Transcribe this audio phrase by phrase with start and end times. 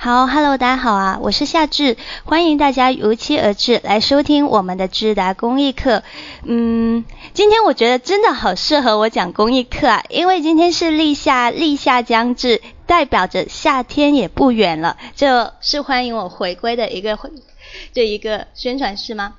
[0.00, 6.04] 好，Hello，大家好啊，我是夏至，欢迎大家如期而至来收听我们的智达公益课。
[6.44, 17.18] 嗯，今天我觉得真的好适合我讲公益课啊，因为今天是立夏，立夏将至，代表着夏天也不远了，这是欢迎我回归的一个
[17.92, 19.34] 这一个宣传是吗？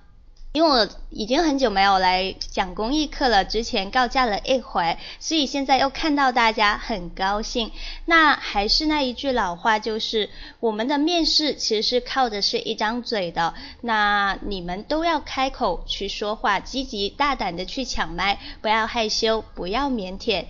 [0.52, 7.72] 因为我已经很久没有来讲公益课了，之前告假了一回，所以现在又看到大家很高兴。
[8.06, 10.30] 那还是那一句老话，就是
[10.60, 20.46] 我们的面试其实是靠的是一张嘴的，那你们都要开口去说话，积极大胆的去抢麦，不要害羞，不要腼腆，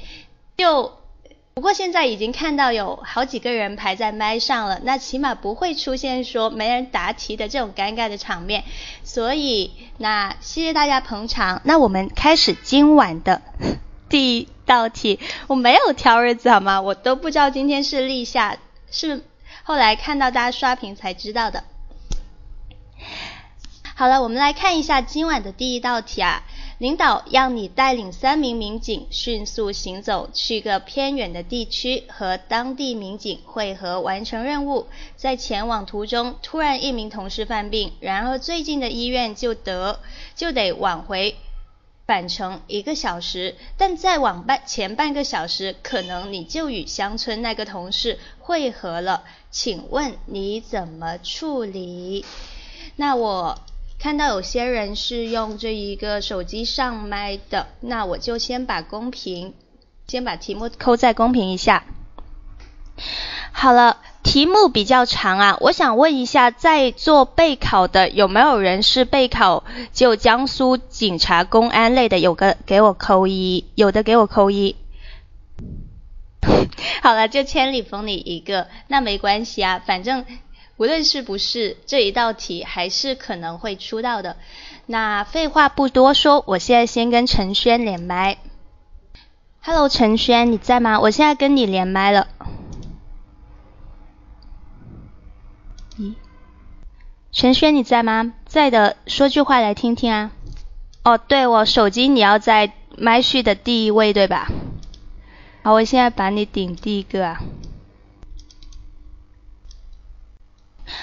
[0.56, 0.94] 就。
[1.60, 8.64] 不过现在已经看到有好几个人排在麦上了，那起码不会出现说没人答题的这种尴尬的场面。
[9.04, 11.62] 所以那谢谢大家捧场。
[11.66, 13.42] 那我们开始今晚的
[14.08, 15.20] 第一道题。
[15.48, 16.80] 我没有挑日子好吗？
[16.80, 18.56] 我都不知道今天是立夏，
[18.90, 19.22] 是
[19.64, 21.66] 后来看到大家刷屏才知道的。
[23.96, 26.42] 好了，我们来看一下今晚的第一道题啊。
[26.80, 34.88] 领导让你带领三名民警迅速行走去个偏远的地区，和当地民警会合完成任务。
[35.18, 40.00] 在前往途中，突然一名同事犯病，然而最近的医院就得
[40.36, 41.36] 就得往回
[42.08, 43.56] 返程一个小时。
[43.76, 49.26] 但再往半前半个小时，可能你就与乡村那个同事会合了。
[49.52, 52.24] 请问你怎么处理？
[52.96, 53.60] 那我。
[54.00, 59.54] 看到有些人是用这一个手机上麦的，那我就先把公屏，
[60.08, 61.84] 先把题目扣在公屏一下。
[63.52, 72.20] 好了，题目比较长啊，我想问一下，在做备考的有没有人是备考就江苏警察公安类的？
[72.20, 74.78] 有个给我扣一，有的给我扣一。
[77.04, 80.26] 好了，就千里封你一个，那没关系啊，反正。
[80.80, 84.38] 无论是不是这一道题，还是可能会出到的。
[84.86, 88.38] 那废话不多说，我现在先跟陈轩连麦。
[89.62, 91.02] Hello，陈轩，你在吗？
[91.02, 92.30] 我现在跟你连麦了。
[95.98, 96.14] 咦，
[97.34, 98.34] 陈轩你在吗？
[98.46, 100.32] 在的，说句话来听听啊。
[101.04, 104.50] 哦，对我手机你要在麦序的第一位对吧？
[105.62, 107.42] 好，我现在把你顶第一个啊。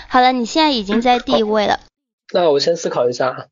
[0.09, 1.81] 好了，你现在已经在第一位了。
[2.33, 3.49] 那我先思考一下。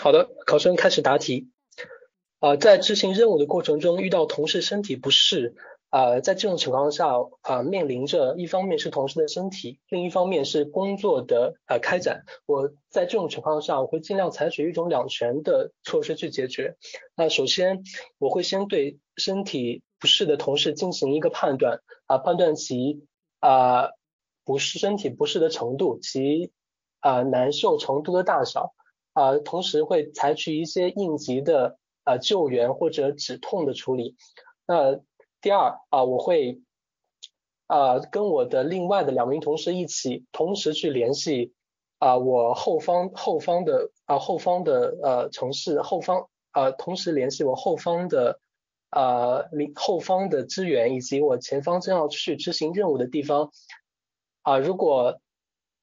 [0.00, 1.50] 好的，考生开始答题。
[2.40, 5.54] 啊，在执行任务的过程中遇到同事身体不适。
[5.90, 7.08] 啊，在这种情况下，
[7.42, 12.24] 啊，面临着一方面是同事的身体，另一方面是工作的啊开展。
[12.46, 16.76] 我在这种情况下，我会尽量采取一种两全的措施去解决。
[17.14, 17.84] 那首先，
[18.18, 23.06] 我会先对身体不适的同事进行一个判断，啊，判断其
[23.38, 23.90] 啊
[24.44, 26.50] 不适身体不适的程度，其
[26.98, 28.74] 啊难受程度的大小，
[29.12, 34.16] 啊，同时会采取一些应急的啊救援或者止痛的处理。
[34.66, 35.00] 那
[35.40, 36.60] 第二啊，我会
[37.68, 41.52] 啊跟我的另外的两名同事一起同时去联系
[42.00, 48.40] 啊我后方后方的啊后方的呃城市后方啊同时联系我后方的
[48.88, 53.52] 啊领后方的支援以及我前方正要去执行任务的地方
[54.42, 55.20] 啊如果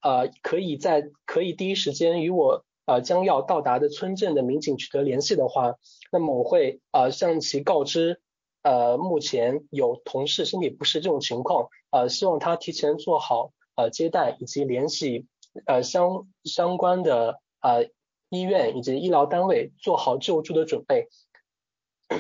[0.01, 5.75] 啊可以在可以第一时间与我啊将要到达的村镇的民警取得联系的话，
[6.11, 8.19] 那么我会啊向其告知。
[8.63, 15.25] 呃，目前有同事身体不适这种情况，呃，希望他提前做好呃接待以及联系
[15.66, 17.90] 呃相相关的呃
[18.29, 21.07] 医院以及医疗单位做好救助的准备。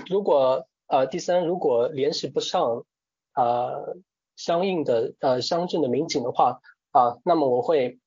[0.09, 2.85] 如果呃第三，如果联系不上
[3.33, 3.97] 呃
[4.35, 6.61] 相应的呃乡镇的民警的话
[6.91, 7.99] 啊，那么我会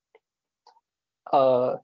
[1.31, 1.83] 呃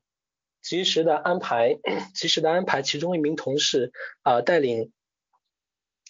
[0.62, 1.78] 及时的安排
[2.14, 3.92] 及时的安排其中一名同事
[4.22, 4.92] 啊带领。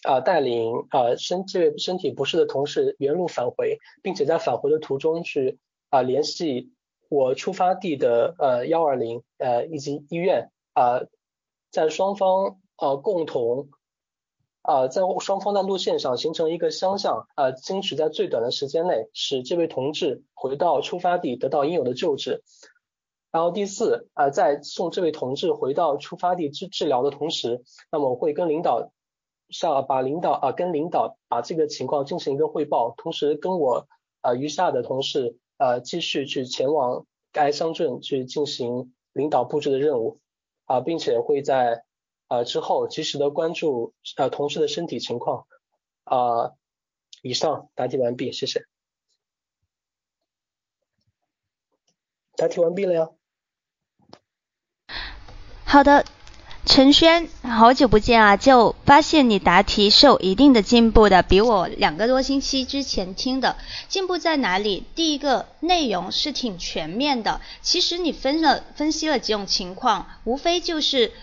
[0.03, 5.57] 啊，带领啊身这位身体不适的同事原路返回，并且在返回的途中去
[5.89, 6.71] 啊联系
[7.09, 11.01] 我出发地的呃幺二零呃以及医院啊，
[11.71, 13.69] 在双方呃共同
[14.61, 22.43] 啊在双方的路线上形成一个相向啊，争取在最短的时间内使这位同志回到出发地得到应有的救治。
[23.31, 28.91] 然后第四啊，在送这位同志回到出发地治治疗的同时，那么我会跟领导。
[29.49, 33.87] 上把领导啊跟领导把这个情况进行一个汇报，同时跟我
[34.19, 40.19] 啊余下的同事呃继续去前往该乡镇去进行领导布置的任务
[40.65, 41.83] 啊，并且会在
[42.27, 45.47] 呃之后及时的关注呃同事的身体情况。
[46.03, 46.53] 啊，
[47.21, 48.65] 以上答题完毕，谢谢。
[52.37, 53.09] 答题完毕了呀。
[55.65, 56.05] 好的。
[56.67, 58.35] 陈轩，好久不见啊！
[58.35, 63.55] 就发现你答题是有一定的进步的，比我两个多星期之前听的
[63.87, 64.83] 进步在哪里？
[64.93, 71.13] 第一个内容是挺全面的，其实你分了分析了几种情况，无非就是。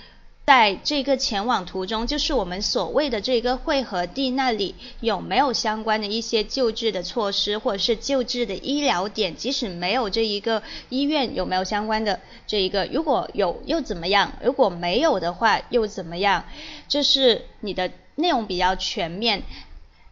[0.47, 9.35] 在这个前往途中，就是我们所谓的这个汇合地那里有没有相关的一些救治的措施，或者是救治的医疗点？
[9.35, 12.85] 即使没有这一个医院，有没有相关的这一个？
[12.93, 14.33] 如果有又怎么样？
[14.43, 16.45] 如果没有的话又怎么样？
[16.89, 19.45] 这是你的内容比较全面。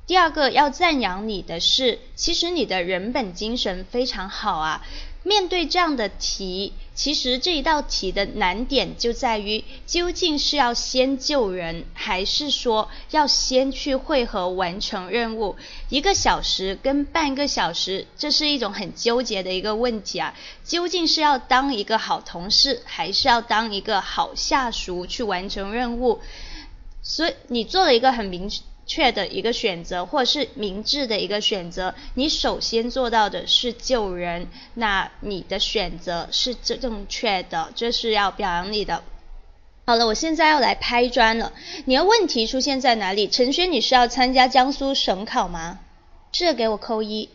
[0.06, 4.82] 第二个要赞扬你的是，其实你的人本精神非常好啊。
[5.24, 15.54] 面对这样的题，其实这一道题的难点就在于，究竟是要先救人，还是说要先去汇合完成任务？
[15.88, 20.34] 一个小时跟半个小时，这是一种很纠结的一个问题啊！
[20.64, 26.20] 究竟是要当一个好同事，还是要当一个好下属去完成任务？
[27.00, 28.50] 所以你做了一个很明。
[28.84, 39.02] 确的一个选择，或者是明智的一个选择，你首先做到的是救人，那你的选择是正确的，这是要表扬你的。
[39.86, 41.52] 好了，我现在要来拍砖了。
[41.86, 43.28] 你的问题出现在哪里？
[43.28, 45.78] 陈轩，你是要参加江苏省考吗？
[46.32, 47.28] 这给我扣一，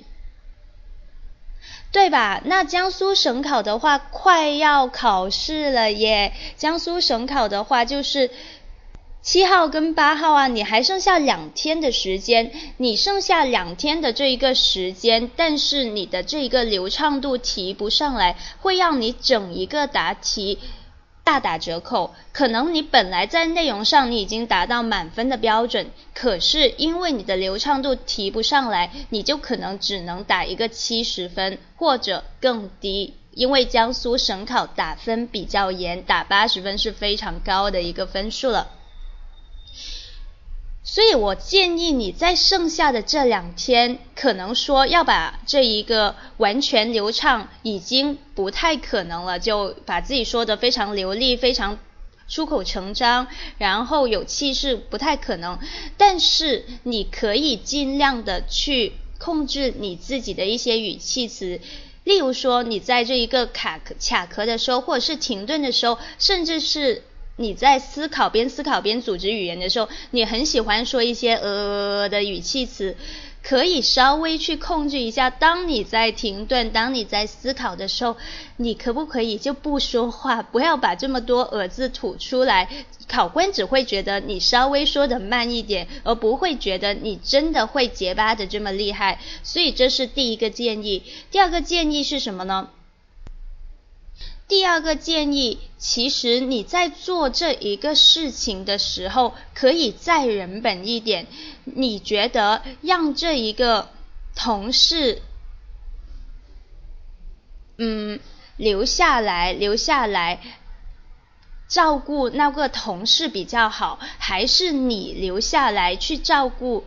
[1.92, 2.42] 对吧？
[2.46, 6.34] 那江苏省考的话，快要考试了耶。
[6.58, 8.30] 江苏省考的话，就是。
[9.28, 20.60] 七号跟八号啊，你还剩下两天的时间，你剩下两天的这一个时间，但是你的这一个流畅度提不上来，会让你整一个答题
[21.26, 22.16] 大打折扣。
[22.32, 33.16] 可能你本来在内容上你已经达到满分的标准，可是因为你的流畅度提不上来，你就可能只能打一个七十分或者更低。
[33.34, 38.70] 因为江苏省考打分比较严，打八十分是非常高的一个分数了。
[40.90, 51.78] 所以我建议你在剩下的这两天，可能说要把这一个完全流畅已经不太可能了，就把自己说的非常流利、非常
[52.30, 55.60] 出口成章，然后有气势，不太可能。
[55.98, 61.60] 但是你可以尽量的去控制你自己的一些语气词，
[62.06, 67.04] 例如说你在这一个卡卡壳的时候，或者是停顿的时候，甚至是。
[67.38, 72.98] 你在思考边思考边组织语言的时候，你很喜欢说一些呃的语气词，
[73.44, 75.30] 可以稍微去控制一下。
[75.30, 78.18] 当你在停顿，当你在思考的时候，
[78.58, 82.68] 你可不可以就不说话，不要把这么多呃字吐出来？
[83.08, 89.20] 考官只会觉得你稍微说的慢一点，而不会觉得你真的会结巴的这么厉害。
[89.44, 91.04] 所以这是第一个建议。
[91.30, 92.70] 第二个建议是什么呢？
[94.48, 101.28] 第二个建议，其实你在做这一个事情的时候，可以再人本一点。
[101.66, 103.90] 你觉得让这一个
[104.36, 105.22] 同事，
[107.78, 108.22] 嗯，
[108.56, 110.40] 留下来，留下来
[111.68, 116.86] 照顾那个同事比较好，还是你留下来去照顾？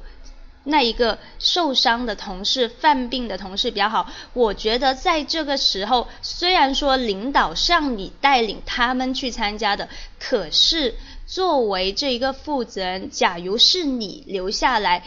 [0.64, 4.10] 那一个受伤的同事、犯病的同事比较好。
[4.34, 9.88] 我觉得在这个时候，虽然说领导让你带领他们去参加的，
[10.18, 10.94] 可是
[11.26, 15.04] 作为这一个负责人，假如是你留下来，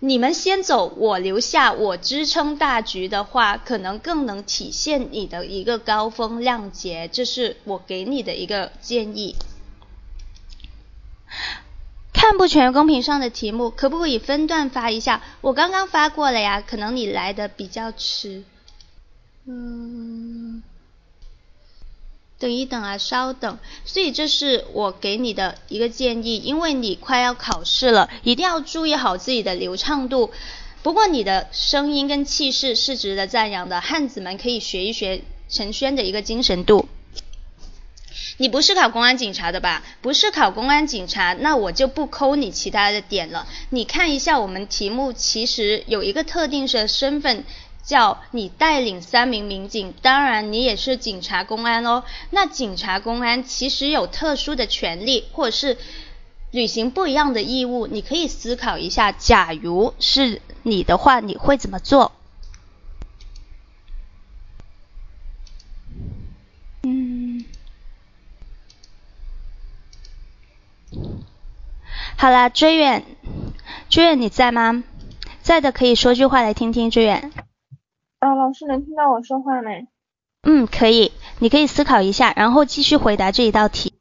[0.00, 7.08] 你们先走，我留下，我支撑大局的话，可能更能体现你的一个高风亮节。
[7.10, 9.36] 这是我给你的一个建议。
[12.22, 15.20] 看不全公屏上的题目，可不可以分段发一下？
[15.40, 18.44] 我刚刚发过了呀，可能你来的比较迟。
[19.44, 20.62] 嗯，
[22.38, 23.58] 等一等啊，稍等。
[23.84, 30.30] 所以这是我给你的一个建议，因为你快要考试了，一定要注意好自己的流畅度。
[30.84, 36.88] 不过你的声音跟气势是值得赞扬的，汉子们可以学一学陈轩的一个精神度。
[38.42, 39.84] 你不是考公安警察的吧？
[40.00, 43.46] 不是考公安警察，那我就不抠你其他的点了。
[43.70, 47.44] 你看一下我们题目，其实有一个特定的身份，
[47.84, 52.02] 叫你带领三名民警，当然你也是警察公安哦。
[52.30, 55.78] 那警察公安其实有特殊的权利，或者是
[56.50, 57.86] 履行不一样的义务。
[57.86, 62.10] 你可以思考一下，假如是你的话，你会怎么做？
[72.16, 73.04] 好啦，追远，
[73.88, 74.84] 追远你在吗？
[75.42, 77.32] 在的可以说句话来听听，追远。
[78.18, 79.88] 啊，老师能听到我说话没？
[80.42, 83.94] 嗯，可以，你可以思考一下，然后继续回答这一道题。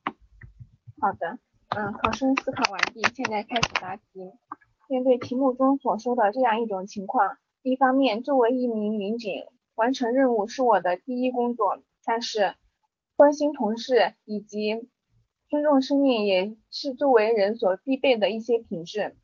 [1.00, 4.04] 好的，嗯，考生思考完毕，现在开始答题。
[4.88, 9.46] 面对题目中所说的这样一种情况，一方面，作为一名民警，
[9.76, 12.56] 完成任务是我的第一工作，但是
[13.16, 14.90] 关心同事以及
[15.52, 19.18] 尊重生命也是作为人所必备的一些品质。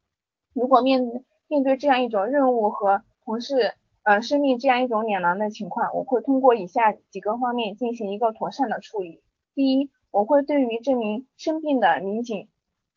[0.53, 9.23] 如果面面对这样一种任务和同事呃生命这样一种两难的情况，我会通过以下几个方面进行一个妥善的处理。
[9.55, 12.49] 第一，我会对于这名生病的民警，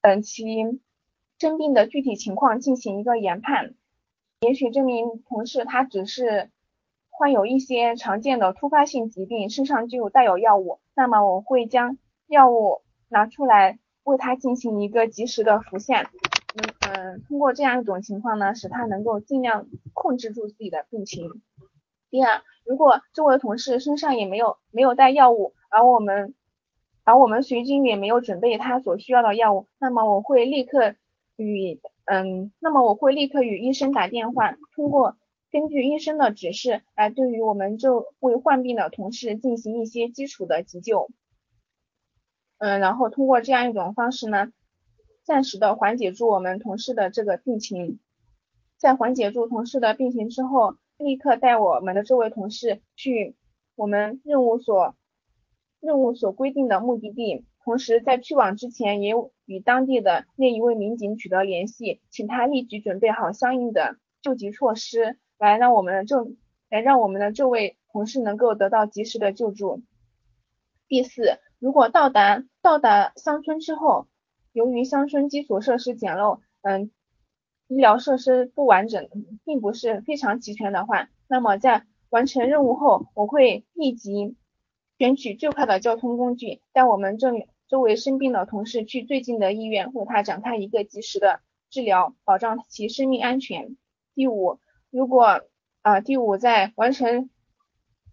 [0.02, 0.80] 等其
[1.38, 3.74] 生病的具体情况进行一个研判。
[4.40, 6.50] 也许这名同事他只是
[7.10, 11.96] 患有一些常见的突发性疾病，身上就带有药物，那么我会将
[12.26, 16.10] 药物拿出来为他进行一个及时的服下。
[16.52, 21.42] 嗯嗯，通过这样一种情况呢，使他能够尽量控制住自己的病情。
[22.10, 26.34] 第二，如果这位同事身上也没有没有带药物，而我们
[27.04, 30.96] 而我们随军也没有准备他所需要的药物，那么我会立刻
[31.36, 35.16] 与嗯，那么我会立刻与医生打电话，通过
[35.52, 41.08] 根据医生的指示来对于我们这位患病的同事进行一些基础的急救。
[42.60, 44.52] 嗯，然后通过这样一种方式呢。
[45.22, 48.00] 暂时的缓解住我们同事的这个病情，
[48.78, 53.36] 在缓解住同事的病情之后，立刻带我们的这位同事去
[53.76, 54.96] 我们任务所
[55.78, 57.44] 任务所规定的目的地。
[57.62, 59.14] 同时在去往之前，也
[59.44, 66.26] 与当地的那一位民警取得联系，请他立即准备好相应的救急措施，来让我们的这
[66.70, 69.82] 来让我们的这位同事能够得到及时的救助。
[70.88, 74.06] 第四，如果到达到达乡村之后，
[74.52, 76.90] 由于乡村基础设施简陋，嗯，
[77.68, 79.10] 医疗设施不完整，
[79.44, 84.36] 并不是非常齐全的话，那么在完成任务后，我会立即
[84.98, 87.30] 选取最快的交通工具，带我们这
[87.68, 93.76] 周围生病的同事去最近的医院，为他展开一个及时的治疗，保障其生命安全。
[94.14, 94.58] 第五，
[94.90, 95.42] 如果
[95.82, 97.28] 啊，第五在完成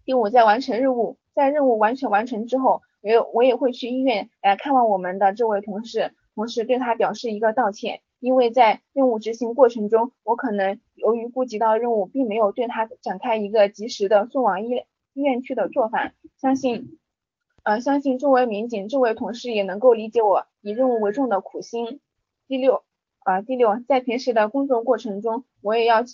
[0.04, 6.14] 第五在完成任务，在任务完全完成之后，我我也会去医院来看望我们的这位同事。
[6.34, 14.70] 同时对他表示一个道歉，因为在任务执行过程中，我可能由于顾及到任务，并没有对他展开一个及时的送往医
[15.14, 16.12] 医院去的做法。
[16.40, 16.96] 相信，
[17.64, 22.00] 呃，相信作为民警，这位同事也能够理解我以任务为重的苦心。
[22.46, 22.84] 第六，
[23.24, 26.04] 啊，第六，在平时的工作过程中，我也要，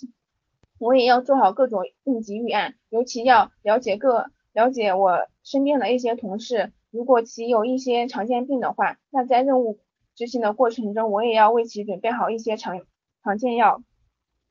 [0.79, 9.79] 我也要做好各种应急预案，尤其要了解各了解我身边的一些同事，如果其有一些常见病的话，那在任务。
[10.17, 12.79] 执行的过程中，我也要为其准备好一些常
[13.21, 13.81] 常见药，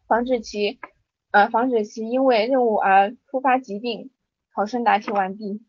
[0.07, 0.79] 防止其
[1.31, 4.11] 呃防止其因为任务而突发疾病。
[4.55, 5.63] 考生答题完毕。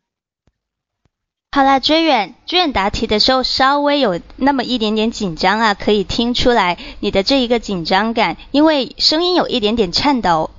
[1.54, 10.52] 好啦，追远，追远答题的时候稍微有那么一点点紧张啊，可以听出来你的这一个紧张感，因为声音有一点点颤抖。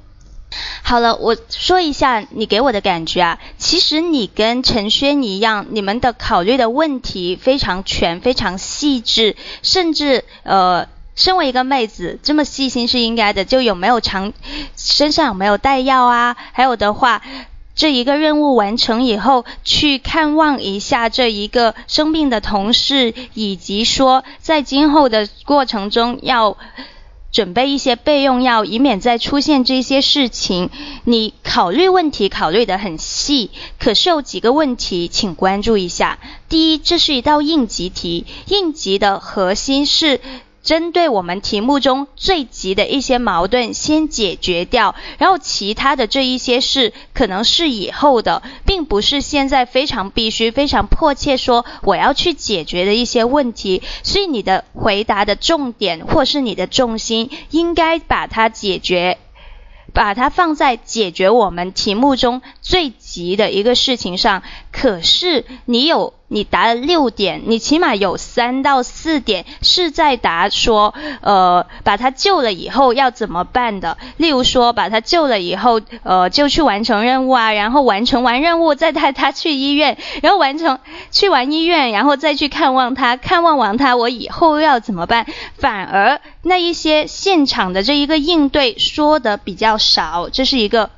[0.83, 3.39] 好了，我说一下你给我的感觉啊。
[3.59, 13.45] 其实你跟陈轩一样，你们的考虑的问题非常全、非常细致，甚至呃，身为一个妹子这么细心是应该的。
[13.45, 14.33] 就有没有常
[14.77, 16.37] 身上有没有带药啊？
[16.53, 17.21] 还有的话，
[17.75, 26.57] 这一个任务完成以后，去看望一下这一个生病的同事，以及说在今后的过程中要。
[27.37, 30.71] 准备一些备用药，以免再出现这些事情。
[31.05, 36.19] 你考虑问题考虑得很细，可是有几个问题，请关注一下。
[36.49, 40.23] 第一，这是一道应急题，应急的核心是。
[40.67, 53.81] 针对我们题目中最急的一些矛盾先解决掉，然后其他的这一些事可能是以后的，并不是现在非常必须、非常迫切说我要去解决的一些问题。
[54.03, 59.19] 所以你的回答的重点或是你的重心，应该把它解决。
[59.95, 70.93] 把它放在解决我们题目中最急的一个事情上，可是你有你答了六点，你起码有三到四点是在答说，
[71.23, 73.97] 呃，把他救了以后要怎么办的？
[74.19, 80.79] 例如说，把他救了以后，呃，就去完成任务啊，然后完成完任务再带他去医院，然后完成
[81.11, 85.25] 去完医院，然后再去看望他，看望完他，我以后要怎么办？
[85.57, 89.79] 反而那一些现场的这一个应对说的比较。
[89.87, 90.91] 少，这是一个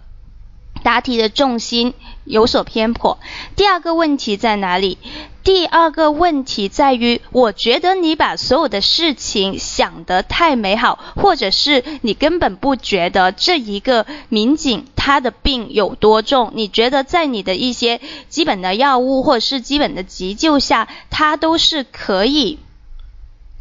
[0.88, 1.92] 答题的重心
[2.24, 3.18] 有所偏颇。
[3.56, 4.96] 第二个问题在哪里？
[5.44, 22.58] 第二个问题在于，我觉得你把所有的事情想得太美好，或者是你根本不觉得这一个民警他的病有多重，你觉得在你的一些基本的药物或者是基本的急救下，他都是可以。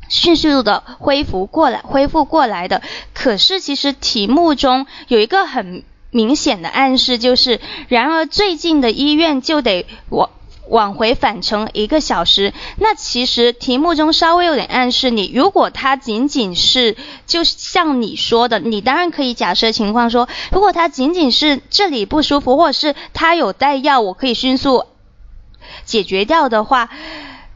[0.08, 2.82] 迅速的恢复过来，恢复过来的。
[3.14, 5.84] 可是其实题目中有一个很
[6.18, 10.32] 明显的暗示，就是然而最近的医院就得往
[10.68, 12.54] 往回返程一个小时。
[12.78, 16.98] 那其实题目中稍微有点暗示你，如果他仅仅是
[17.28, 24.86] 就像你说的，你当然可以假设情况说，如果他仅仅是这里不舒服，或者是他有带药，我可以迅速
[25.86, 26.90] 解决掉的话。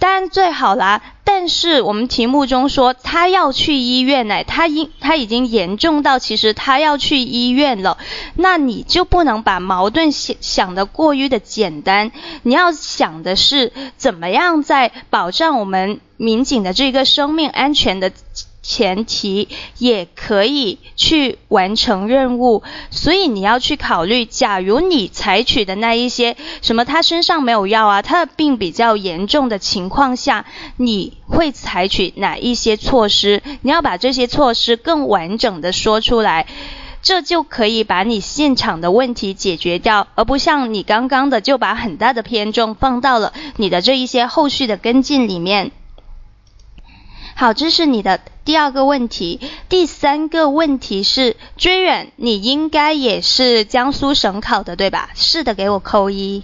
[0.02, 8.00] 当然最好啦，但是我们题目中说他要去医院呢，他因他已经严重到其实他要去医院了，
[8.34, 18.12] 那你就不能把矛盾想想的过于的简单，你要想的是怎么样在保障我们民警的这个生命安全的。
[18.62, 19.48] 前提
[19.80, 30.46] 也可以去完成任务，所以你要去考虑，假如你采取的那一些什么，他身上没有药啊，他的病比较严重的情况下，
[30.78, 33.42] 你会采取哪一些措施？
[33.62, 36.46] 你要把这些措施更完整的说出来，
[37.02, 45.72] 这就可以把你现场的问题解决掉，而不像你刚刚的就把很大的偏重放到了你的这一些后续的跟进里面。
[47.36, 49.40] 好，这是你的第二个问题。
[49.68, 55.10] 第三个问题是追远，你应该也是江苏省考的对吧？
[55.16, 56.44] 是的，给我扣一。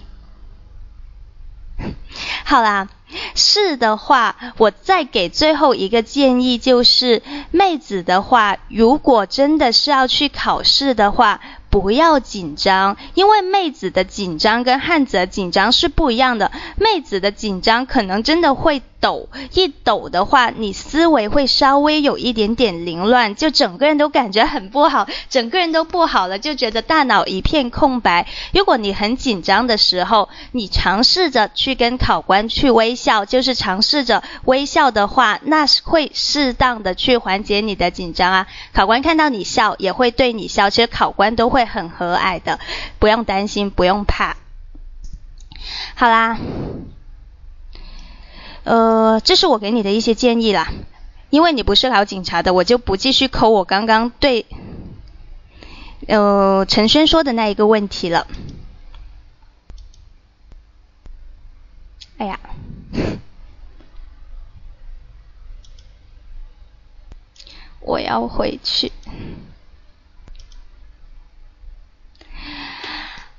[2.44, 2.88] 好啦，
[3.34, 11.40] 是的话，我再给最后一个建议，就是妹子的话，如果真的是要去考试的话。
[11.70, 16.50] 不要紧张，因为妹子的紧张跟汉子的紧张是不一样的。
[16.76, 28.26] 妹子的紧张可能真的会抖，一抖的话，你思维会稍微有一点点凌乱，就整个人都感觉很不好，整个人都不好了，就觉得大脑一片空白。
[28.52, 38.46] 如果你很紧张的时候，你尝试着去跟考官去微笑，就是尝试着微笑的话，那是会适当的去缓解你的紧张啊。
[38.72, 41.58] 考官看到你笑，也会对你笑，其实考官都会。
[41.68, 42.58] 很和蔼的，
[42.98, 44.36] 不用担心，不用怕。
[45.94, 46.38] 好啦，
[48.64, 50.68] 呃，这是我给你的一些建议啦。
[51.30, 54.46] 因为你不是考警察的，我就不继续抠我刚刚对
[56.06, 58.26] 呃陈轩说的那一个问题了。
[62.16, 62.40] 哎呀，
[67.80, 68.90] 我要回去。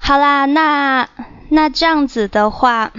[0.09, 1.07] 好啦，那
[1.49, 2.91] 那这样子的话，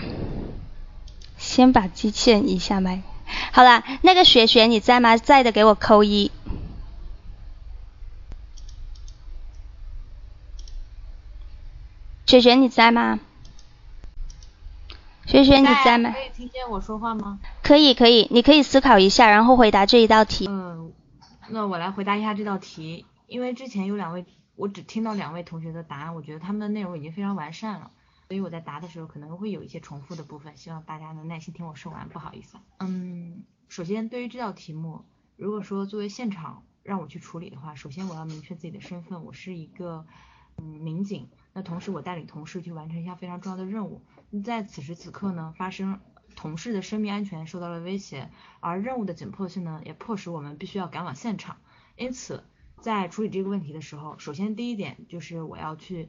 [1.36, 3.02] 先把机器人移下麦。
[3.50, 5.16] 好啦，那个雪雪你在吗？
[5.16, 6.30] 在的给我扣一。
[12.26, 13.18] 雪雪你在吗？
[15.26, 16.12] 雪雪你在吗？
[16.12, 17.40] 可以听见我说话吗？
[17.64, 20.46] 可以可以，你可以思考一下，然后回答这一道题。
[20.48, 20.92] 嗯，
[21.48, 24.24] 那我来回答一下这道题，因为之前有两位。
[24.60, 27.90] 我只听到两位同学的答案，我觉得他们的内容已经非常完善了，
[28.28, 32.58] 所以我在答的时候可能会有一些重复的部分，希望大家能耐心听我说完，不好意思。
[32.78, 40.04] 嗯，首先对于这道题目，如果说作为现场让我去处理的话，首先我要明确自己的身份，我是一个
[40.58, 44.02] 嗯民警，那同时我带领同事去完成一项非常重要的任务，
[44.44, 46.00] 在此时此刻呢，发生
[46.36, 51.56] 同事的生命安全受到了威胁，而任务的紧迫性呢，也迫使我们必须要赶往现场，
[51.96, 52.44] 因此。
[52.80, 56.08] 在处理这个问题的时候，首先第一点就是我要去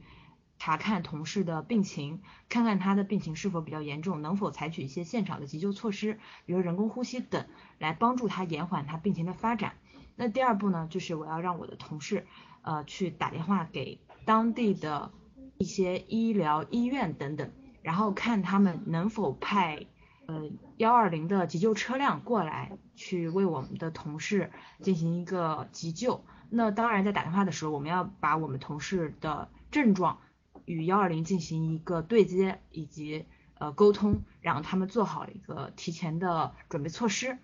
[0.58, 7.46] 查看同事的病情，看看他的病情是否比较严重，能否采取一些现场的急救措施，比如人工呼吸等，
[7.78, 9.74] 来帮助他延缓他病情的发展。
[10.14, 12.26] 那第二步呢，就是我要让我的同事
[12.62, 15.10] 呃去打电话给当地的
[15.58, 17.50] 一些医疗医院等等，
[17.82, 19.86] 然后看他们能否派
[20.26, 26.24] 呃幺二零的急救车辆过来，去为我们的同事进行一个急救。
[26.54, 30.18] 那当然，在打电话的时候，我们要把我们同事的症状
[30.66, 37.38] 与幺二零进行一个对接以及呃沟通，让他们做好一个提前的准备措施。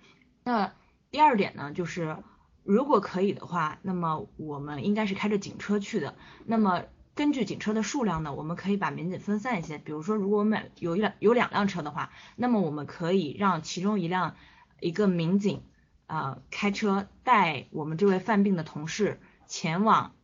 [0.45, 0.75] 那
[1.11, 2.19] 第二点呢，就是
[2.65, 6.15] 如果可以的话，那么我们应该是开着警车去的。
[6.45, 6.83] 那么
[7.15, 9.79] 根据警车的数量呢，我们可以把民警分散一些。
[9.79, 14.37] 比如说，如果我们有一辆有两辆车的话，那么我们可以让其中一辆
[14.81, 15.63] 一个民警。
[16.09, 20.15] 呃，开车带我们这位犯病的同事前往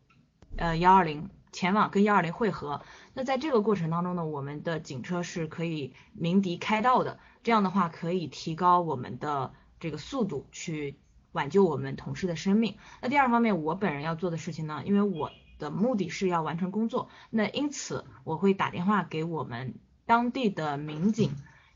[0.56, 2.80] 呃幺二零前往跟幺二零汇合。
[3.12, 10.98] 那在这个过程当中呢，我们的警车是可以鸣笛开道的，这样的话可以提高我们的这个速度，去
[11.32, 12.78] 挽救我们同事的生命。
[13.02, 19.74] 那第二方面，我本人要做的事情呢，因为我的目的是要完成工作，那因此我会打电话给我们
[20.06, 21.30] 当地的民警。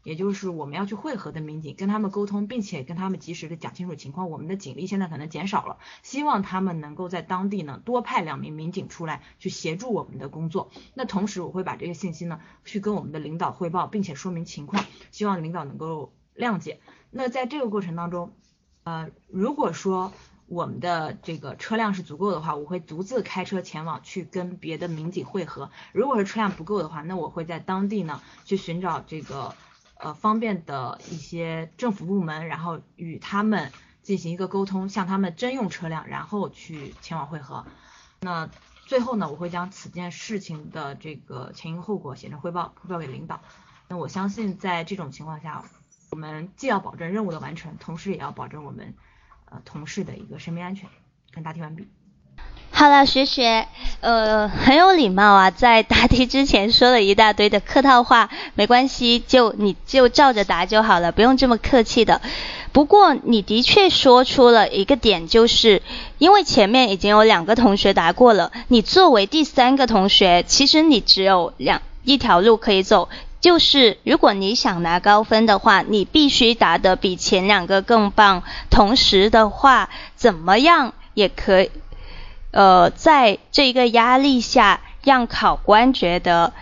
[0.04, 4.30] 也就是我们要去汇合的民警，跟他们沟通，并且跟他们及时的讲清楚情况。
[4.30, 10.70] 我们的警力现在可能减少了，希望他们能够在当地呢多派两名民警出来，去协助我们的工作。
[10.94, 16.80] 那同时我会把这个信息呢去跟我们的领导汇报，并且说明情况，希望领导能够谅解。
[17.10, 18.32] 那在这个过程当中，
[18.84, 20.12] 呃，如果说
[20.46, 25.70] 我们的这个车辆是足够的话，我会独自开车前往去跟别的民警汇合。
[25.92, 29.54] 如果是车辆不够的话，那我会在当地呢去寻找这个。
[29.98, 37.66] 呃，方便的一些政府部门，然后与他们进行一个沟通，向他们征用车辆，然后去前往汇合。
[38.20, 38.48] 那
[38.86, 43.40] 最后呢，我会将此件事情的这个前因后果写成汇报，汇报给领导。
[43.88, 45.64] 那我相信在这种情况下，
[46.10, 48.94] 我们既要保证任务的完成，同时也要保证我们
[49.46, 50.88] 呃同事的一个生命安全。
[51.32, 51.88] 跟答题完毕。
[52.78, 53.66] 好了，学学，
[54.02, 62.20] 呃，很有礼貌啊，在答题之前说了一大堆的客套话，没关系，就你就照着答就好了，不用这么客气的。
[62.70, 65.82] 不过你的确说出了一个点，就是
[66.18, 73.08] 因为前面已经有两个同学答过了，你作为第三个同学，其实你只有两一条路可以走，
[73.40, 81.70] 就是如果你想拿高分的话，你必须答得比前两个更棒，同时的话，怎么样也可以。
[82.50, 86.52] 呃，在这个压力下，让考官觉得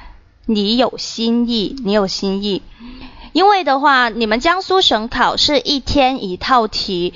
[0.45, 2.63] 你有心意，你有心意。
[3.33, 7.13] 因为的话，你们江苏省考试一天一套题，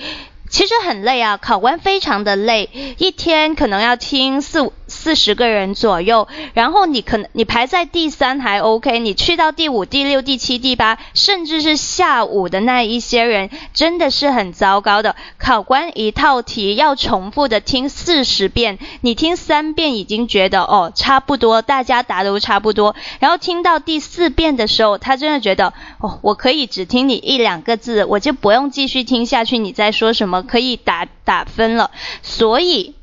[0.51, 4.73] 其实很累啊，考官非常的累，一天可能要听四五。
[4.93, 15.15] 四十个人左右，然后你可能你排在第三还 OK，你去到第五、第六、第七、第八，甚至是下午的那一些人，真的是很糟糕的。
[15.39, 31.91] 考官一套题要重复的听四十遍，你听三遍已经觉得哦差不多，大家答都差不多，然后听到第四遍的时候，他真的觉得哦我可以只听你一两个字，我就不用继续听下去你在说什么，可以打打分了。
[32.23, 32.95] 所以。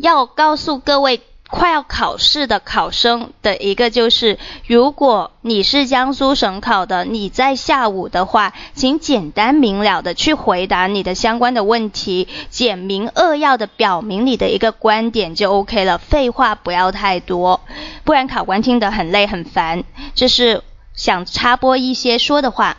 [0.00, 17.60] 要告诉各位快要考试的考生的一个就是，如果你是江苏省考的，你在下午的话，请简单明了的去回答你的相关的问题，简明扼要的表明你的一个观点就 OK 了，废话不要太多，
[18.04, 19.82] 不然考官听得很累很烦。
[20.14, 20.62] 这是
[20.94, 22.76] 想插播一些说的话。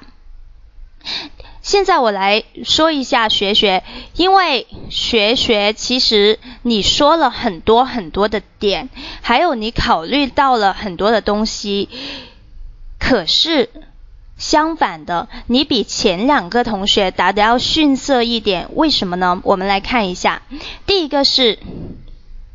[1.69, 3.84] 现在我来说一下学学，
[4.15, 8.89] 因为学学其实你说了很多很多的点，
[9.21, 11.88] 还有你考虑到了很多的东西，
[12.99, 13.69] 可是
[14.36, 19.39] 相反的，你比前两个同学答的要逊色一点，为什么呢？
[19.43, 20.41] 我们来看一下，
[20.88, 21.60] 第一个是。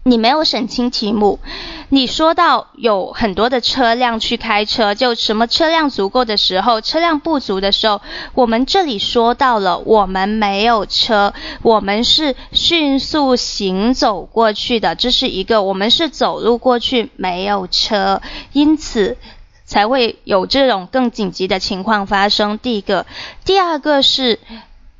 [0.06, 1.40] 你没有审清题目，
[1.88, 8.02] 你说到有很多的车辆去开车，就什么车辆足够的时候，车辆不足的时候，
[8.34, 18.20] 我们这里说到了我们没有车，我们是迅速行走过去的，这是一个我们是走路过去没有车，
[18.52, 19.16] 因此
[19.64, 22.58] 才会有这种更紧急的情况发生。
[22.58, 23.06] 第一个，
[23.46, 24.38] 第二个是，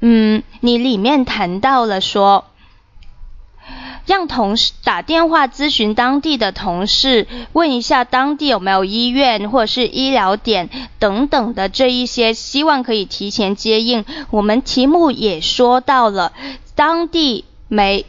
[0.01, 2.47] 嗯，你里面谈到了说。
[4.07, 14.05] 让同事打电话咨询当地的同事，问一下当地有没有医院或者是医疗点等等的这一些，希望可以提前接应。
[14.31, 16.33] 我们题目也说到了，
[16.75, 18.07] 当地没。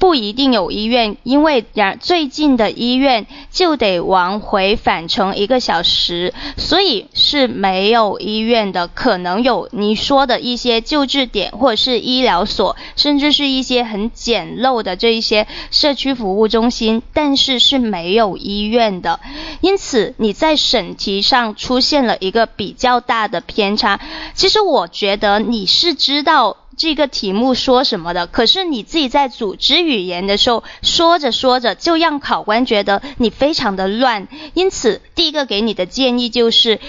[0.00, 8.88] 不一定有医院，因为然最近的医院就得往回返程一个小时，所以是没有医院的。
[8.88, 19.20] 可能有你说的一些救治点或者是医疗所，甚至是一些很简陋的这一些社区服务中心，但是是没有医院的。
[19.60, 24.00] 因此你在审题上出现了一个比较大的偏差。
[24.34, 26.56] 其实我觉得你是知道。
[26.80, 28.26] 这个题目说什么的？
[28.26, 34.28] 可是你自己在组织语言的时候，说着说着就让考官觉得你非常的乱。
[34.54, 36.80] 因此，第一个给你的建议就是，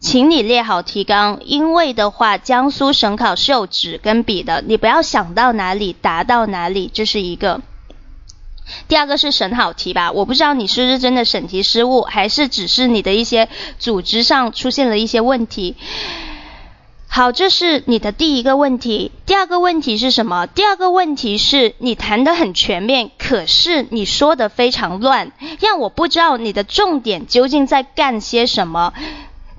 [0.00, 7.60] 请你列好提纲，因为的话，江苏省考是有纸跟笔的，你不要想到哪里答到哪里，这是一个。
[8.88, 13.48] 第二个是审好题吧，我不知道你是不是真的审题失误，还是只是你的一些
[13.78, 15.76] 组织上出现了一些问题。
[17.10, 19.10] 好，这是你的第一个问题。
[19.26, 20.46] 第二个问题是什么？
[20.46, 28.92] 第二个问题是你谈得很全面，可是你说的非常乱，让我不知道你的重点究竟在干些什么。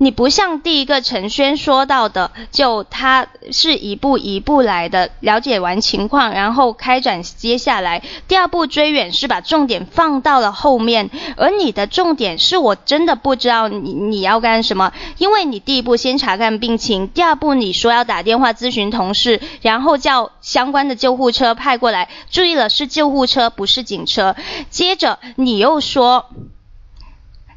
[0.02, 11.10] 你不像第一个陈轩说到的，就他是一步一步来的，了解完情况，然后开展接下来第二步追远，是把重点放到了后面。
[11.36, 24.34] 而你的重点是我真的不知道你你要干什么，因为你第一步先查看病情，第二步你说要打电话咨询同事，然后叫相关的救护车派过来，注意了是救护车不是警车。
[24.70, 26.24] 接着你又说。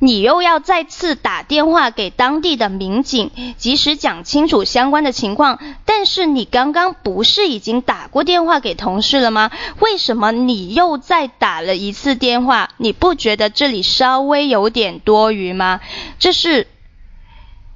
[0.04, 5.60] 你又要再次打电话给当地的民警，及时讲清楚相关的情况。
[5.86, 9.50] 但是你刚刚不是已经打过电话给同事了吗？
[9.80, 12.72] 为什么你又再打了一次电话？
[12.76, 15.80] 你不觉得这里稍微有点多余吗？
[16.20, 16.68] 这是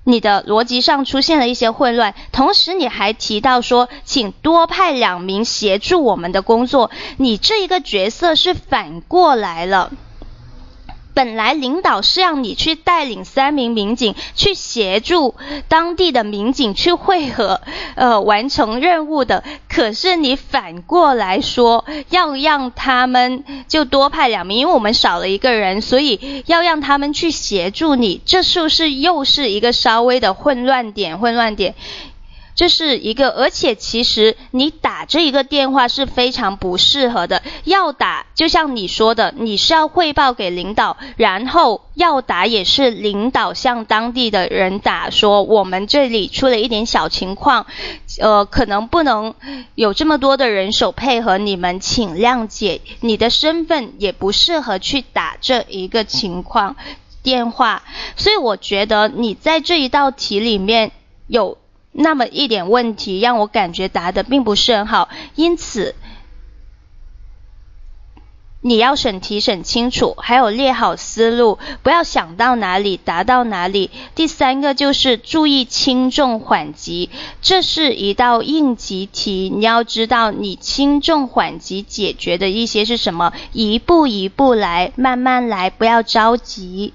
[0.03, 2.13] 你的逻辑上出现了一些混乱。
[2.33, 6.91] 同时你还提到说，请多派两名协助我们的工作。
[7.15, 9.93] 你这一个角色是反过来了。
[11.17, 15.33] 本来领导是让你去带领三名民警去协助
[15.67, 17.59] 当地的民警去汇合，
[17.95, 19.43] 呃，完成任务的。
[19.67, 28.21] 可是你反过来说要让他们就多派两名，因为我们少了一个人，所以要让他们去协助你。
[28.23, 31.17] 这是不是又是一个稍微的混乱点？
[31.17, 31.73] 混乱点。
[32.57, 37.43] 这是一个，而且其实你打这一个电话是非常不适合的。
[37.65, 47.67] 要打，就像你说的，你是要汇报给领导，然后要打也是领导向当地的人打，说我们这里出了一点小情况，
[48.19, 49.35] 呃，可能不能
[49.75, 52.81] 有这么多的人手配合你们，请谅解。
[53.01, 56.75] 你的身份也不适合去打这一个情况
[57.21, 57.83] 电话，
[58.15, 60.91] 所以我觉得你在这一道题里面
[61.27, 61.59] 有。
[61.99, 65.95] 那么一点问题让我感觉答的并不是很好，因此
[68.61, 73.89] 你要审题审清楚，还有列好思路，不要想到哪里答到哪里。
[74.13, 77.09] 第三个就是注意轻重缓急，
[77.41, 86.93] 这是一道应急题，你要知道你轻重缓急解决的一些是什么，一步一步来，慢慢来，不要着急。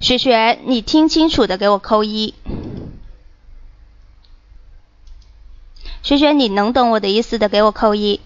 [0.00, 2.34] 雪雪，你听清楚的给我扣一。
[6.02, 8.20] 学学，你能懂我的意思的，给我扣一。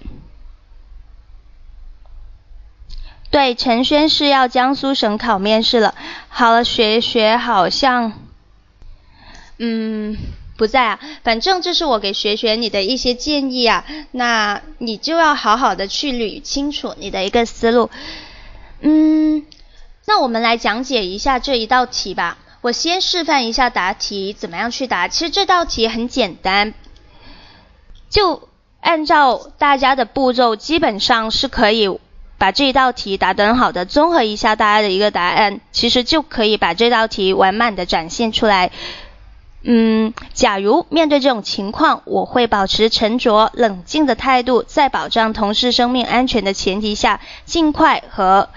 [3.30, 5.94] 对，陈轩是要江苏省考面试了。
[6.28, 8.12] 好了，学学好像，
[9.58, 10.16] 嗯，
[10.56, 11.00] 不在啊。
[11.24, 17.90] 反正这是我给学学你的一些建议啊，那你就要好好的去捋清楚你的一个思路。
[18.82, 19.44] 嗯，
[20.06, 22.38] 那我们来讲解一下这一道题吧。
[22.60, 25.08] 我先示范一下答题怎么样去答。
[25.08, 26.72] 其实这道题很简单。
[28.14, 28.48] 就
[28.80, 31.98] 按照大家的步骤，基本上是可以
[32.38, 33.84] 把这一道题答得很好的。
[33.84, 38.70] 综合一下大家的一个答案，其实就可以把这道题完满的展现出来。
[39.64, 48.48] 嗯，假如面对这种情况，我会保持沉着冷静的态度，在保障同事生命安全的前提下，尽快和。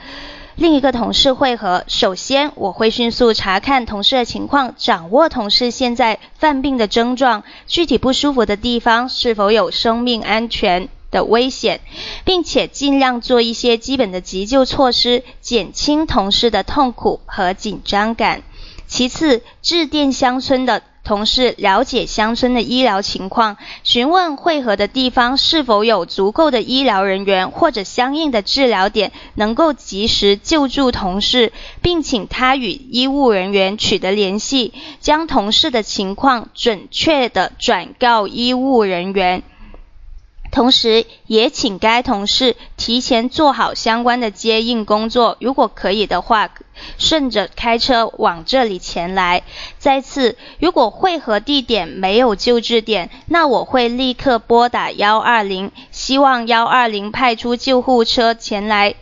[0.58, 11.80] 另一个同事会合，首先我会迅速查看同事的情况，掌握同事现在犯病的症状，具体不舒服的地方是否有生命安全的危险，
[12.26, 18.41] 并且尽量做一些基本的急救措施，减轻同事的痛苦和紧张感。
[18.88, 20.82] 其次，致电乡村的。
[21.08, 39.43] 同事了解乡村的医疗情况，询问汇合的地方是否有足够的医疗人员或者相应的治疗点，能够及时救助同事，并请他与医务人员取得联系，将同事的情况准确的转告医务人员。
[40.58, 46.50] 同时，也请该同事提前做好相关的接应工作，如果可以的话，
[46.98, 49.43] 顺着开车往这里前来。
[49.78, 58.96] 再次，如果汇合地点没有救治点，那我会立刻拨打幺二零，希望幺二零派出救护车前来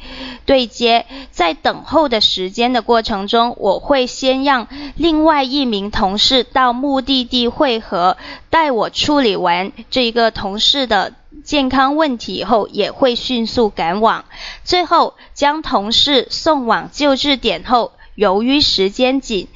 [0.45, 1.05] 对接。
[1.31, 8.17] 在等候的时间的过程中，我会先让另外一名同事到目的地汇合，
[8.49, 11.13] 待我处理完这一个同事的。
[11.43, 14.25] 健康问题以后也会迅速赶往，
[14.63, 19.47] 最后将同事送往救治点后，由于时间紧，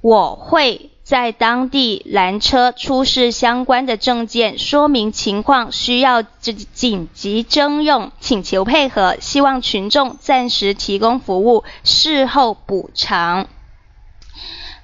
[0.00, 13.48] 我会在当地拦车出示相关的证件，说明情况需要紧急征用，请求配合，希望群众暂时提供服务，事后补偿。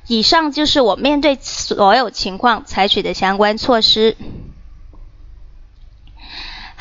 [0.09, 4.17] 以上就是我面对所有情况采取的相关措施。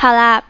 [0.05, 0.43] 好啦。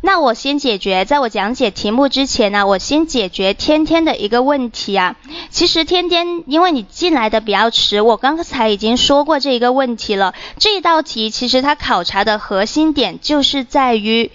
[0.00, 5.16] 那我先解决，在我讲解题目之前呢，我先解决天天的一个问题啊。
[5.50, 10.34] 其实天天，因为你进来的比较迟，我刚才已经说过这一个问题了。
[10.56, 14.30] 这一道题其实它考察的核心点就是在于，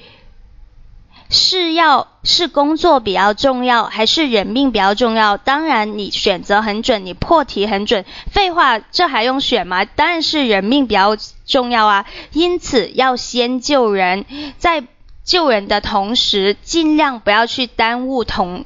[1.54, 5.38] 是要是工作比较重要，还是人命比较重要？
[5.38, 8.06] 当然你选择很准，你破题很准。
[8.32, 9.86] 废话，这还用选吗？
[9.86, 12.06] 当然是人命比较重要啊。
[12.32, 14.26] 因此要先救人，
[14.58, 14.84] 在。
[15.26, 18.66] 救人的同时，尽量不要去耽误同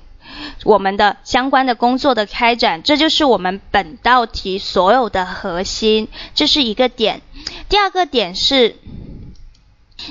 [0.64, 7.22] 我们的相关的工作的开展，这就是我们本道题所有的核心，这是一个点。
[7.70, 8.76] 第二个点是，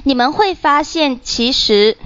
[0.05, 1.99] 你们会发现其实。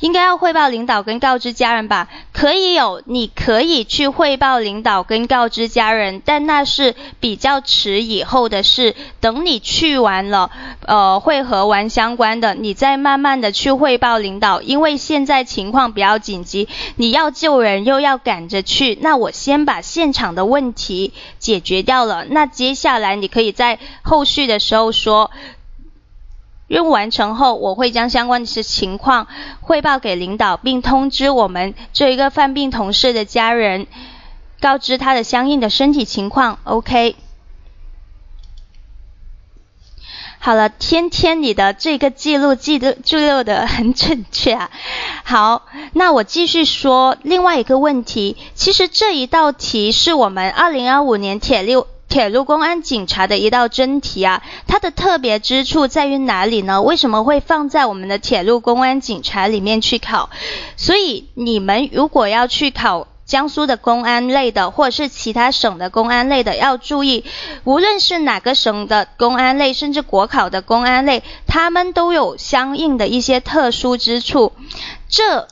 [0.00, 2.08] 应该要汇报领导跟告知家人吧？
[2.32, 8.94] 可以有，你可以去汇报领导跟告知家人，但那是比较迟以后的事。
[9.20, 10.50] 等你去完了，
[10.86, 14.60] 呃，会合完相关的，你再慢慢的去汇报领导。
[14.62, 22.24] 因为现在情况比较紧急，你要救人又要赶着去，那我先把现场的问题解决掉了。
[22.28, 25.30] 那接下来你可以在后续的时候说。
[26.68, 29.28] 任务完成后，我会将相关的情况
[29.60, 33.86] 汇报给领导，并通知我们这一个犯病同事的家人，
[34.60, 36.58] 告知他的相应的身体情况。
[36.64, 37.14] OK。
[40.38, 44.70] 好了，天天你的这个记录记得记录的很准确啊。
[45.24, 48.36] 好，那我继续说另外一个问题。
[48.54, 51.86] 其实这一道题是我们二零二五年铁路。
[52.08, 56.80] 铁路公安警察的一道真题啊，它的特别之处在于哪里呢？
[56.80, 60.30] 为什么会放在我们的铁路公安警察里面去考？
[60.76, 67.24] 所以你们如果要去考江苏的公安类的，或者是其他省的公安类的，要注意，
[67.64, 74.52] 无论是哪个省的公安类，甚至国考的公安类，他们都有相应的一些特殊之处。
[75.08, 75.48] 这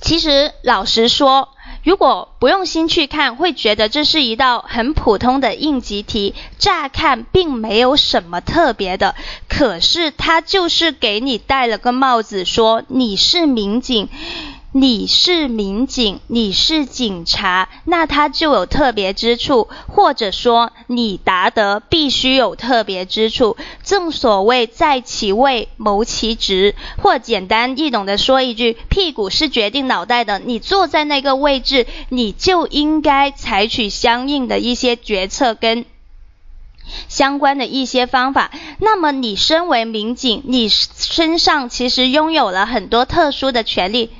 [0.00, 1.48] 其实老实说。
[1.84, 9.14] 如果不用心去看，会觉得这是一道很普通的应急题，乍看并没有什么特别的。
[9.48, 14.08] 可是他就是给你戴了个帽子，说你是民警。
[14.76, 23.56] 你是民警，你是警察，那他就有特别之处，或者说你答得必须有特别之处。
[23.84, 30.40] 正所谓在其位谋其职，或简单易懂的说一句，屁股是决定脑袋的。
[30.40, 35.84] 你坐在那个位置，你就应该采取相应的一些决策跟
[37.06, 38.50] 相关的一些方法。
[38.80, 44.10] 那么你身为民警，你身上其实拥有了很多特殊的权利。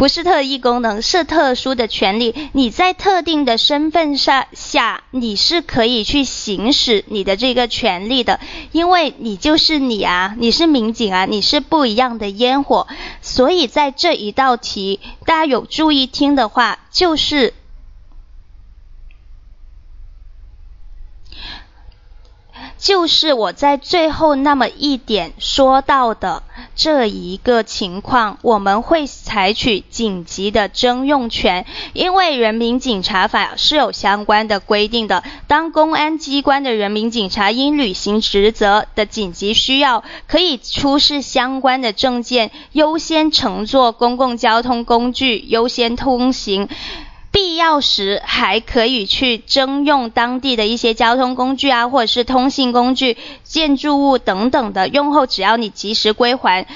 [0.00, 2.34] 不是特异功能，是特殊的权利。
[2.52, 8.40] 你在特定的身份上下，你是可以去行使你的这个权利的，
[8.72, 12.88] 因为你就是你啊，你是民警啊，你是不一样的烟火。
[13.20, 17.52] 所以在这一道题，大家有注意听的话，就是。
[22.80, 26.42] 就是我在最后那么一点说到的
[26.74, 35.22] 这一个情况，我们会采取紧急的征用权，因为人民警察法是有相关的规定的。
[35.46, 46.66] 当公安机关的人民警察因履行职责的紧急需要，可以出示相关的证件，优先乘坐公共交通工具，优先通行。
[47.32, 56.66] 必要时还可以去征用当地的一些交通工具啊，或者是通信工具、建筑物等等的，用后只要你及时归还，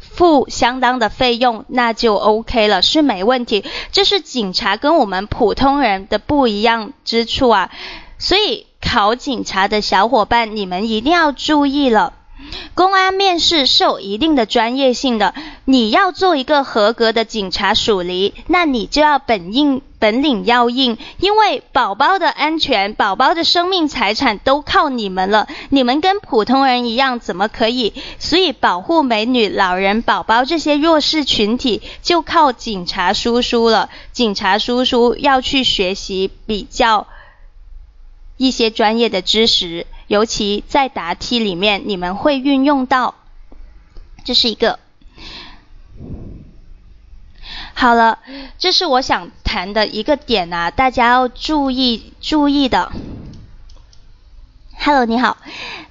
[0.00, 3.64] 付相当的费用，那就 OK 了，是没问题。
[3.92, 7.70] 这是警察跟我们普通人的不一样之处啊，
[8.18, 12.14] 所以考警察的小伙伴，你们一定要注意了。
[12.74, 15.32] 公安面试是有一定的专业性的，
[15.64, 27.94] 你要做一个合格的警察属离，那你就要本应本领要硬，因为宝宝的安全、宝宝的生命财产都靠你们了，你们跟普通人一样怎么可以？
[28.18, 37.06] 所以保护美女、老人、宝宝这些弱势群体就靠警察叔叔了，警察叔叔要去学习比较
[38.36, 39.86] 一些专业的知识。
[40.08, 43.14] 尤其在答题里面，你们会运用到，
[44.24, 44.80] 这是一个。
[47.74, 48.18] 好了，
[48.58, 52.92] 这是我想谈的一个点啊，大家要注意注意的。
[54.84, 55.36] Hello，你好。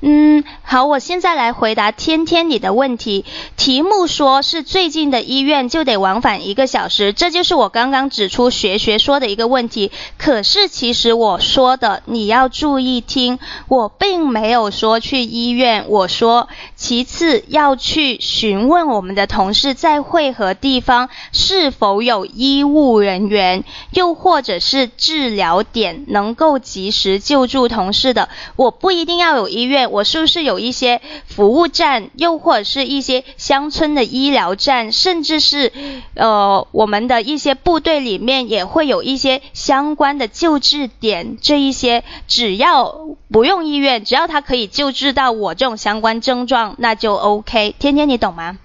[0.02, 3.24] 嗯，好，我现在来回答天天你的问题。
[3.56, 9.92] 题目说是最近的医院就得往返一个小时，这就是我刚刚指出学学说的一个问题。
[10.18, 16.50] 可是其实我说的你要注意听，我并没有说去医院，我说
[16.82, 28.30] 其次要去询问我们的同事在会合地方是否有医务人员，又或者是治疗点能够及时救助同事的。
[28.56, 29.92] 我不一定要有医院。
[29.92, 35.72] 我是不是有一些服务站，又或者是一些乡村的医疗站，甚至是
[36.16, 42.98] 呃我们的一些部队里面也会有一些相关的救治点，这一些只要
[43.32, 47.76] 不用医院，只要他可以救治到我这种相关症状，那就 OK。
[47.80, 48.58] 天天你懂吗？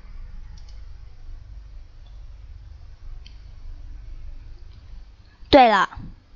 [5.50, 5.88] 对了。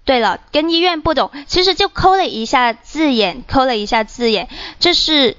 [0.03, 4.49] 对了，跟医院不懂，其实就抠了一下字眼，抠了一下字眼，
[4.81, 5.37] 这是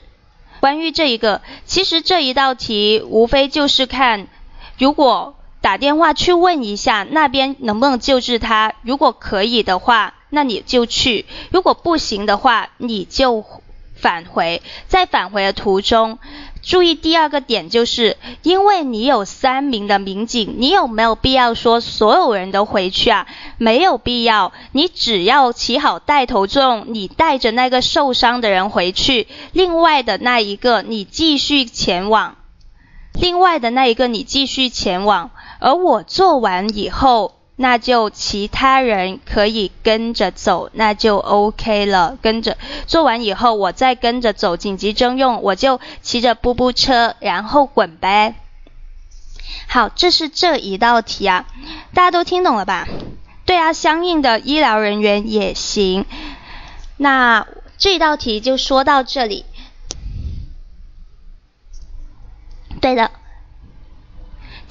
[0.61, 1.41] 关于这一个。
[1.65, 4.27] 其实这一道题无非就是看，
[4.77, 13.43] 如果打电话去问一下那边能不能救治他，如果可以的话，那你就去；如果不行的话，你就
[14.01, 14.61] 返回。
[14.87, 16.19] 在返回的途中。
[16.63, 23.25] 注意第二个点，就是因为你有三名的民警，你有没有必要说所有人都回去啊？
[23.57, 32.35] 没有必要，你只要起好带头作用，你带着那个受伤的人回去，另外的那一个你继续前往，
[33.19, 37.40] 另外的那一个你继续前往，而我做完以后。
[37.61, 42.17] 那就其他人可以跟着走，那就 OK 了。
[42.19, 42.57] 跟着
[42.87, 44.57] 做完以后，我再跟着走。
[44.57, 48.33] 紧急征用，我就骑着步步车，然后滚呗。
[49.67, 51.45] 好，这是这一道题啊，
[51.93, 52.87] 大家都听懂了吧？
[53.45, 56.05] 对啊，相应的医疗人员也行。
[56.97, 57.45] 那
[57.77, 59.45] 这道题就说到这里。
[62.81, 63.11] 对的，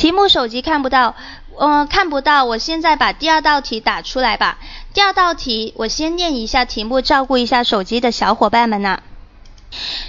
[0.01, 1.14] 题目手机看不到。
[1.59, 2.46] 嗯，看不到。
[2.46, 4.59] 我现在把第二道题打出来吧。
[4.94, 9.03] 第二道题，我先念一下题目，照顾一下手机的小伙伴们呐。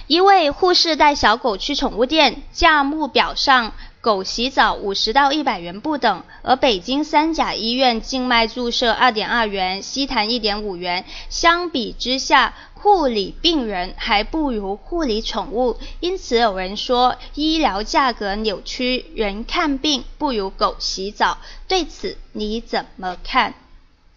[0.07, 3.73] 一位护士带小狗去宠物店，价目表上。
[3.99, 11.05] 狗洗澡五十到一百元不等，而北京三甲医院静脉注射二点二元，吸痰一点五元。
[11.29, 21.37] 相比之下，护理病人还不如护理宠物，因此有人说医疗价格扭曲，人看病不如狗洗澡。
[21.67, 23.53] 对此你怎么看？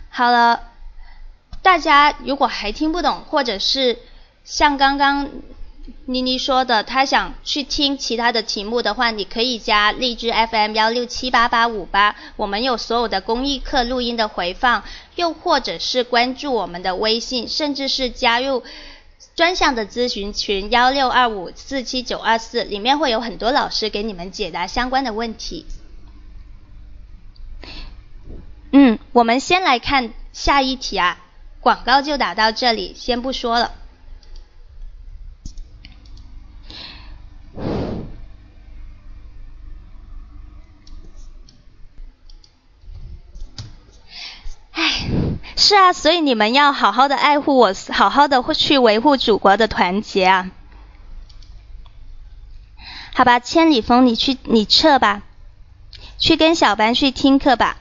[0.09, 0.62] 好了，
[1.62, 3.99] 大家如果还听不懂，或者是
[4.45, 5.31] 像刚刚。
[6.07, 14.82] 妮妮说的，她想去听其他的题目的话，你可以加荔枝 FM 幺六七八八五八，我们有所有的公益课录音的回放，
[15.16, 18.62] 又或者是关注我们的微信，甚至是加入
[19.35, 25.66] 专项的咨询群幺六二五四七九二四，里面会有很多老师给你们解答相关的问题。
[28.72, 31.18] 嗯，我们先来看下一题啊，
[31.61, 33.72] 广告就打到这里，先不说了。
[44.72, 45.07] 唉，
[45.57, 50.51] 是那，所以你们要好好的爱护我，好好的去维护祖国的团结啊。
[53.12, 55.20] 好吧，千里风，你去你撤吧，
[56.16, 57.76] 去跟小班去听课吧。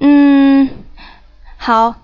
[0.00, 0.70] 嗯，
[1.56, 1.94] 好。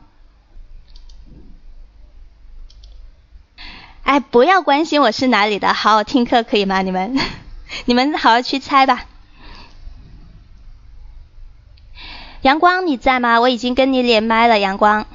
[4.05, 6.83] 哎，不要关心我是哪里的，好好听课可以吗？
[6.83, 7.19] 你们，
[7.87, 9.07] 你们好好去猜吧。
[12.43, 13.39] 阳光你在吗？
[13.39, 15.07] 我已经跟你连麦了，阳光。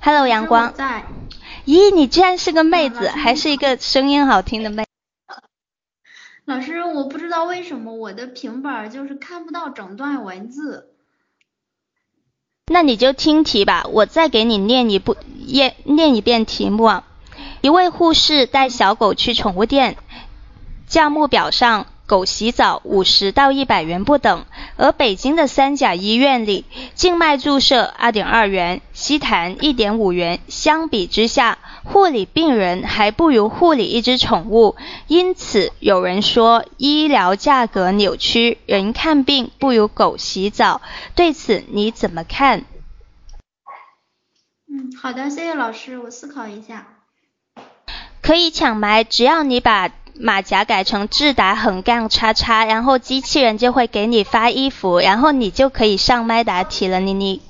[0.00, 0.72] Hello，阳光。
[0.72, 1.04] 在。
[1.66, 4.86] 咦，你居然是个妹子，还是一个声音好听的妹。
[6.46, 10.94] 老师，我不知道为什么我的平板就是看不到整段文字。
[12.68, 15.16] 那你就听题吧，我再给你念一部
[15.46, 17.04] 念念一遍题目啊。
[17.60, 19.98] 一位护士带小狗去宠物店，
[20.86, 21.86] 价目表上。
[22.10, 24.44] 狗洗澡五十到一百元不等，
[24.74, 26.64] 而北京的三甲医院里，
[26.96, 30.40] 静脉注射二点二元，吸痰一点五元。
[30.48, 34.74] 相比之下，护理病人还不如护理一只宠物。
[35.06, 40.82] 因此，有人说医疗价格扭曲，人看病不如狗洗澡。
[41.14, 42.64] 对此你怎么看？
[44.68, 46.88] 嗯，好的，谢谢老师，我思考一下。
[48.20, 49.92] 可以抢埋，只要你把。
[50.18, 57.49] 马甲改成智达横杠叉叉，然后机器人就会给你发衣服，然后你就可以上麦答题了，你你。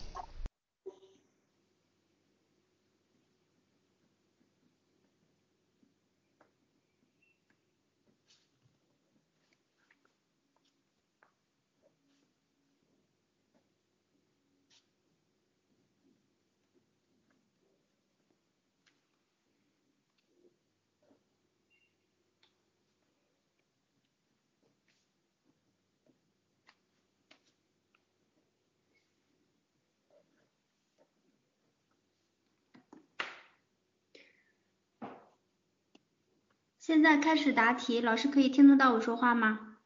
[37.01, 39.79] 现在开始答题，老师可以听得到我说话吗？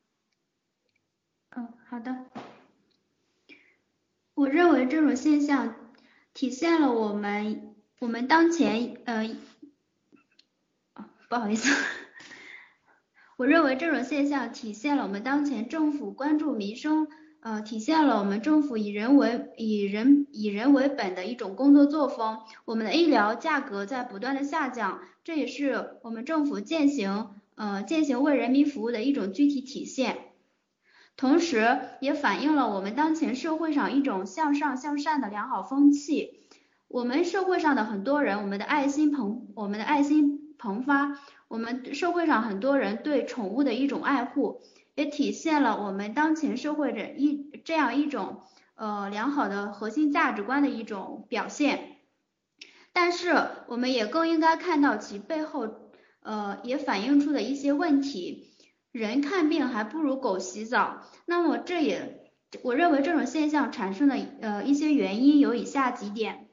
[1.51, 2.27] 嗯，好的。
[4.35, 5.77] 我认为这种现象
[6.33, 9.37] 体现了我们我们当前呃，
[11.29, 11.73] 不好意思，
[13.39, 17.07] 我认为这种现象体现了我们当前政府关注民生，
[17.45, 22.38] 呃，体现了我们政府以人为以人以人为本的一种工作作风。
[22.64, 30.16] 我们的医疗价格在不断的下降，这也是我们政府践行呃践行为人民服务的一种具体体现。
[31.18, 36.49] 同时，也反映了我们当前社会上一种向上向善的良好风气。
[36.88, 41.18] 我们社会上的很多人，我们的爱心蓬，我们的爱心蓬发。
[41.49, 44.62] 我们社会上很多人对宠物的一种爱护，
[44.95, 48.42] 也体现了我们当前社会的一这样一种
[48.74, 51.97] 呃良好的核心价值观的一种表现。
[52.92, 55.68] 但是，我们也更应该看到其背后
[56.22, 58.51] 呃也反映出的一些问题。
[58.92, 62.30] 人看病还不如狗洗澡，那么这也，
[62.62, 66.47] 我认为这种现象产生的呃一些原因有以下几点。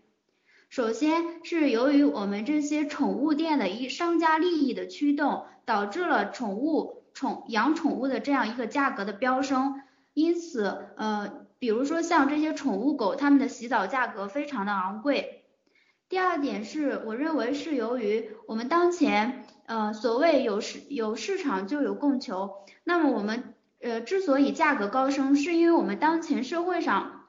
[0.67, 9.84] 首先是由于我们这些宠物店的一商家利益的驱动，导致了宠物宠养宠物的这样一个价格的飙升，
[10.15, 15.45] 因此呃，比如说像这些宠物狗，它们的洗澡价格非常的昂贵。
[16.09, 19.45] 第二点是，我认为是由于我们当前。
[19.67, 27.28] 呃，所谓有市有市场就有供求，那么我们呃之所以价格高升，是因为我们当前社会上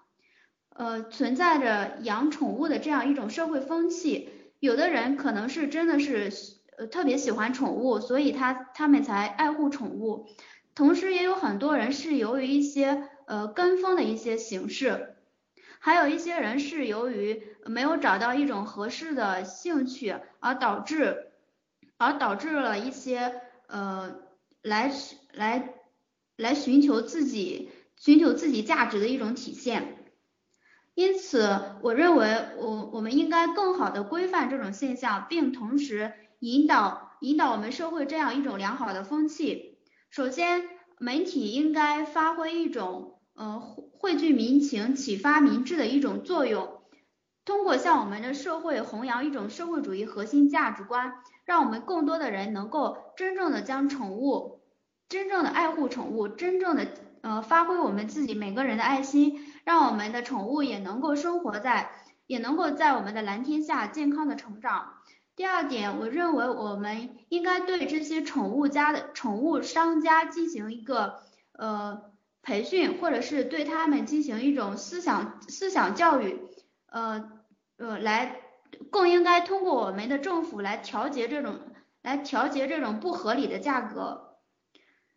[0.70, 4.28] 呃存在着养宠物的这样一种社会风气，
[4.58, 6.32] 有的人可能是真的是
[6.86, 10.28] 特别喜欢宠物，所以他他们才爱护宠物，
[10.74, 15.16] 同时也有很多人是由于一些呃跟风的一些形式，
[15.78, 21.28] 还有一些人是由于没有找到一种合适的兴趣而导致。
[21.98, 24.16] 而导致了一些呃
[24.60, 24.90] 来
[25.34, 25.74] 来
[26.36, 29.98] 来寻求自己寻求自己价值的一种体现，
[30.94, 36.12] 因此我认为我我们应该更好的规范这种现象，并同时
[36.42, 39.78] 引导引导我们社会这样一种良好的风气。
[40.10, 40.68] 首先，
[40.98, 46.82] 媒体应该发挥一种呃汇聚民情、启发民智的一种作用，
[47.44, 51.14] 通过向我们的社会弘扬一种社会主义核心价值观。
[51.44, 54.62] 让我们更多的人能够真正的将宠物，
[55.08, 56.88] 真正的爱护宠物，真正的
[57.20, 61.92] 呃发挥我们自己每个人的爱心，让我们的宠物也能够生活在，
[62.26, 64.94] 也能够在我们的蓝天下健康的成长。
[65.36, 71.20] 第二点，我认为我们应该对这些宠物家的宠物商家进行一个
[71.52, 72.02] 呃
[72.42, 76.40] 培训，或者是对他们进行一种思想思想教育，
[76.86, 77.30] 呃
[77.76, 78.38] 呃来。
[78.90, 81.60] 更应该通过我们的政府来调节这种，
[82.00, 84.38] 来调节这种不合理的价格。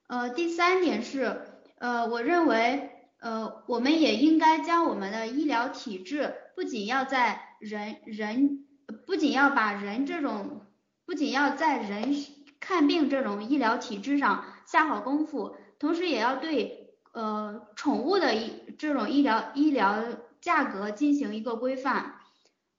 [0.07, 1.41] 呃，第三点是，
[1.77, 2.91] 呃，我认为，
[3.21, 8.65] 呃，我们也应该将我们的医疗体制，不仅要在人人，
[9.05, 10.61] 不仅要把人这种，
[11.05, 12.15] 不仅要在人
[12.59, 20.03] 看病这种医疗体制上下好功夫，同时也要对呃宠物的医这种医疗医疗
[20.41, 22.15] 价格进行一个规范。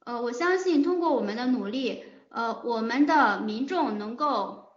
[0.05, 4.73] 呃，我相信通过我们的努力，呃，我们的民众能够，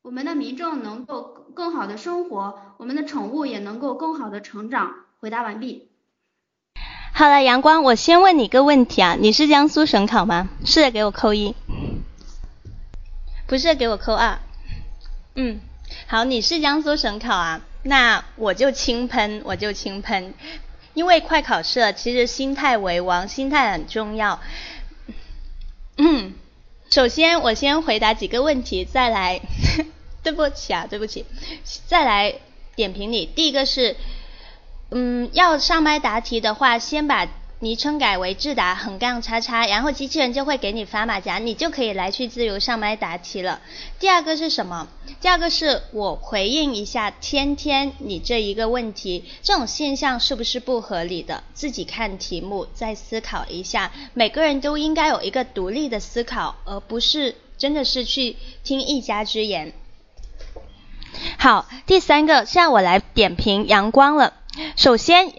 [0.00, 1.22] 我们的民众能够
[1.54, 4.94] 更好的生活，我们的宠物也能够更好的成长。
[5.20, 5.91] 回答完毕。
[7.14, 10.48] 好了，阳光，我先问你个问题啊，你是江苏省考吗？
[10.64, 11.54] 是的，给我扣一。
[13.46, 14.40] 不是，给我扣二。
[15.34, 15.60] 嗯，
[16.06, 20.32] 好，你是江苏省考啊，那我就轻喷，我就轻喷。
[20.94, 24.40] 因为快考试了，其实心态为王，心态很重要。
[25.98, 26.32] 嗯，
[26.90, 29.38] 首先我先回答几个问题，再来，
[30.24, 31.26] 对不起啊，对不起，
[31.86, 32.34] 再来
[32.74, 33.26] 点评你。
[33.26, 33.96] 第一个是，
[34.92, 37.28] 嗯，要上麦答题的话，先把。
[37.64, 43.60] 昵称改为智达横杠叉叉，然后机器人就会给你发马甲，你就可以来去自由上麦答题了。
[44.00, 44.88] 第二个是什么？
[45.20, 51.44] 第二个是我回应一下天天你这一个问题，这种现象是不是不合理的？
[51.54, 53.92] 自己看题目再思考一下。
[54.12, 58.34] 每个人都应该有一个独立的思考，而不是真的是去
[58.64, 59.72] 听一家之言。
[61.38, 64.32] 好，第三个，现在我来点评阳光了。
[64.76, 65.32] 首先。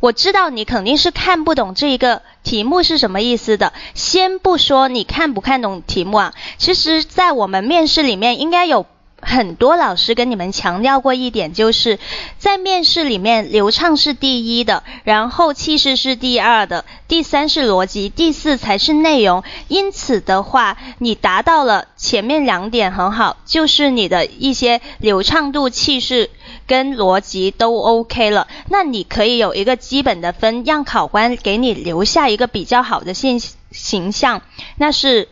[0.00, 3.74] 我知道你肯定是看不懂这一个题目是什么意思的。
[3.92, 8.86] 先不说你看不看懂题目啊，其实，在我们面试里面，应该有
[9.22, 11.98] 很多老师跟你们强调过一点，就是
[12.38, 19.42] 在面试里面，流畅是第一的，然后气势是第二的，第三是逻辑，第四才是内容。
[19.68, 26.30] 因此的话，你达到了前面两点很好，就是你的一些流畅度、气势
[26.66, 33.40] 跟逻辑都 OK 了，那你可以有一个基本的分，让考官给你留下一个比较好的现
[33.70, 34.42] 形象，
[34.76, 35.28] 那是。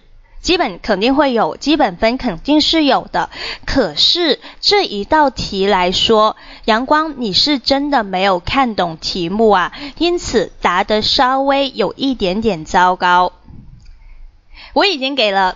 [0.49, 3.29] 基本肯定会有，基本分肯定是有的。
[3.67, 13.35] 可是这一道题来说，阳光你是真的没有看懂题目啊，因此答得稍微有一点点糟糕。
[14.73, 15.55] 我已经给了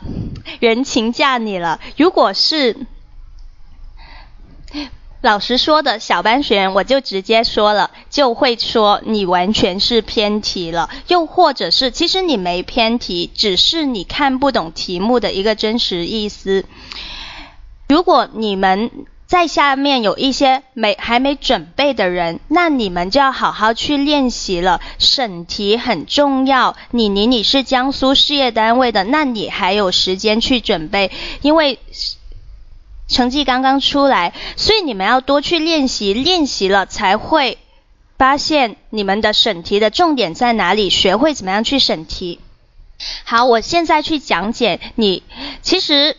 [0.61, 2.77] 人情价你了，如果是。
[5.23, 16.65] 老实说的，小班学员我就直接说了，就会说你完全是偏题了，又或者是其实你没偏题，只是你看不懂题目的一个真实意思。
[17.89, 18.91] 如果你们
[19.29, 24.81] 在下面有一些没还没准备的人，那你们就要好好去练习了。
[24.99, 31.13] 审题很重要，你你你是江苏事业单位的，那你还有时间去准备，
[31.43, 31.79] 因为。
[33.13, 37.59] 成绩刚刚出来，所以你们要多去练习，练习了才会
[38.19, 42.41] 发现你们的审题的重点在哪里，学会怎么样去审题。
[43.25, 45.23] 好，我现在去讲解你。
[45.61, 46.17] 其实，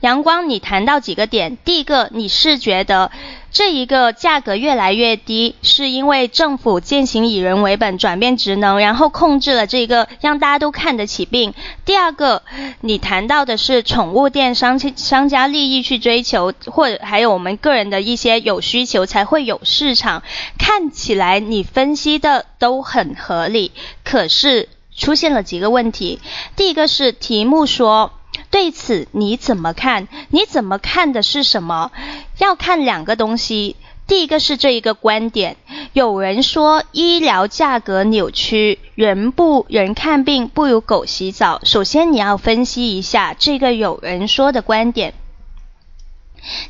[0.00, 3.10] 阳光，你谈到几个点，第一个，你是觉得。
[3.52, 11.54] 这一个价格越来越低，是因为政府践行以人为本，转变职能，然后控制了这个让大家都看得起病。
[11.84, 12.42] 第二个，
[12.80, 20.22] 你谈到的是宠物店商商家利益去追求，或者还有我们个人的一些有需求才会有市场。
[20.58, 23.72] 看起来你分析的都很合理，
[24.04, 26.20] 可是出现了几个问题。
[26.56, 28.12] 第一个是题目说。
[28.50, 30.08] 对此你怎么看？
[30.30, 31.90] 你怎么看的是什么？
[32.38, 33.76] 要看两个东西。
[34.06, 35.56] 第一个是这一个观点，
[35.92, 41.60] 有人说医疗价格扭曲，人不人看病不如狗洗澡。
[41.64, 45.14] 首先你要分析一下这个有人说的观点。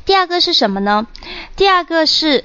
[0.03, 1.05] 第二个是什么呢？
[1.55, 2.43] 第二个是。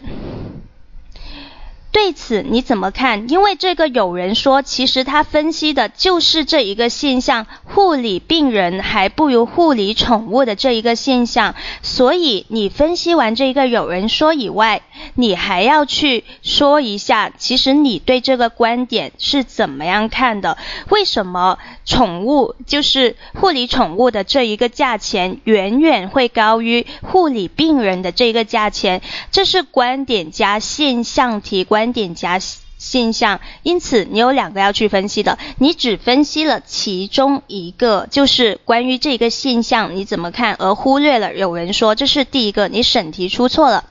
[1.93, 3.29] 对此你怎么看？
[3.29, 11.55] 因为这个有人说，其实他分析的就是这一个现象：护理病人还不如护理宠物的这一个现象。
[11.83, 14.81] 所以你分析完这一个有人说以外，
[15.17, 20.57] 你还要去说一下，其实你对这个观点是怎么样看的？
[20.89, 29.03] 为什么宠物就是护理宠物的这一个价钱远远会高于护理病人的这个价钱？
[29.31, 31.82] 这是观点加现象题观。
[31.83, 32.39] 观点加
[32.79, 43.87] 现象，因此你有两个要去分析的，你只分析了其中一个，就是关于这个现象你怎么看，而忽略了有人说这是第一个，你审题出错了。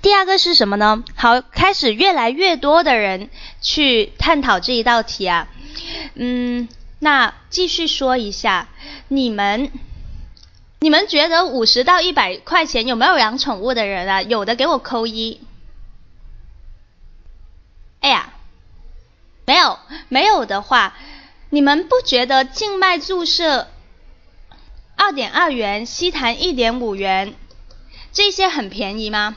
[0.00, 1.02] 第二个是什么呢？
[1.16, 3.30] 好，开始越来越多的人
[3.60, 5.48] 去探讨这一道题啊，
[6.14, 6.68] 嗯，
[7.00, 8.68] 那继续说一下，
[9.08, 9.72] 你们
[10.78, 14.22] 你们觉得五十到一百块钱有没有养宠物的人啊？
[14.22, 15.40] 有的给我扣一。
[18.04, 18.34] 哎呀，
[19.46, 19.78] 没有
[20.10, 20.94] 没有的话，
[21.48, 23.68] 你们不觉得静脉注射
[24.94, 27.34] 二点二元，吸痰一点五元，
[28.12, 29.36] 这些很便宜吗？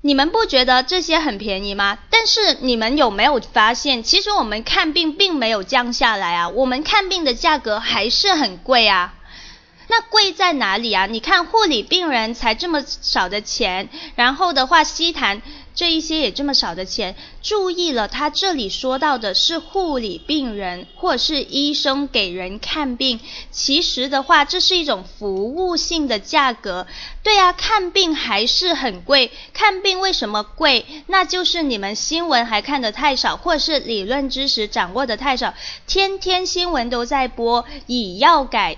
[0.00, 1.98] 你们不觉得这些很便宜吗？
[2.08, 9.14] 但是你们有没有发现，其实我们看病并没有降下来啊，我们看病的价格还是很贵啊。
[9.88, 11.06] 那贵在哪里啊？
[11.06, 15.40] 你看护理病人才这么少的钱，然后的话吸痰。
[15.74, 23.20] 这一些也这么少的钱，注意了，他这里说到的是护理病人或者是医生给人看病，
[23.50, 26.86] 其实的话，这是一种服务性的价格。
[27.22, 30.84] 对啊，看病还是很贵，看病为什么贵？
[31.06, 35.54] 那就是你们新闻还看得太少，或者是理论知识掌握的太少，
[35.86, 38.76] 天天新闻都在播，以药改，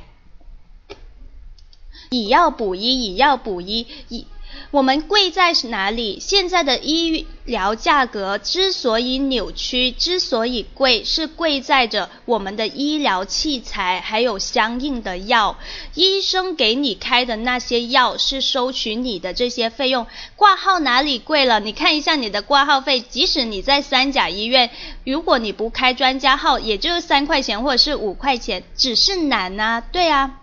[2.11, 4.27] 以药补医，以药补医，以。
[4.71, 6.19] 我们贵在哪里？
[6.21, 15.59] 现在的医疗价格之所以扭曲，之所以贵，是贵在着我们的医疗器材还有相应的药。
[15.95, 20.07] 医生给你开的那些药是收取你的这些费用。
[20.37, 21.61] 挂号哪里贵了？
[21.61, 24.71] 你看一下你的挂号费，即使你在三甲医院，
[25.05, 30.41] 如果你不开专家号，也就是三块钱或者是五块钱，只是难啊，对啊。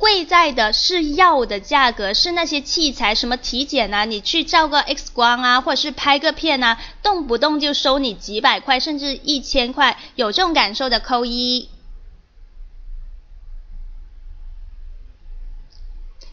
[0.00, 11.68] 贵在的是药的价格，是那些器材，什么体检啊，你去照个 X 光啊，或者是拍个片啊，动不动就收你几百块，甚至一千块，有这种感受的扣一。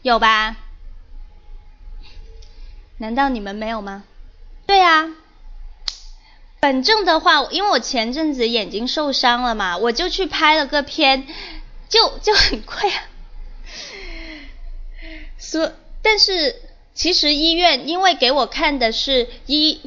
[0.01, 0.55] 有吧？
[2.99, 4.05] 难道你们没有吗？
[4.65, 5.09] 对啊。
[6.61, 11.27] 本正的话，因为我前阵子眼睛受伤了嘛，我就去拍了个片，
[11.89, 13.03] 就就很贵啊。
[15.37, 15.71] 所，
[16.01, 16.55] 但是
[16.93, 19.81] 其实医院因为给我看的是医。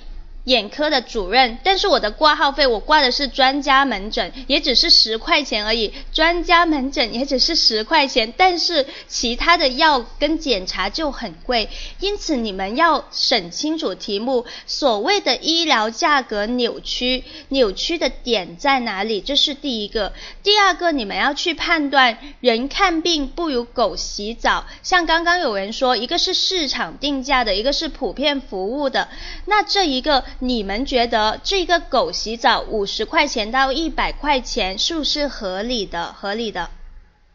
[0.44, 5.92] 眼科的主任，但是我的挂号费我挂的是专家门诊，也只是十块钱而已。
[6.12, 11.68] 专家门诊也只是十块钱，但是其他的药跟检查就很贵，
[12.00, 14.46] 因此你们要审清楚题目。
[14.66, 19.20] 所谓的医疗价格扭曲，扭曲的点在哪里？
[19.20, 20.12] 这是第一个。
[20.42, 24.66] 第二个，你们要去判断人看病不如狗洗澡。
[24.82, 29.08] 像刚刚有人说，一个是市场定价的，一个是普遍服务的，
[29.44, 30.24] 那这一个。
[30.38, 36.12] 你们觉得这个狗洗澡五十块钱到一百块钱是不是合理的？
[36.12, 36.70] 合理的，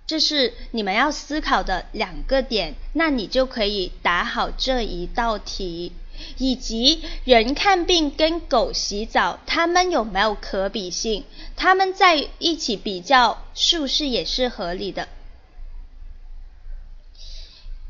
[0.07, 2.75] 这是你们要思考的两个点。
[2.93, 5.91] 那你就可以答好这一道题，
[6.37, 11.25] 以及人看病跟狗洗澡，他们有没有可比性？
[11.55, 15.07] 他们在一起比较，是不是也是合理的？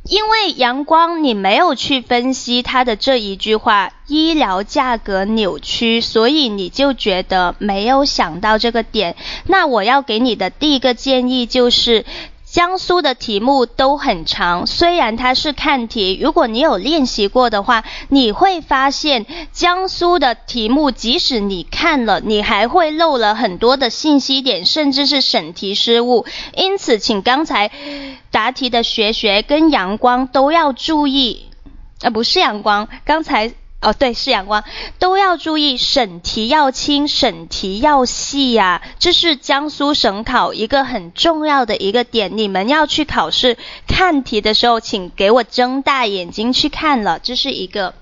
[0.07, 9.15] 因为阳光，你没有去分析他的这一句话，医疗价格扭曲，所以你就觉得没有想到这个点。
[9.47, 12.05] 那我要给你的第一个建议就是。
[12.55, 26.25] 江苏的题目都很长，虽然它是看题，如果你有练习过的话，你会发现江苏的题目，即使你看了，你还会漏了很多的信息点，甚至是审题失误。
[26.55, 27.71] 因此，请刚才
[28.31, 31.47] 答题的学学跟阳光都要注意，
[32.03, 33.53] 啊，不是阳光，刚才。
[33.81, 34.63] 哦，对，是阳光，
[34.97, 42.35] 都要注意审题要轻，审题要细呀，这是江苏省考一个很重要的一个点。
[42.37, 43.57] 你们要去考试
[43.87, 47.93] 看题的时候，请给我睁大眼睛去看了，这是一个。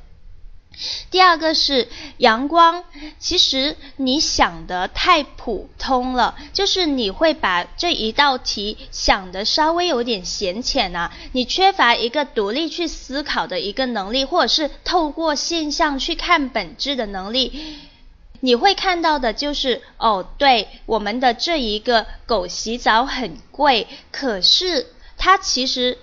[1.11, 2.83] 第二个是阳光，
[3.19, 17.77] 其实你想的太普通了，就是你会把这一道题想的稍微有点浅浅啊，你缺乏一个独立去思考的一个能力，或者是透过现象去看本质的能力，
[18.39, 25.97] 你会看到的就是哦，对，我们的这一个狗洗澡很贵，可是它其实。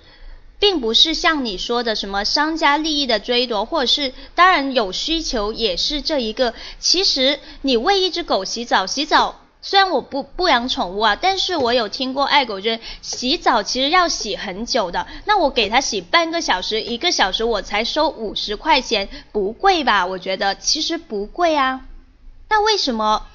[0.61, 6.53] 并不是像你说的什么商家利益的追夺，或者是当然有需求也是这一个。
[6.79, 15.07] 其实你喂一只狗洗澡，洗澡虽然我不不养宠物啊，但是我有听过爱狗，就是洗澡其实要洗很久的。
[15.25, 20.05] 那我给它洗半个小时、一个小时，我才收五十块钱，不贵吧？
[20.05, 21.81] 我觉得其实不贵啊。
[22.49, 23.25] 那为什么？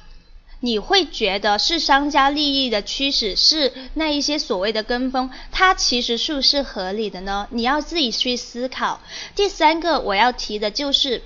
[0.60, 7.46] 你会觉得是商家利益的驱使，是那一些所谓的跟风，它其实是不是合理的呢？
[7.50, 9.00] 你要自己去思考。
[9.34, 11.22] 第三个我要提的就是。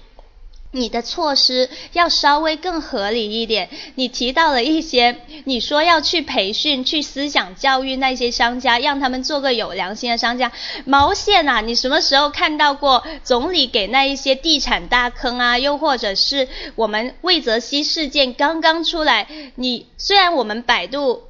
[0.72, 3.68] 你的措施要稍微更合理一点。
[3.96, 10.52] 你提到了一些，你说要去培训、去思想教育那些商家，让他们做个有良心的商家。
[10.84, 11.60] 毛线啊！
[11.60, 15.58] 你什么时候看到过总理给那一些地产大坑啊？
[15.58, 21.24] 又或者是我们魏则西事件刚刚出来，你虽然我们百度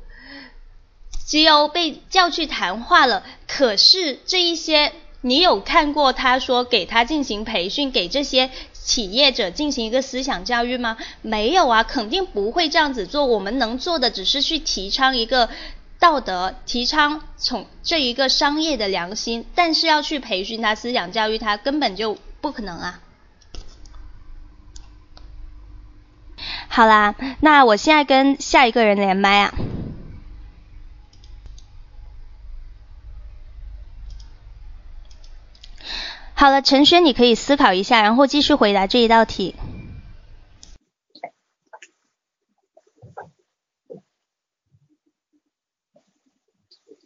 [1.27, 8.51] CEO 被叫去谈话了，可是这一些你有看过他说给他进行培训，给这些？
[8.83, 10.97] 企业者进行一个思想教育吗？
[11.23, 13.27] 没有啊，肯定不会这样子做。
[13.27, 15.49] 我们能做的只是去提倡一个
[15.99, 23.01] 道德，提倡从这一个商业的良心，但是要去培训他思想教育，他根本就不可能啊。
[26.69, 29.53] 好啦，那我现在跟下一个人连麦啊。
[36.41, 39.55] 好了，陈轩，你可以思考一下，然后继续回答这一道题。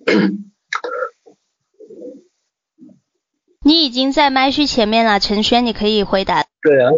[3.65, 6.45] 你已经在麦序前面了，陈轩，你可以回答。
[6.63, 6.93] 对啊，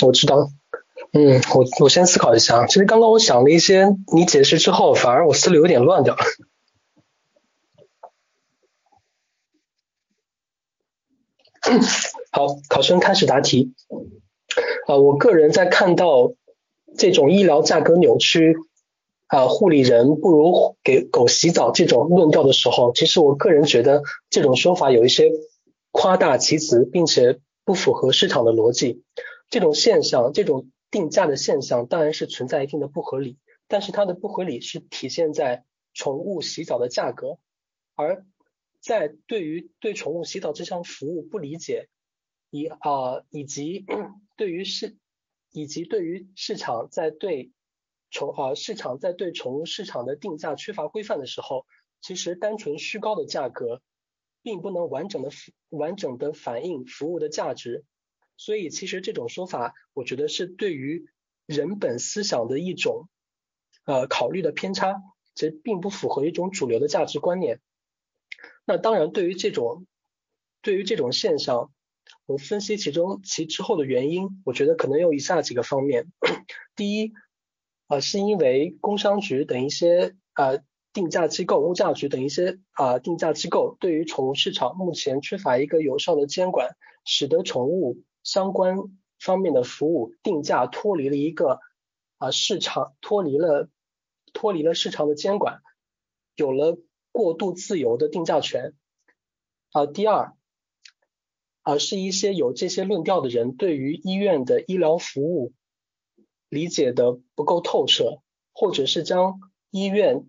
[0.00, 0.48] 我知道。
[1.12, 2.64] 嗯，我我先思考一下。
[2.64, 6.24] 其实刚刚我想了一些，你解释之后，反而我思路有点乱掉了。
[12.32, 13.74] 好，考生开始答题。
[14.86, 16.32] 啊，我个人在看到
[16.98, 18.56] 这种医疗价格扭曲，
[19.28, 25.30] 啊，护理人不如给狗洗澡这种论调的时候，其实我个人觉得这种说法有一些
[25.90, 29.02] 夸大其词，并且不符合市场的逻辑。
[29.48, 33.38] 这种现象，这种定价的现象，当然是存在一定的不合理，
[33.68, 37.38] 但是它的不合理是体现在宠物洗澡的价格，
[37.94, 38.24] 而
[38.82, 41.88] 在对于对宠物洗澡这项服务不理解，
[42.50, 43.86] 以啊以及
[44.36, 44.96] 对于市
[45.52, 47.52] 以及对于市场在对
[48.10, 51.64] 宠啊市场在对宠物市场的定价缺乏规范的时候，
[52.00, 53.80] 其实单纯虚高的价格，
[54.42, 55.30] 并不能完整的
[55.68, 57.84] 完整的反映服务的价值。
[58.36, 61.06] 所以其实这种说法，我觉得是对于
[61.46, 63.08] 人本思想的一种
[63.84, 64.96] 呃考虑的偏差，
[65.36, 67.60] 其实并不符合一种主流的价值观念。
[68.64, 69.86] 那当然，对于这种
[70.62, 71.72] 对于这种现象，
[72.26, 76.12] 我分析其中其之后的原因，我觉得可能有以下几个方面。
[76.76, 77.12] 第一，
[77.88, 88.76] 呃，是因为工商局等一些呃定价机构、物价局等一些啊定价机构对于宠物市场目前缺乏一个有效的监管，使得宠物相关
[89.18, 91.58] 方面的服务定价脱离了一个
[92.18, 93.68] 啊市场脱离了
[94.32, 95.62] 脱离了市场的监管，
[96.36, 96.78] 有了。
[97.12, 98.72] 过度自由的定价权，
[99.70, 100.34] 啊，第二，
[101.60, 105.52] 啊，是一些有这些论调的人对于医院的医疗服务
[106.48, 108.22] 理解的不够透彻，
[108.54, 109.40] 或者是将
[109.70, 110.26] 医院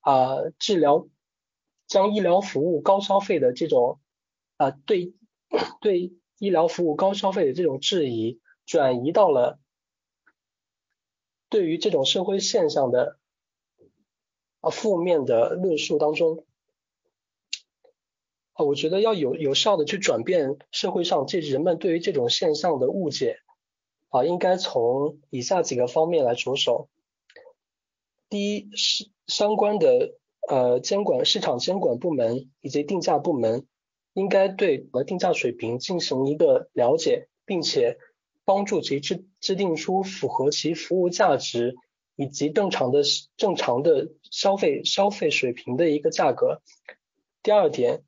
[0.00, 1.08] 啊治疗
[1.86, 4.00] 将医疗服务高消费的这种
[4.56, 5.14] 啊对
[5.80, 9.60] 对医疗服务高消费的这种质疑转移到了
[11.48, 13.20] 对于这种社会现象的。
[14.70, 16.44] 负面的论述当中，
[18.52, 23.38] 啊，我觉得要有有效的去转变社会上这人们对于这种现象的误解，
[24.08, 26.88] 啊，应该从以下几个方面来着手。
[28.28, 30.14] 第一是相关的
[30.48, 33.66] 呃监管市场监管部门以及定价部门，
[34.14, 37.98] 应该对呃定价水平进行一个了解，并且
[38.44, 41.76] 帮助其制制定出符合其服务价值。
[42.16, 43.02] 以及正常的
[43.36, 46.62] 正常的消费消费水平的一个价格。
[47.42, 48.02] 第二点，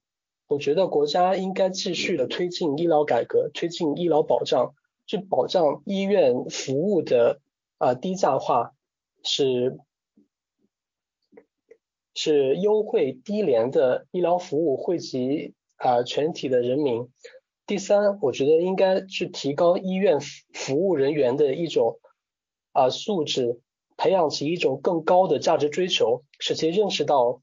[0.49, 4.75] 我觉得国家应该继续的推进医疗改革，推进医疗保障，
[5.07, 7.41] 去保障医院服务的
[7.77, 8.73] 啊低价化，
[9.23, 9.79] 是
[12.15, 17.09] 是优惠低廉的医疗服务惠及啊全体的人民。
[17.67, 20.19] 第三，我觉得应该去提高医院
[20.55, 22.01] 服务人员的一种
[22.73, 23.61] 啊素质。
[23.99, 27.43] 培养起一种更高的价值追求，使其认识到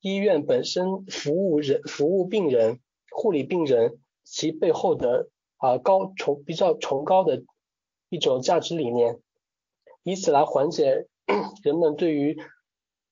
[0.00, 2.80] 医院本身服务人、服务病人、
[3.10, 5.28] 护理病人其背后的
[5.58, 7.44] 啊高崇比较崇高的
[8.08, 9.20] 一种价值理念，
[10.02, 11.06] 以此来缓解
[11.62, 12.38] 人们对于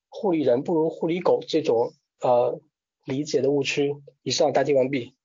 [0.09, 2.59] 护理人不如护理狗这种呃
[3.05, 3.95] 理解的误区。
[4.23, 5.15] 以上答题完毕。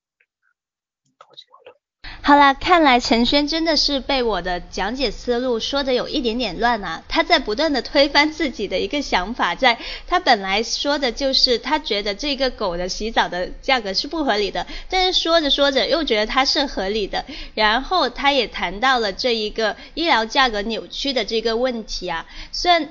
[2.26, 7.04] 好啦，看来陈轩真的是被我的讲解思路说的有一点点乱啊。
[7.06, 17.22] 他在不断的推翻自己的一个想法，在他本来说的就是他觉得这个狗的洗澡的价格是不合理的，但是说着说着又觉得它是合理的。
[17.52, 22.24] 然后他也谈到了这一个医疗价格扭曲的这个问题啊。
[22.50, 22.88] 虽然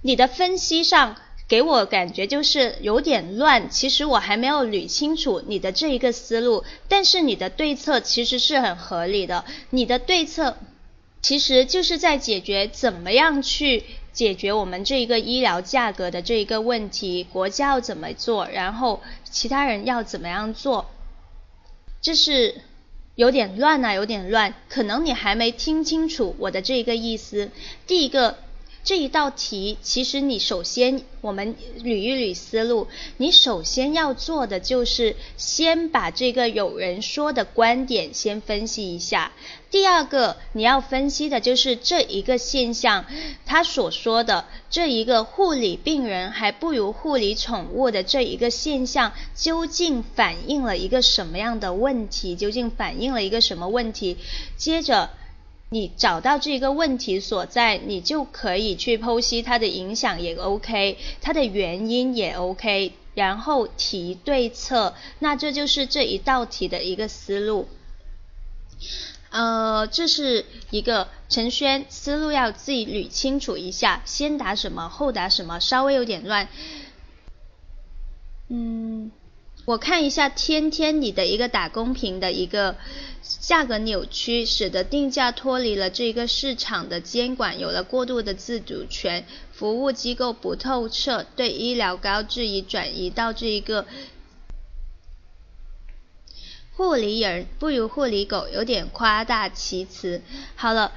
[0.00, 1.16] 你的分析上。
[1.54, 9.44] 给我感觉就是有点乱，其实我还没有捋清楚你的这一个思路，但是你的对策其实是很合理的。
[9.70, 10.56] 你的对策
[11.22, 20.90] 其实就是在解决怎么样去解决我们这一个医疗价格的这一个问题，国家要怎么做，然后其他人要怎么样做，
[22.02, 22.62] 这是
[23.14, 27.52] 有点乱啊，有点乱，可能你还没听清楚我的这一个意思。
[27.86, 28.38] 第一个。
[28.84, 39.32] 这一道题，其实你首先我们捋一捋思路，你首先要做的就是先把这个有人说的观点先分析一下。
[39.70, 43.06] 第二个你要分析的就是这一个现象，
[43.46, 52.36] 他所说的这一个护理病人还不如护理宠物的这一个现象，究竟反映了一个什么样的问题？
[52.36, 54.18] 究竟反映了一个什么问题？
[54.58, 55.08] 接着。
[55.74, 64.94] 你找到这个问题所在，你就可以去剖析它的影响也 OK，它的原因也 OK，然后提对策。
[65.18, 67.66] 那这就是这一道题的一个思路。
[69.30, 76.46] 呃，这是一个陈轩思路要自己捋清楚一下，先答什么，后答什么，稍微有点乱。
[78.48, 79.10] 嗯。
[79.66, 82.76] 我看一下天天你的一个打公屏的一个
[83.40, 93.86] 价格扭曲，使得定价脱离了这个市场的监管，有了过度的自主权，服务机构不透彻，对医疗高质疑转移到这一个
[96.76, 100.20] 护理人不如护理狗，有点夸大其词。
[100.56, 100.92] 好了，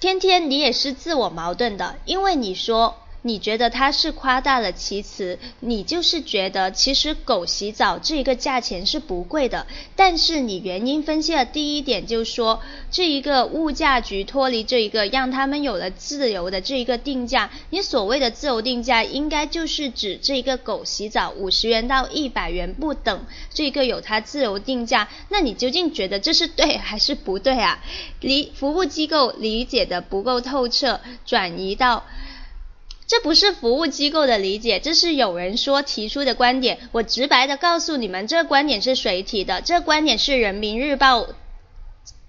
[0.00, 2.96] 天天你也是自我矛盾的，因为你说。
[3.22, 27.84] 你觉得它是夸大了其词，你就是觉得其实狗洗澡这一个价钱是不贵的，但是你原因分析的第一点就是说，这一个物价局脱离这一个让他们有了自由的这一个定价，你所谓的自由定价应该就是指这一个狗洗澡五十元到一百元不等，这个有它自由定价，那你究竟觉得这是对还是不对啊？
[28.20, 32.04] 理服务机构理解的不够透彻，转移到。
[33.10, 36.78] 这不是服务机构的理解，这是有人说提出的观点。
[36.92, 39.60] 我直白的告诉你们，这个观点是谁提的？
[39.62, 41.26] 这个观点是人民日报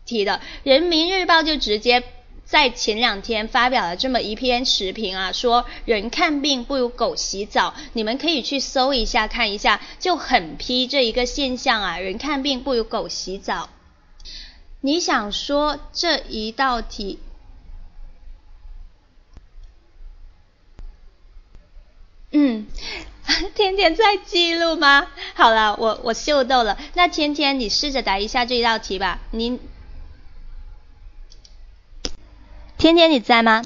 [0.08, 0.42] 提的。
[0.64, 2.02] 人民日报就直接
[2.46, 7.76] 在前两天发表了这么一篇时评啊，说人看病不如狗洗澡。
[7.94, 13.70] 你们可以去搜一下看一下，就很批这一个现象啊，人看病不如狗洗澡。
[14.80, 17.20] 你想说这一道题？
[22.32, 22.66] 嗯，
[23.56, 25.08] 天天在记录吗？
[25.36, 26.78] 好了，我我秀逗了。
[26.94, 29.20] 那天天你试着答一下这一道题吧。
[29.32, 29.60] 你
[32.78, 33.62] 天天你在吗？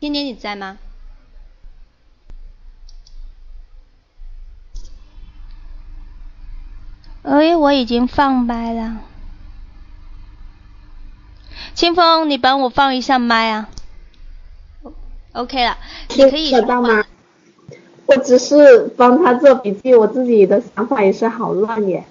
[0.00, 0.78] 天天你在吗？
[7.22, 8.98] 哎，我已经放麦了。
[11.74, 13.68] 清风，你帮我放一下麦啊。
[15.32, 15.78] OK 了，
[16.10, 17.04] 你可以收到吗？
[18.06, 22.04] 我只是帮他做笔记，我自己的想法也是好乱耶。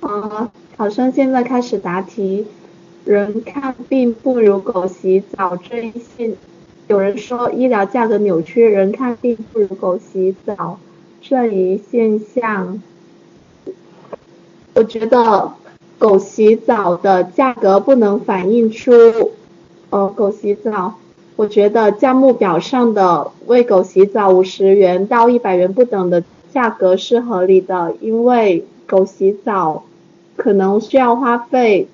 [0.00, 2.46] 啊，考生现在开始答题。
[3.04, 6.34] 人看病不如狗洗澡这一现，
[6.86, 10.78] 有人说医疗价格扭曲，人看病不如狗洗澡
[11.22, 12.82] 这一现象，
[14.74, 15.52] 我觉得
[15.98, 19.32] 狗洗澡的价格不能反映出，
[19.88, 20.94] 呃，狗洗澡。
[21.40, 26.22] 我觉得价目表上的喂狗洗澡五十元到一百元不等的
[26.52, 29.84] 价格是合理的，因为狗洗澡
[30.36, 31.88] 可能需要花费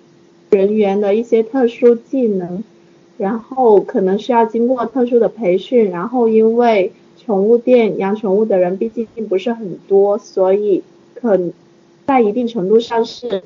[0.51, 2.65] 人员的一些特殊技能，
[3.19, 6.91] 然后可能需要经过特殊的培训，然后因为
[7.25, 10.83] 宠物店养宠物的人毕竟并不是很多，所以
[11.15, 11.39] 可
[12.05, 13.45] 在一定程度上是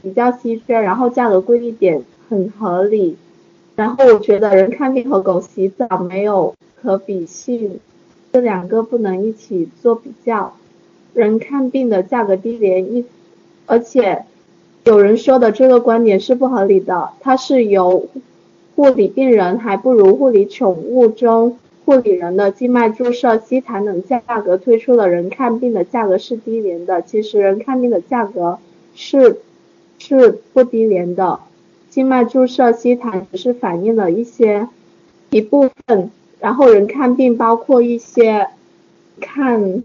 [0.00, 3.18] 比较稀缺，然后价格贵一点很合理。
[3.74, 7.80] 然后我觉得人看病和狗洗澡没有可比性，
[8.32, 10.54] 这两个不能一起做比较。
[11.14, 13.04] 人看病的价格低廉一，
[13.66, 14.24] 而且
[14.84, 18.08] 有人说的这个观点是不合理的，它是由
[18.76, 27.02] 护理病人还不如护理宠物中护理人的静脉注射、吸痰等价格推出了人看病的价格是低廉的。
[27.02, 28.58] 其实人看病的价格
[28.94, 29.40] 是
[29.98, 31.40] 是不低廉的。
[31.92, 34.66] 静脉注射、吸痰只是反映了一些
[35.28, 38.48] 一部分，然后人看病包括一些
[39.20, 39.82] 看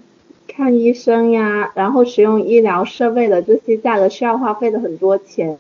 [0.48, 5.60] 看医生呀，然后使用医疗设备的这些价格需要花费的很多钱，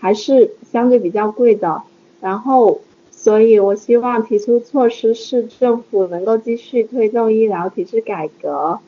[0.00, 1.82] 还是相对比较贵的。
[2.20, 2.80] 然后，
[3.12, 8.80] 所以我希望提出措施是政府能够继续推动医疗体制改革，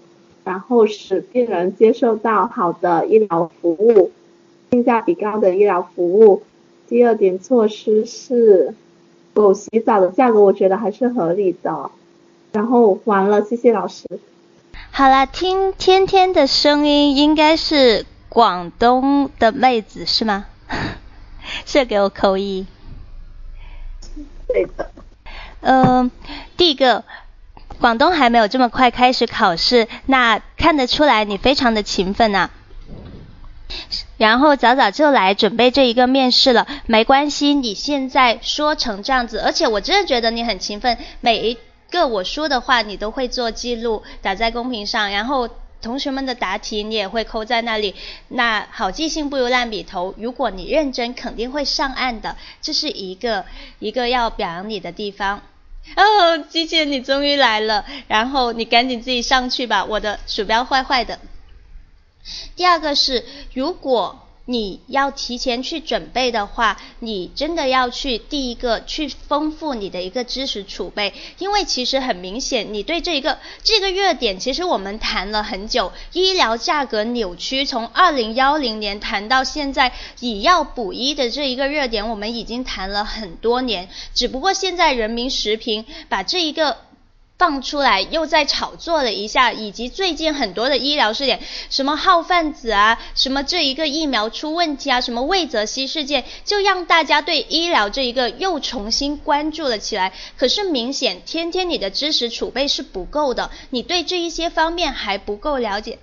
[0.42, 4.10] 然后使病人接受到好的医疗服务，
[4.72, 6.42] 性价比高的医疗服务。
[6.88, 8.74] 第二点措施是，
[9.34, 11.90] 狗洗澡的价格我觉得还是合理的。
[12.52, 14.06] 然后完了，谢谢老师。
[14.90, 20.46] 好了，听天天的声音应该是广东的妹子是吗？
[21.66, 22.66] 是给我扣一。
[24.46, 24.90] 对的。
[25.60, 26.10] 嗯，
[26.56, 27.04] 第一个，
[27.80, 32.50] 广东还没有这么快开始考试，那看得出来你非常的勤奋呐。
[34.18, 41.56] 然后早早就来准备这一个面试了，没关系，你现在说成这样子，而且我真的觉得你很勤奋，每一
[41.90, 45.48] 个我说的话你都会做记录，打在公屏上，然后
[45.80, 47.94] 同学们的答题你也会扣在那里。
[48.26, 53.44] 那好记性不如烂笔头，如果你认真，肯定会上岸的，这是一个
[53.78, 55.40] 一个要表扬你的地方。
[55.96, 61.18] 哦，机器你终于来了，然后你赶紧自己上去吧，我的鼠标坏坏的。
[62.56, 63.24] 第二个是，
[63.54, 86.87] 如果你要提前去准备的话，你真的要去第一个去丰富你的一个知识储备，因为其实很明显，你对这一个这个热点，其实我们谈了很久，医疗价格扭曲，从二零幺零年谈到现在，以药补医的这一个热点，我们已经谈了很多年，只不过现在人民时评把这一个。
[87.38, 91.38] 放出来，又再炒作了一下，以及最近很多的医疗事件，
[91.70, 100.12] 什么号贩子啊，什么这一个疫苗出问题啊，什么魏则西事件，就让大家对医疗这一个又重新关注了起来。
[100.36, 106.00] 可是明显，天天你的知识储备是不够的，你对这一些方面还不够了解。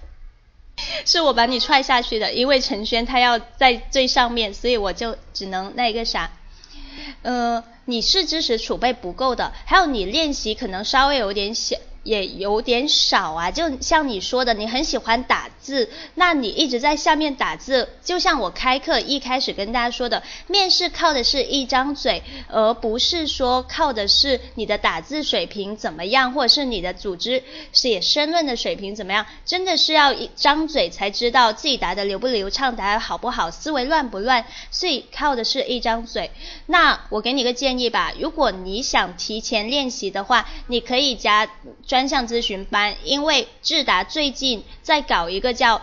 [1.04, 6.30] 是我把你踹下去的，因为陈轩他要在最上面，所以我就只能那个啥，
[7.20, 7.62] 呃。
[7.86, 11.76] 你是知识储备不够的，还有你练习可能稍微有点小。
[12.06, 27.42] 也有点少啊，就像你说的，你很喜欢打字，那你一直在下面打字，就像我开课一开始跟大家说的，面试靠的是一张嘴，而不是说靠的是你的打字水平怎么样，或者是你的组织
[27.72, 36.30] 写申论的水平怎么样，真的是要一张嘴才知道自己答的流不流畅，答的好不好，思维乱不乱，所以靠的是一张嘴。
[36.66, 41.48] 那我给你个建议吧，如果你想提前练习的话，你可以加。
[41.96, 45.80] 专项咨询班，因为智达最近在搞一个叫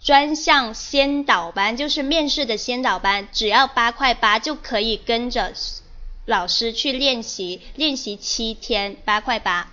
[0.00, 5.52] 专项先导班，就是面试的先导班，只要八块八就可以跟着
[6.24, 9.72] 老师去练习，练习七天，八块八。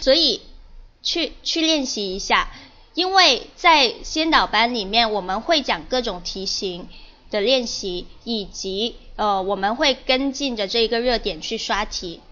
[0.00, 0.40] 所以
[1.02, 2.50] 去去练习一下，
[2.94, 6.88] 因为在先导班里面，我们会讲各种题型
[7.30, 12.22] 的练习，以及呃我们会跟进着这一个热点去刷题。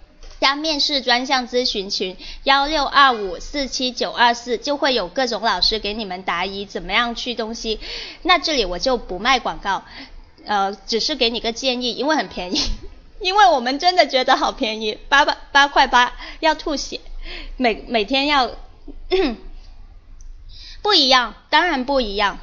[0.41, 7.81] 加面试专项咨询群幺六二五四七九二四，就会有各种老师给你们答疑，怎么样去东西。
[8.23, 9.85] 那这里我就不卖广告，
[10.45, 12.61] 呃，只是给你个建议，因为很便宜，
[13.21, 17.01] 因为我们真的觉得好便宜，八八八块八要吐血，
[17.57, 18.51] 每每天要
[20.83, 22.39] 不一样，当然不一样。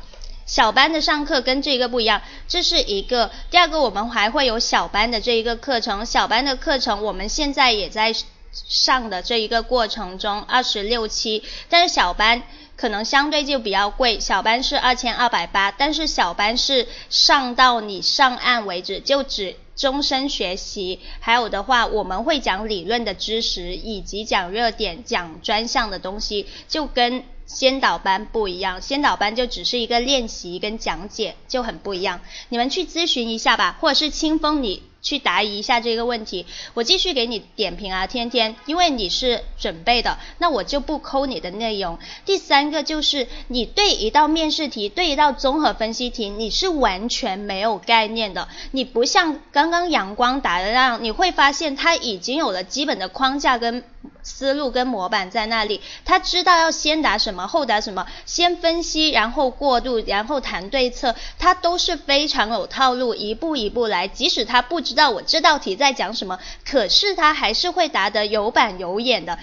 [0.45, 3.31] 小班的上课跟这个不一样，这是一个。
[3.49, 6.05] 第二个，我们还会有小班的这一个课程。
[6.05, 8.13] 小班的课程我们现在也在
[8.51, 11.41] 上的这一个过程中，二十六期。
[11.67, 12.43] 但是小班
[12.77, 20.99] 可能相对就比较贵，小班是二千二百八，但是小班是上到你上岸为止，就只终身学习。
[21.19, 27.23] 还有的话，我们会讲理论的知识，以及讲热点、讲专项的东西，就跟。
[27.45, 32.21] 先导班不一样，先导班就只是一个练习跟讲解，就很不一样。
[32.49, 34.83] 你们去咨询一下吧，或者是清风你。
[35.05, 41.99] 去答疑一下这个问题，我继续给你点评啊，天天，因为你是准备的，那我就不抠你的内容。
[42.25, 53.83] 第三个就是你对一道面试题，对一道综合分析题，你是完全没有概念的，你不像刚刚阳光答的那样，你会发现他已经有了基本的框架跟
[54.23, 64.94] 思路跟模板在那里，他知道要先答什么，后答什么，先分析，然后过渡，然后谈对策，他都是非常有套路，一步一步来，即使他不知。
[64.95, 69.37] 知道我这道题在讲什么，可是他还是会答得有板有眼的。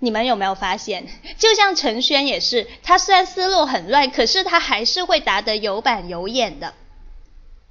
[0.00, 1.06] 你们有没有发现？
[1.38, 6.74] 就像陈轩也是，他虽然思路很乱，可是他还是会答得有板有眼的。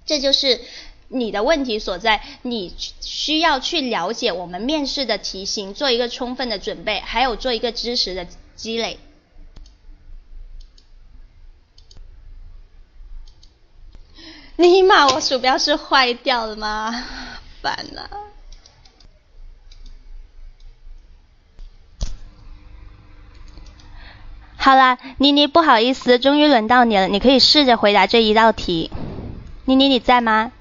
[0.05, 0.61] 这就是
[1.09, 8.25] 你的问题所在，你需要去了解我们面试的题型，做一个充分的准备，还有做一个知识的
[8.55, 8.97] 积累。
[14.58, 17.03] 尼玛，我鼠标是坏掉了吗？
[17.62, 18.10] 烦了。
[24.56, 28.91] 好啦，妮妮，不好意思，终于轮到你了，你可以试着回答这一道题。
[29.66, 30.51] 妮妮，你在吗？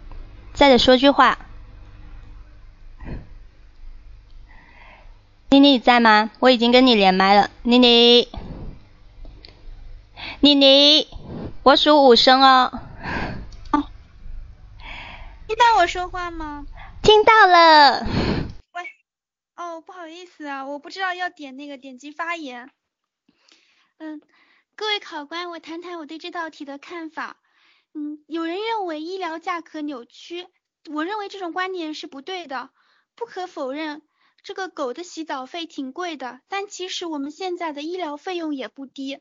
[0.53, 1.39] 在的说句话。
[5.51, 6.31] 妮妮，你在吗？
[6.41, 7.49] 我已经跟你连麦了。
[7.62, 8.29] 妮妮，
[10.41, 11.07] 妮妮，
[11.62, 12.81] 我数五声哦。
[15.55, 16.66] 听到我说话吗？
[17.01, 18.05] 听到了。
[18.72, 18.89] 喂，
[19.55, 22.72] 哦，不好意思啊，我不知道要点那个点击发言。
[23.98, 24.20] 嗯，
[24.74, 27.36] 各位考官，我谈谈我对这道题的看法。
[27.93, 30.48] 嗯，有人认为医疗价格扭曲，
[30.90, 32.70] 我认为这种观点是不对的。
[33.14, 34.02] 不可否认，
[34.43, 39.20] 这个狗的洗澡费挺贵的，但其实我们现在的医疗费用也不低。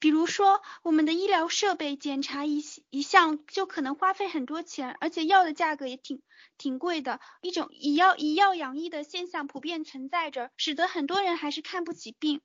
[0.00, 6.22] 比如说，我们的医疗设备检查一一项就可能花费很多钱，而且药的价格也挺
[6.56, 7.20] 挺贵的。
[7.42, 12.40] 一种以药以药养医的现象普遍存在着，使得很多人还是看不起病。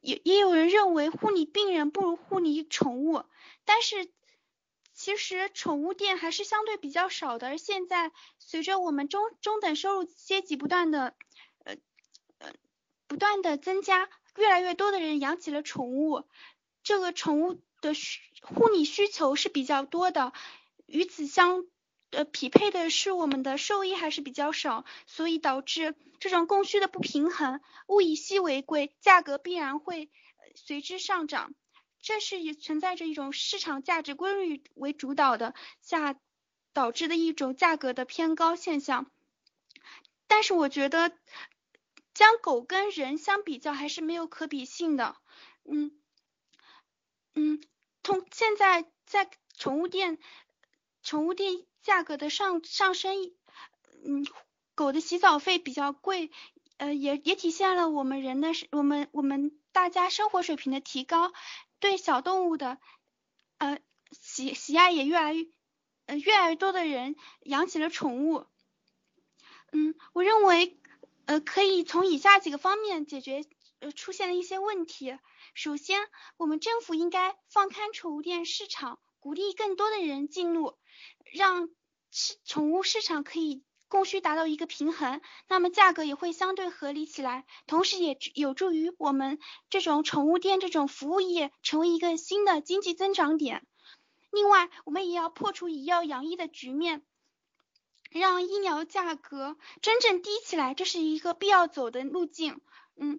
[0.00, 3.24] 也也有人认为护理病人不如护理宠物，
[3.66, 4.10] 但是
[4.94, 7.48] 其实宠物店还是相对比较少的。
[7.48, 11.14] 而现在随着我们中中等收入阶级不断的
[11.64, 11.76] 呃
[12.38, 12.50] 呃
[13.06, 14.08] 不断的增加。
[14.36, 16.24] 越来越多的人养起了宠物，
[16.82, 20.32] 这个宠物的需护理需求是比较多的。
[20.86, 21.64] 与此相
[22.10, 30.10] 呃匹配的是我们的兽医还是比较少，所以导致这种供需的不平衡，物以稀为贵，价格必然会
[30.54, 31.54] 随之上涨。
[32.02, 36.18] 这是也存在着一种市场价值规律为主导的下
[36.72, 39.10] 导致的一种价格的偏高现象。
[40.26, 41.12] 但是我觉得
[42.14, 45.16] 将狗跟人相比较还是没有可比性的。
[45.64, 45.92] 嗯
[47.34, 47.60] 嗯，
[48.02, 50.18] 通现在在宠物店，
[51.02, 53.32] 宠物店价格的上上升，
[54.04, 54.26] 嗯，
[54.74, 56.30] 狗的洗澡费比较贵，
[56.78, 61.32] 呃，也也体现了我们人的我们我们大家生活水平的提高。
[61.78, 62.78] 对小动物的
[63.58, 63.78] 呃
[64.10, 65.46] 喜喜爱也越来越
[66.06, 68.46] 呃越来越多的人养起了宠物，
[69.72, 70.79] 嗯，我认为
[71.30, 73.44] 呃可以从以下几个方面解决
[73.78, 75.16] 呃出现的一些问题。
[75.54, 76.00] 首先，
[76.36, 80.76] 我们政府应该放开宠物店市场，鼓励更多的人进入，
[81.32, 81.68] 让
[82.10, 83.62] 市宠物市场可以。
[83.86, 93.66] 供需达到一个平衡，那么价格也会相对合理起来，同时也有助于我们这种宠物店这种服务业成为一个新的经济增长点。
[94.30, 97.02] 另外，我们也要破除以药养医的局面，
[98.10, 102.60] 让医疗价格真正低起来，这是一个必要走的路径。
[102.96, 103.18] 嗯，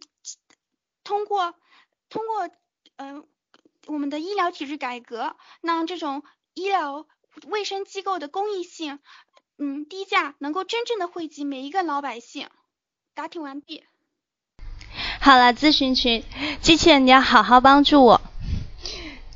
[1.04, 1.56] 通过
[2.10, 2.50] 通过
[2.98, 3.26] 嗯
[3.88, 6.24] 我们的医疗体制改革，让这种
[6.54, 7.08] 医疗
[7.48, 9.00] 卫生机构的公益性。
[9.58, 12.50] 嗯，低价能够真正的惠及每一个老百姓。
[13.14, 13.84] 答题完毕。
[15.20, 16.24] 好了，咨询群
[16.62, 18.22] 机器人，你要好好帮助我，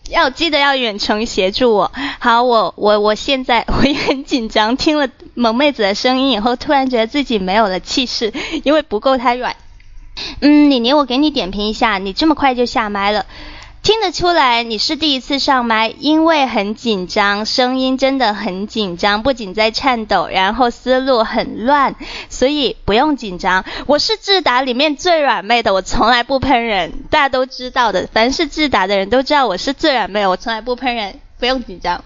[0.10, 1.92] 要记得要远程协助我。
[2.20, 8.34] 好，我我我现在 我也很紧张，听了萌妹子的声音以后，突然觉得自己没有了气势，
[8.64, 9.56] 因为不够太软。
[10.40, 13.26] 嗯，李宁，我给你点评一下，你这么快就下麦了。
[13.86, 21.96] 听得出来你是第一次上麦，因为很紧张，声音真的很紧张，不仅在颤抖，然后思路很乱，
[22.28, 23.64] 所以不用紧张。
[23.86, 32.04] 我是智达里面最软妹的，我从来不喷人，大家都知道的，凡是智达的人都知道我是最软妹，我从来不喷人，不用紧张。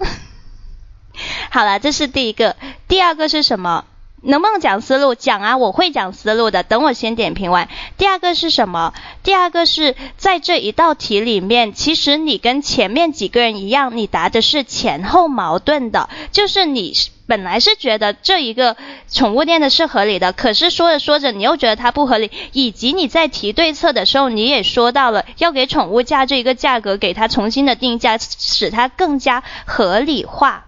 [1.49, 2.57] 好了，这是第一个，
[2.89, 3.85] 第二个是什么？
[4.21, 5.15] 能不能讲思路？
[5.15, 6.63] 讲啊，我会讲思路的。
[6.63, 7.69] 等我先点评完。
[7.97, 8.93] 第二个是什么？
[9.23, 16.09] 第二个是在这一道题里面，其实你跟前面几个人一样，你答的是前后矛盾的。
[16.31, 16.93] 就是你
[17.27, 18.75] 本来是觉得这一个
[19.09, 30.65] 宠物店的是合理的，可是说着说着你又觉得它不合理，以及你在提对策的时候，你也说到了要给宠物价这一个价格给它重新的定价，使它更加合理化。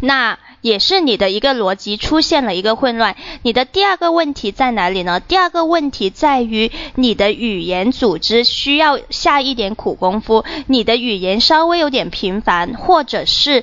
[0.00, 0.38] 那。
[0.66, 3.14] 也是你的一个逻辑出现了一个混乱。
[3.42, 5.20] 你的第二个问题在哪里呢？
[5.20, 10.44] 第二个问题在于你的语言组织需要下一点苦功夫。
[10.66, 13.62] 你的语言稍微有点频繁，或者是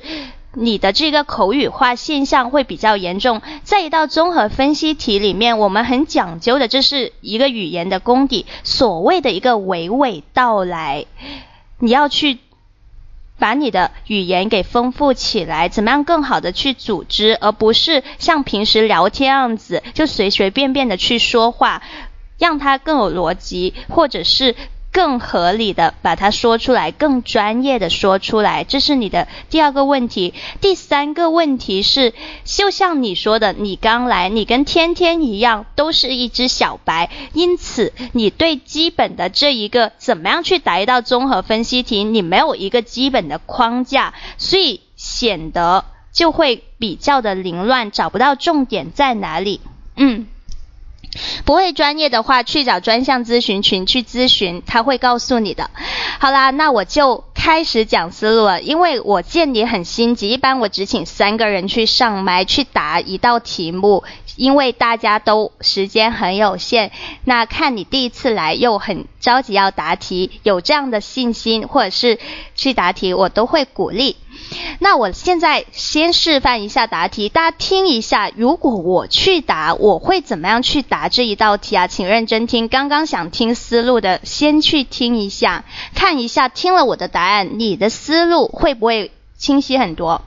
[0.54, 3.42] 你的这个口语化现象会比较严重。
[3.64, 11.04] 在一道综合分析题里面，我们很讲究的，这是一个语言的功底，所谓的一个娓娓道来，
[11.80, 12.38] 你要去。
[13.38, 21.82] 把你的语言给丰富起来，怎么样更好的去组织，而不是像平时聊天样子就随随便便的去说话，
[22.38, 24.54] 让它更有逻辑，或者是。
[24.94, 30.32] 更合理的把它说出来，更专业的说出来，这是你的第二个问题。
[30.60, 32.14] 第三个问题是，
[32.44, 49.60] 就像你说的，你刚来，你跟天天一样，都是一只小白，因此你对基本的这一个怎么样去答一道综合分析题，你没有一个基本的框架，所以显得就会比较的凌乱，找不到重点在哪里。
[49.96, 50.28] 嗯。
[51.44, 55.70] 不会专业的话，去找专项咨询群去咨询，他会告诉你的。
[56.18, 64.04] 好啦，那我就开始讲思路了，因为我见你很心急，一般我只请三个人去上麦去答一道题目，
[64.36, 66.90] 因为大家都时间很有限。
[67.24, 72.18] 那看你第一次来又很着急要答题，有这样的信心或者是
[72.54, 74.16] 去答题，我都会鼓励。
[74.80, 78.30] 那我现在先示范一下答题，大家听一下。
[78.34, 81.86] 如果我去答，我会怎么样去答这一道题啊？
[81.86, 82.68] 请认真听。
[82.68, 90.22] 刚刚想听思路的，先去听一下，看一下听了我的答案，你的思路会不会清晰很多？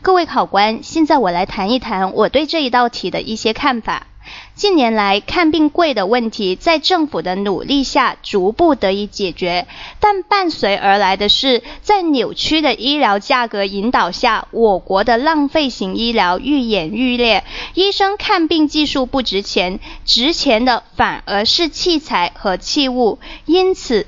[0.00, 4.06] 各位考官，现在我来谈一谈我对这一道题的一些看法。
[4.54, 9.66] 近年来看病贵的问题，在政府的努力下逐步得以解决，
[9.98, 17.42] 但伴随而来的是，在扭曲的医疗价格引导下，我国的浪费型医疗愈演愈烈。
[17.74, 23.18] 医生看病技术不值钱，值钱的反而是器材和器物。
[23.46, 24.06] 因此，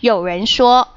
[0.00, 0.88] 有人说，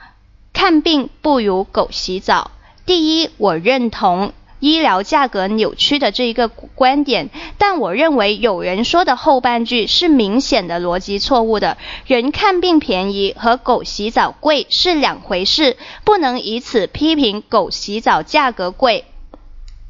[0.52, 2.52] 看病不如狗洗澡。
[2.86, 4.34] 第一，我认同。
[4.60, 11.78] 医疗价格扭曲的这一个观点，但我认为有人说的后半句是明显的逻辑错误的。
[12.06, 19.04] 人看病便宜和狗洗澡贵是两回事，不能以此批评狗洗澡价格贵。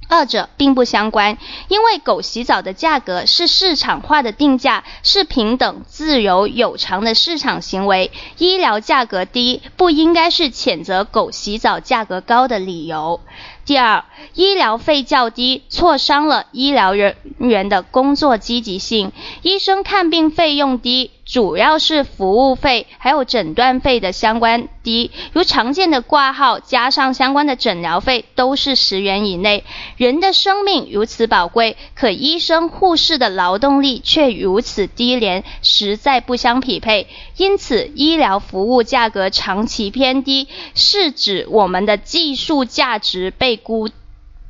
[0.10, 8.12] 二者并不相关，因为狗洗澡的价格是市场化的定价，是平等、自由、有偿的市场行为。
[8.38, 13.22] 医疗价格低不应该是谴责狗洗澡价格高的理由。
[13.66, 14.04] 第二，
[14.34, 19.14] 医疗费较低，挫伤了医疗人员的工作积极性。
[19.42, 21.12] 医生看病费用低。
[21.26, 29.64] 主要是服务费还有诊断费的相关低，如常见的挂号加上相关的诊疗费都是十元以内。
[29.96, 37.08] 人的生命如此宝贵，可医生护士的劳动力却如此低廉，实在不相匹配。
[37.38, 43.90] 因此，医疗服务价格长期偏低，是指我们的技术价值被估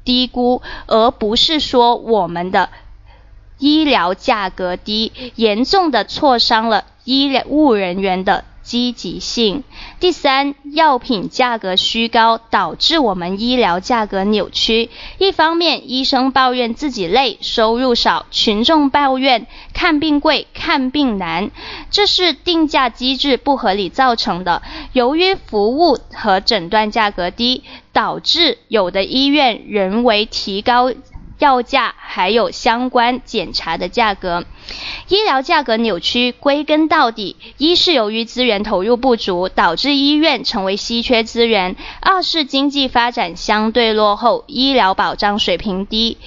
[0.03, 2.69] 低估，而不是说我们的。
[3.57, 9.63] 医疗价格低，严重的挫伤了医务人员的积极性。
[9.99, 14.89] 第三，药品价格虚高，导致我们医疗价格扭曲。
[15.17, 21.51] 一方面，医生抱怨自己累，收入少；群众抱怨看病贵，看病难。
[21.91, 24.61] 这是定价机制不合理造成的。
[24.93, 30.91] 由于服务和诊断价格低，导致有的医院人为提高。
[31.43, 34.45] 药价还有相关检查的价格，
[35.09, 46.17] 医疗价格扭曲，归根到底，一是由于资源投入不足，导致医院成为稀缺资源；二是经济发展相对落后，医疗保障水平低。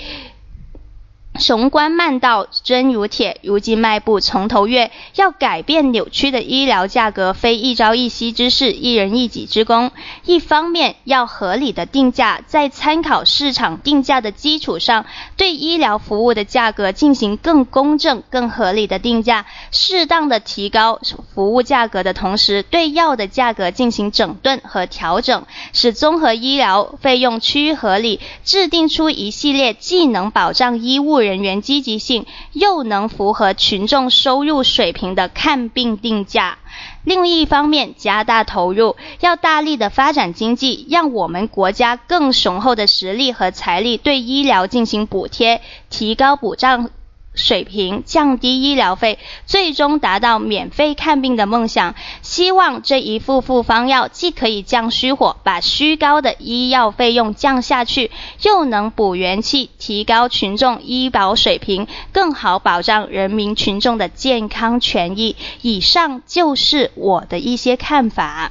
[1.38, 4.90] 雄关漫道真如铁，如今迈步从头越。
[5.16, 9.90] 要改变扭曲的医疗价格，非一朝一夕之事，一人一己之功。
[10.24, 15.04] 一方面要合理的定价，在参考市场定价的基础上，
[15.36, 21.00] 对医疗服务的价格进行更公正、更合理的定价，适当的提高
[21.34, 31.25] 服务价格的同时，对药的价格进行整顿和调整，使综合医疗费用趋于合理，制定出一系列既能保障医务。
[31.26, 36.58] 人员积极性又能符合群众收入水平的看病定价。
[37.04, 46.90] 另一方面，加大投入，要大力的发展经济，让我们国家更雄厚的实力和财力对医疗进行补贴，提高补障。
[47.36, 51.94] 水平降低医疗费，最终达到免费看病的梦想。
[52.22, 58.10] 希望这一副复方药既可以降虚火，把虚高的医药费用降下去，
[58.42, 65.36] 又能补元气，提高群众医保水平，更好保障人民群众的健康权益。
[65.60, 68.50] 以上就是我的一些看法。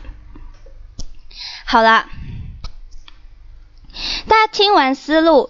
[1.66, 2.06] 好了，
[4.28, 5.49] 大家听完思路。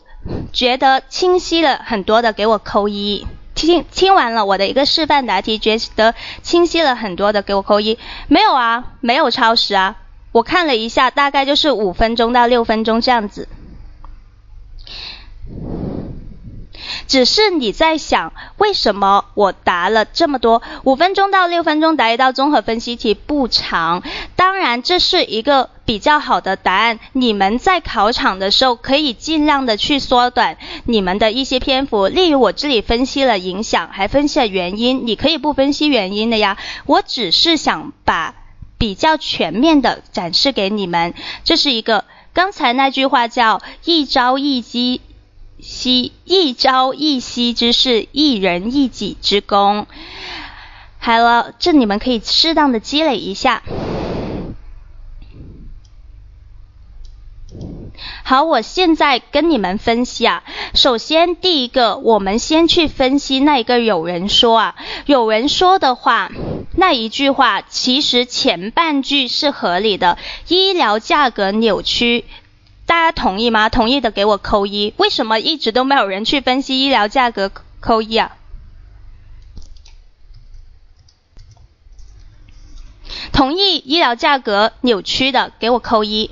[0.53, 3.27] 觉得清晰了很多的，给我扣一。
[3.53, 7.97] 听听完了我的一个示范答题，觉得清晰了很多的，给我扣一。
[8.27, 9.95] 没有啊，没有超时啊。
[10.31, 13.47] 我看了一下，大概就是五分钟到六分钟这样子。
[17.07, 20.61] 只是你在想，为什么我答了这么多？
[20.83, 24.03] 五分钟到六分钟答一道综合分析题不长，
[24.35, 26.99] 当然这是一个比较好的答案。
[27.13, 36.57] 你们在考场的时候可以尽量的去缩短你们的一些篇幅，例如我这里分析了影响，还分析了原因，你可以不分析原因的呀。
[36.85, 38.35] 我只是想把
[38.77, 41.13] 比较全面的展示给你们，
[41.43, 45.01] 这是一个刚才那句话叫一招一击。
[45.67, 49.87] 夕一朝一夕之事，一人一己之功。
[50.99, 53.63] 好了，这你们可以适当的积累一下。
[58.23, 60.43] 好，我现在跟你们分析啊。
[60.75, 64.75] 首先，第一个，我们先去分析那一个有人说啊，
[65.07, 66.31] 有人说的话，
[66.75, 72.25] 那一句话其实前半句是合理的，医疗价格扭曲。
[72.85, 73.69] 大家同意吗？
[73.69, 74.93] 同意的给我扣一。
[74.97, 77.51] 为什么一直都没有人去分析医疗价格？
[77.79, 78.37] 扣一啊！
[83.31, 86.29] 同意医疗价格扭曲的给我扣一。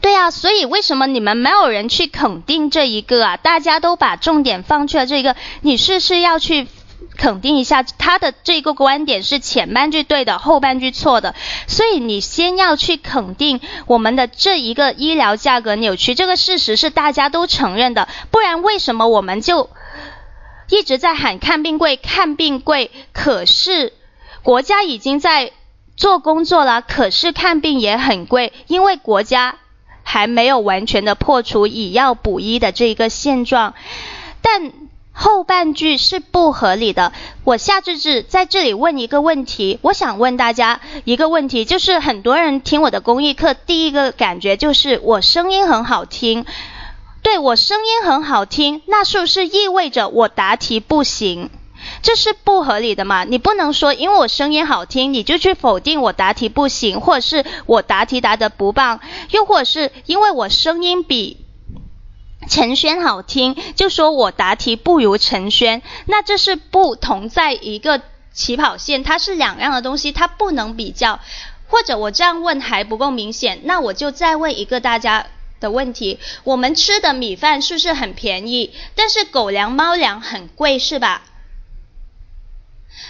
[0.00, 3.36] 对呀，所以为什么你们没有人去肯定这一个啊？
[3.36, 6.66] 大家都把重点放去了这个，你是是要去？
[7.16, 11.34] 肯定一下，他的这个观点是前半句对的，后半句错的。
[11.66, 18.08] 所以你先要去肯定我们的这一个医疗价格扭曲，这个事实是大家都承认的。
[18.30, 19.70] 不然为什么我们就
[20.70, 22.90] 一直在喊看病贵，看病贵？
[23.12, 23.92] 可是
[24.42, 25.52] 国家已经在
[25.96, 29.56] 做工作了，可是看病也很贵，因为国家
[30.02, 33.74] 还没有完全的破除以药补医的这一个现状。
[34.40, 34.72] 但
[35.20, 37.12] 后半句是不合理的。
[37.42, 46.46] 我夏至至在这里问一个问题，我想问大家一个问题，就是很多人听我的公益课，第一个感觉就是我声音很好听。
[47.20, 51.50] 对我声音很好听，那是不是意味着我答题不行？
[52.00, 53.24] 这是不合理的嘛？
[53.24, 59.00] 你不能说因为我声音好听，你就去否定我答题不行，或者是我答题答得不棒，
[59.30, 61.38] 又或者是因为我声音比
[62.46, 68.02] 陈轩好听，就说我答题不如陈轩，那这是不同在一个
[68.32, 71.18] 起跑线，它是两样的东西，它不能比较。
[71.68, 75.26] 或者我这样问还不够明显，那我就再问一个大家。
[75.60, 78.72] 的问题，我们吃的米饭是不是很便宜？
[78.94, 81.22] 但是狗粮、猫粮很贵，是吧？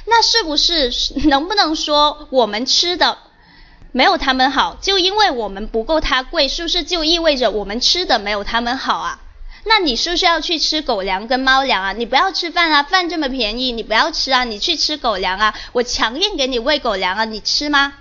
[0.07, 0.91] 那是不是
[1.29, 3.19] 能不能说我们吃的
[3.99, 4.77] 没有他们好？
[4.81, 9.19] 就因为我们不够它贵，是不是就意味着我们吃的没有他们好啊？
[9.65, 11.93] 那你是不是要去吃狗粮跟猫粮啊？
[11.93, 17.95] 你不要吃饭啊，饭这么便宜，你不要吃啊，你去吃狗粮啊，我强硬给你喂狗粮啊，你吃吗？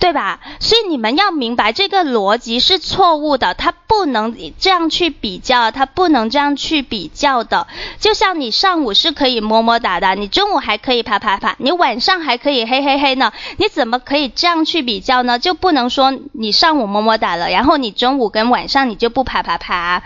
[0.00, 0.40] 对吧？
[0.58, 7.66] 所以你们要明白这个逻辑是错误的，它不能这样去比较，它不能这样去比较的。
[7.98, 15.38] 就像你上午是可以么么哒的，你中午还可以啪啪啪，你晚上还可以嘿嘿嘿呢，你怎么可以这样去比较呢？
[15.38, 20.02] 就不能说你上午么么哒了，然后你中午跟晚上你就不啪啪啪。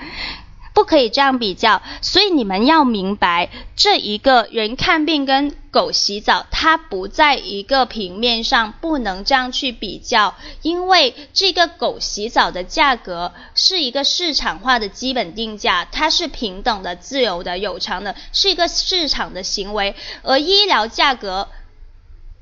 [0.75, 10.35] 不可以这样比较，所以你们要明白，这一个人看病跟狗洗澡，它不在一个平面上，不能这样去比较。
[10.63, 19.95] 因为这个狗洗澡的价格是一个市场化的基本定价，它是平等的、自由的、有偿的，是一个市场的行为。
[20.23, 21.49] 而医疗价格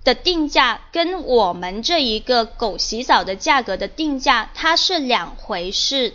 [0.04, 6.14] 的定价跟我们这一个狗洗澡的价格的定价，它是两回事。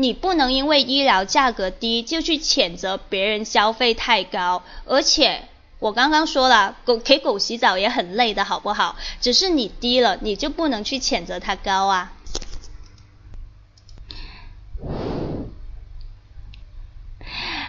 [0.00, 5.42] 你不能因为医疗价格低就去谴责别人消费太高，而且
[5.78, 8.96] 我刚刚说了，狗给狗洗澡也很累的，好不好？
[9.20, 12.12] 只是你低了，你就不能去谴责它高啊。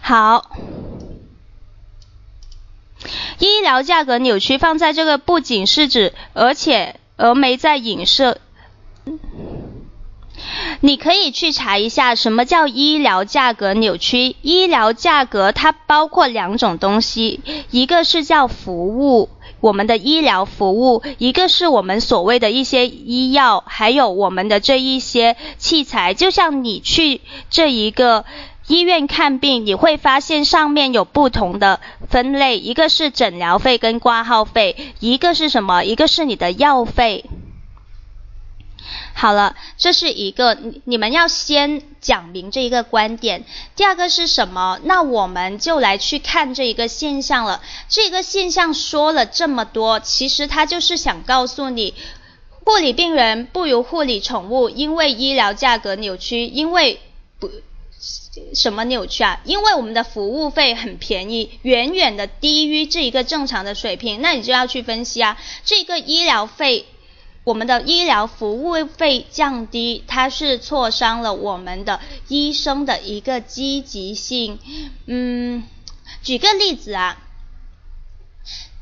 [0.02, 0.56] 好，
[3.40, 8.40] 医疗价格扭曲放在这个不仅是指，而且峨眉在影射。
[10.80, 14.36] 你可以去查一下什么叫医疗价格扭曲。
[14.42, 26.14] 医疗价格它包括两种东西，一个是叫服务，我们的医疗服务；一个是我们所谓的一些医药，还有我们的这一些器材。
[26.14, 28.26] 就像你去这一个
[28.68, 35.84] 医院看病，你会发现上面有不同的分类，一个是诊疗费跟挂号费，一个是什么？
[35.84, 37.26] 一个是你的药费。
[39.14, 43.46] 好了，这是一个，你们要先讲明这一个观点。
[43.76, 44.80] 第二个是什么？
[44.84, 47.62] 那我们就来去看这一个现象了。
[47.88, 51.94] 这个现象说了这么多，其实他就是想告诉你，
[52.66, 57.00] 护理病人不如护理宠物，因为医疗价格扭曲，因为
[57.40, 57.52] 不
[58.56, 59.40] 什么扭曲啊？
[59.44, 64.22] 因为我们的服务费很便宜，远远的低于这一个正常的水平。
[64.22, 66.88] 那你就要去分析啊，这个医疗费。
[67.44, 74.60] 我们的医疗服务费降低，它是挫伤了我们的医生的一个积极性。
[75.08, 75.64] 嗯，
[76.22, 77.18] 举个例子啊，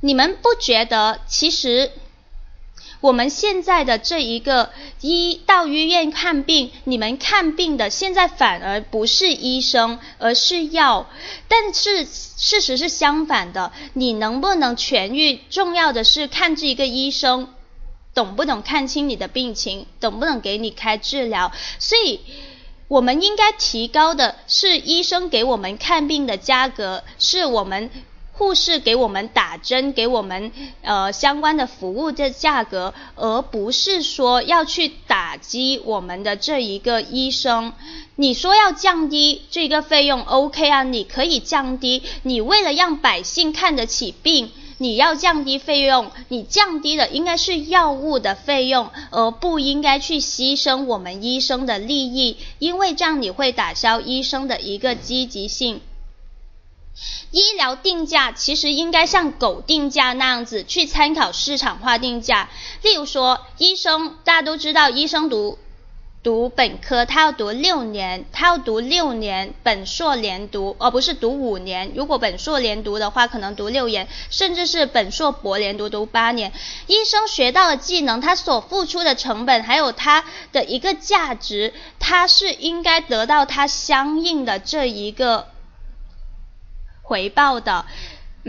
[0.02, 1.92] 你们不觉得其实
[3.00, 11.08] 我们现在的这一个医到医院看病，你们看病的现在反而不是医生，而是药。
[11.48, 17.54] 但是事实是相反的，你能不能痊愈，重要的是看这一个医生。
[18.20, 21.54] 懂不懂看清你的病情，懂不懂给你开治疗？
[21.80, 22.20] 所以，
[22.90, 27.90] 我们应该提高的是医生给我们看病的价格，是我们
[28.34, 30.52] 护士给我们打针、给我们
[30.82, 37.72] 呃相关的服务的价格，而不是说要去打击我们的这一个医生。
[38.18, 40.84] 你说要降低这个费用，OK 啊？
[40.84, 44.52] 你可以降低，你为了让百姓看得起病。
[44.82, 55.82] 你要降低费用，你降低的应该是药物的费用，而不应该去牺牲我们医生的利益，因为这样你会打消医生的一个积极性。
[57.32, 62.50] 医疗定价其实应该像狗定价那样子，去参考市场化定价。
[62.82, 65.60] 例如说，医生大家都知道，医生读。
[66.30, 71.92] 读本科，他要读六年，他要读六年本硕连读，而不是读五年。
[71.96, 76.54] 如果本硕连读的话，可能读六年，甚至是本硕博连读读八年。
[76.86, 85.48] 医生学到的技能，他所付出的成本，还有他的一个价值，他是应该得到他相应的这一个
[87.02, 87.86] 回报的。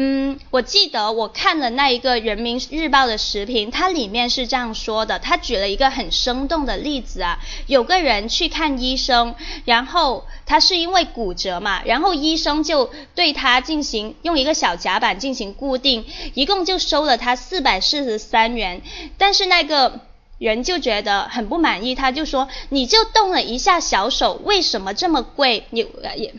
[0.03, 9.35] 嗯，我记得我看了那一个人民日报的视频，它里面是这样说的，他举了一个很生动的例子啊，有个人去看医生，
[9.67, 18.81] 然后他是因为骨折嘛，然后医生就对他进行用一个小夹板进行固定，一共就收了他四百四十三元，
[19.19, 20.01] 但是那个
[20.39, 25.65] 人就觉得很不满意，他就说你就动了一下小手，为什么这么贵？
[25.69, 25.87] 你
[26.17, 26.35] 也。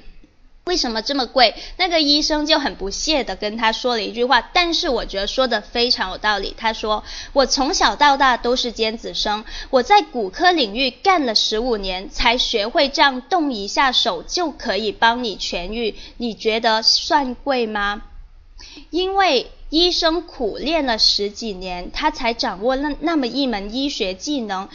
[0.65, 1.55] 为什么这么贵？
[1.77, 6.55] 那个医生就很不屑的跟他说了一句话，但是我觉得说的非常有道理。
[6.55, 15.95] 他说：“我从小到大都是尖子生，我在骨科领域干了十五年，才学会这样动一下手就可以帮你痊愈。
[16.17, 18.03] 你觉得算贵吗？
[18.89, 24.67] 因为。”医生苦练了十几年，他才掌握那那么一门医学技能，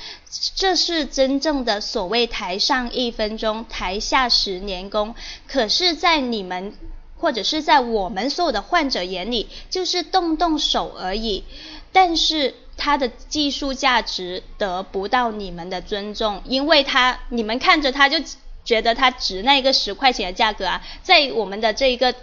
[0.54, 5.14] 这是真正的所谓台上一分钟，台下十年功。
[5.46, 6.72] 可是，在你们
[7.18, 11.44] 或者是在我们所有的患者眼里，就是动动手而已。
[11.92, 18.16] 但是他的技术价值得不到你们的尊重，因为他你们看着他就
[18.64, 22.14] 觉得他值那个十块钱的价格啊，在我们的这一个。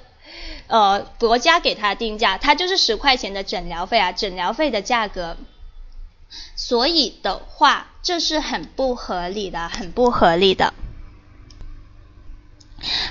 [0.67, 5.37] 呃，国家给他定价，他就是十块钱的诊疗费啊，诊疗费的价格。
[6.55, 10.73] 所以的话，这是很不合理的，很不合理的。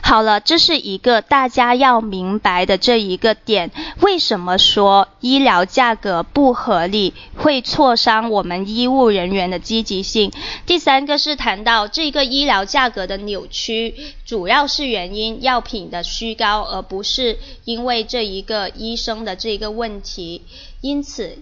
[0.03, 3.71] 好了，这是一个大家要明白的这一个点。
[4.01, 10.33] 为什么说医疗价格不合理会挫伤我们医务人员的积极性？
[10.67, 13.95] 第三个是谈到这个医疗价格的扭曲，
[14.27, 20.43] 主要是原因药品的虚高，而不是因为这一个医生的这个问题。
[20.81, 21.39] 因此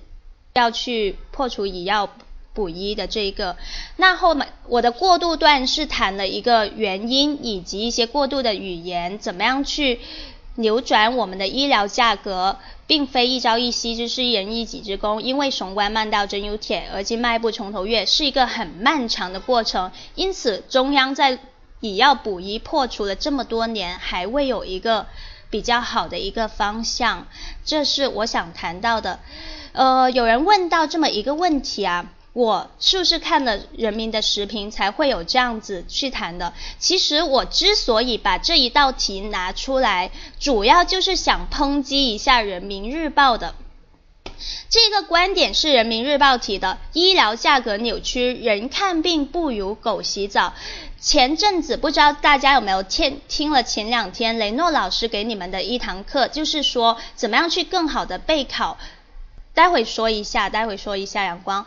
[0.53, 2.11] 要去破除以药。
[2.61, 3.57] 补一的这一个，
[3.97, 9.99] 那后面我的过渡段是谈了一个原因以及一些过渡的语言，怎么样去
[10.57, 15.23] 扭转我们的医疗价格，并非一朝一夕，就是一人一己之功。
[15.23, 19.91] 因为雄关漫道真有铁，而今迈步从头越，是一个很漫长的过程。
[20.15, 21.39] 因此，中央在
[21.81, 25.07] 以药补一破除了这么多年，还未有一个
[25.49, 27.27] 比较好的一个方向，
[27.65, 29.19] 这是我想谈到的。
[29.73, 32.13] 呃，有人问到这么一个问题啊。
[32.33, 36.53] 我是不是看了人民的视频才会有这样子去谈的？
[36.79, 43.57] 其实我之所以把这一道题拿出来，主要就是想抨击一下人民日报的
[44.69, 50.55] 这个观点是人民日报提的，医疗价格扭曲，人看病不如狗洗澡。
[51.01, 58.79] 前阵子不知道大家有没有听听了前两天雷诺老师给你们的一堂课，就是说怎么样去更好的备考。
[59.53, 61.67] 待会说一下，待会说一下阳光。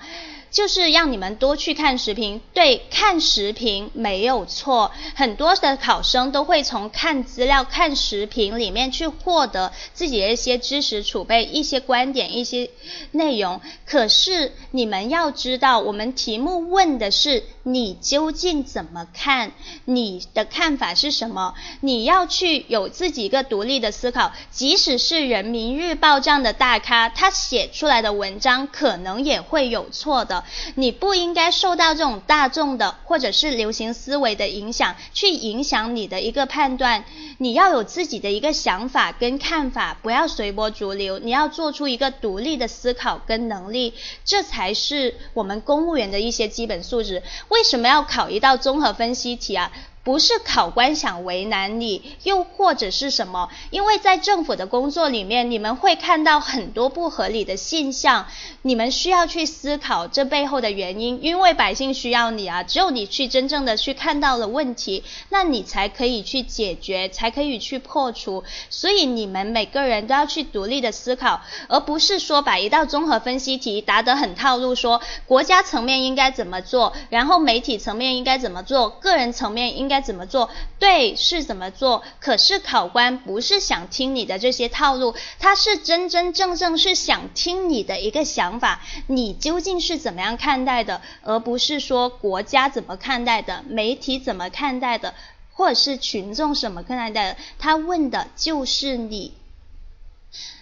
[0.53, 4.91] 就是让你们多去看视频，对，看视频没有错。
[5.15, 12.69] 很多的考生都会从看资料、看视频里面去获得自己的一些知识储备、一些观点、一些
[13.11, 13.59] 内容。
[13.87, 19.53] 可是你们要知道，我们题目问的是你究竟怎么看，
[19.85, 21.53] 你的看法是什么？
[21.79, 24.33] 你要去有自己一个独立的思考。
[24.51, 30.43] 即使是人民日报这样的大咖，他写出来的文章可能也会有错的。
[30.75, 37.05] 你不应该受到这种大众的或者是流行思维的影响，去影响你的一个判断。
[37.37, 41.17] 你要有自己的一个想法跟看法，不要随波逐流。
[41.19, 43.93] 你要做出一个独立的思考跟能力，
[44.25, 47.23] 这才是我们公务员的一些基本素质。
[47.53, 49.71] 为什么要考一道综合分析题啊？
[50.03, 53.49] 不是考官想为难你，又或者是什么？
[53.69, 58.27] 因为在政府的工作里面，你们会看到很多不合理的现象，
[58.63, 61.23] 你们需要去思考这背后的原因。
[61.23, 68.43] 因为百姓需要你啊，只有你去真正的去看到了问题，那你才可以去解决，才可以去破除。
[68.69, 71.39] 所以你们每个人都要去独立的思考，
[71.69, 79.92] 而不是说把一道综合分析题答得很套路，说国家层面应该怎么做，然后媒体层面应该怎么做，个人层面应该。
[79.93, 80.49] 该怎么做？
[80.79, 82.01] 对，是怎么做？
[82.19, 95.13] 可是考官不是想听你的这些套路，他是真真正正是想听你的一个想法，你究竟是怎么样看待的，而不是说国家怎么看待的，媒体怎么看待的，
[95.53, 97.37] 或者是群众怎么看待的？
[97.59, 99.35] 他问的就是你。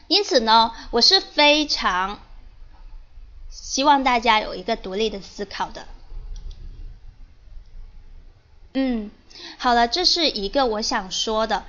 [0.10, 2.20] 因此呢，我是非常
[3.50, 5.88] 希望大家有一个独立的思考的。
[8.74, 9.12] 嗯，
[9.64, 11.64] 好了，这是一个我想说的。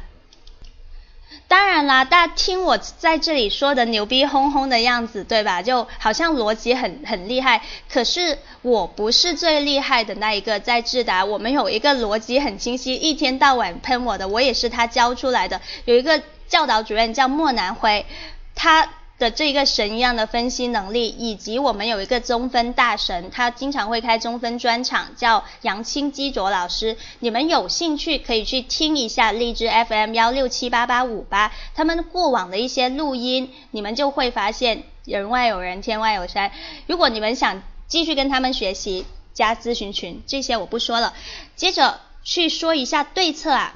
[1.47, 5.60] 当然啦，大家听我在这里说的牛逼哄哄的样子，对吧？
[5.60, 7.60] 就好像逻辑很很厉害，
[7.90, 10.59] 可是我不是最厉害的那一个。
[10.59, 15.60] 在智达，我们有一个逻辑很清晰，一天到晚喷我的，我也是他教出来的。
[15.85, 18.06] 有一个教导主任叫莫南辉，
[18.55, 18.89] 他。
[19.22, 26.96] 的这个神一样的分析能力，以及我们有一个中分大神，他经常会开中分专场，叫杨清基卓老师。
[27.20, 36.50] 你们有兴趣可以去听一下荔枝 FM 幺六七八八五八，他们过往的一些录音，你们就会发现人外有人，天外有山。
[36.88, 41.14] 如果你们想继续跟他们学习，加咨询群，这些我不说了。
[41.54, 43.74] 接着去说一下对策啊，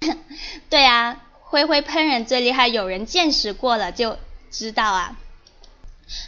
[0.70, 1.20] 对啊。
[1.52, 4.16] 灰灰喷人最厉害，有人见识过了就
[4.50, 5.18] 知道啊。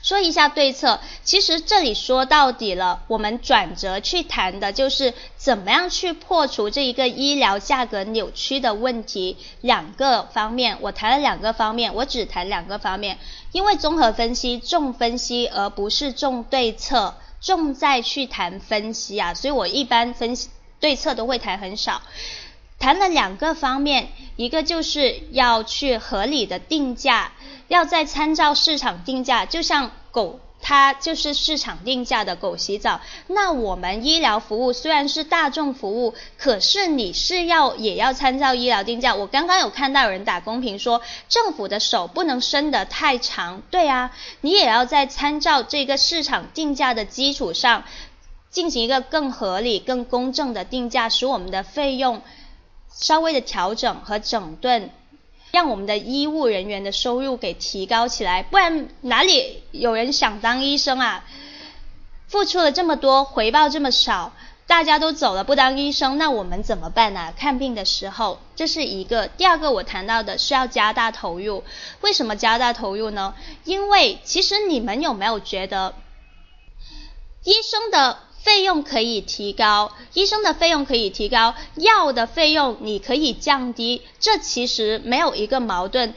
[0.02, 9.38] 说一下对策，其实这里说到底了，我们转折去谈的就是怎么样去破除这一个医疗价格扭曲的问题。
[9.62, 13.18] 两个方面，我谈了两个方面，我只谈两个方面，
[13.52, 22.02] 因为综合分析重分析而不是重对策，重在去谈分析啊，所以我一般分析对策都会谈很少。
[22.84, 27.32] 谈了两个方面，一个就是要去合理的定价，
[27.66, 33.00] 要再参照市场定价，就像狗，它就是市场定价的狗洗澡。
[33.28, 39.14] 那我们医疗服务虽然是大众服务，可是你是要也要参照医疗定价。
[39.14, 41.00] 我刚刚有看到有人打公屏说，
[41.30, 43.62] 政府的手不能伸得太长。
[43.70, 44.10] 对啊，
[44.42, 47.84] 你也要在参照这个市场定价的基础上，
[48.50, 52.20] 进行一个更合理、更公正的定价，使我们的费用。
[52.96, 54.90] 稍微的调整和整顿，
[55.50, 61.24] 让我们的医务人员的收入给提高起来，不然哪里有人想当医生啊？
[62.28, 64.32] 付出了这么多，回报这么少，
[64.66, 67.32] 大家都走了不当医生，那我们怎么办呢？
[67.36, 69.28] 看病的时候，这是一个。
[69.28, 71.62] 第二个我谈到的是要加大投入，
[72.00, 73.34] 为什么加大投入呢？
[73.64, 75.94] 因为其实你们有没有觉得，
[77.44, 78.18] 医生的？
[78.44, 86.14] 费用可以提高，医生的费用可以提高，药的费用你可以降低，这其实没有一个矛盾。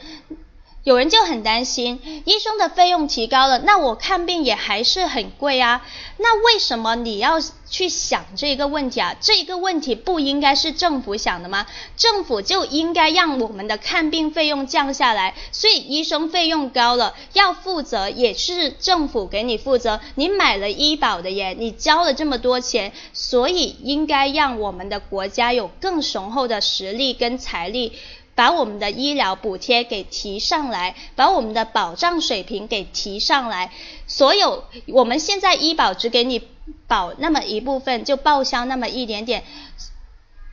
[0.88, 5.86] 有人就很担心，医生的费用提高了，那我看病也还是很贵啊。
[6.16, 7.38] 那为什么你要
[7.68, 9.14] 去想这个问题啊？
[9.20, 11.66] 这个问题不应该是政府想的吗？
[11.98, 15.34] 政府就应该让我们的看病费用降下来。
[15.52, 20.00] 所以医生费用高了，要负责也是政府给你负责。
[20.14, 27.92] 你买了医保的耶，你交了这么多钱，所以应该让我们的国家有更雄厚的实力跟财力。
[28.38, 33.72] 把我们的医疗补贴给提上来，把我们的保障水平给提上来。
[34.06, 36.46] 所有我们现在医保只给你
[36.86, 39.42] 保那么一部分，就报销那么一点点。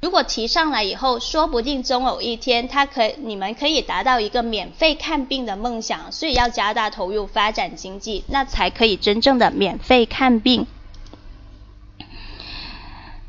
[0.02, 6.12] 如果提上来以后，说不定终有一天，他可你们可以达到一个免费看病的梦想。
[6.12, 10.66] 所以要加大投入发展经济，那才可以真正的免费看病。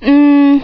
[0.00, 0.62] 嗯。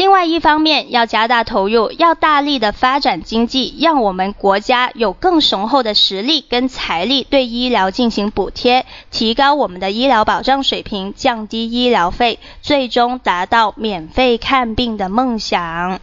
[0.00, 16.00] 另外一方面，要加大投入，要大力的发展经济，让我们国家有更雄厚的实力跟财力对医疗进行补贴，提高我们的医疗保障水平，降低医疗费，最终达到免费看病的梦想。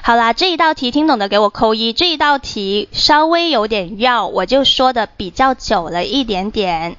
[0.00, 6.96] 好啦，这一道题听懂的给我扣一，这一道题稍微有点绕，我就说的比较久了一点点。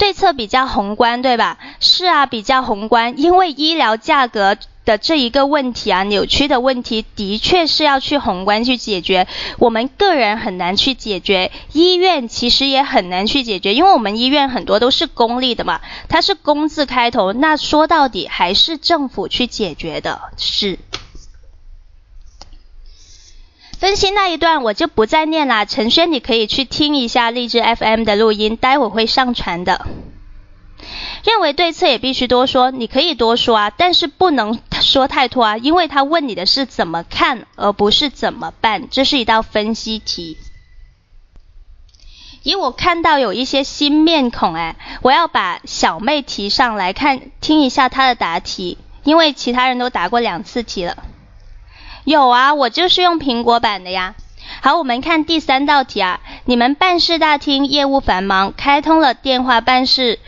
[0.00, 1.58] 对策比较宏观，对吧？
[1.78, 4.56] 是啊，比较宏观，因为医疗价格
[4.86, 9.28] 的这一个问题啊，扭曲的问题，的确是要去宏观去解决。
[9.58, 20.78] 我们个人很难去解决，医院其实也很难去解决，因为我们医院很多都是公立的嘛，它是公字开头，那说到底还是政府去解决的，是。
[23.80, 29.86] 分析那一段我就不再念了，陈轩你可以去听一下荔枝 FM 的录音，待会会上传的。
[31.24, 40.36] 认为对策也必须多说，你可以多说啊，但是不能说太多啊，因为他问你的是怎么看，而不是怎么办，这是一道分析题。
[42.42, 51.02] 以我看到有一些新面孔，哎，我要把小妹提上来看，听一下她的答题，因为其他人都答过两次题了。
[52.04, 54.14] 有啊我就是用苹果版的呀。
[54.62, 56.20] 好我们看第三道题啊。
[56.44, 60.18] 你们办事大厅业务繁忙开通了电话办事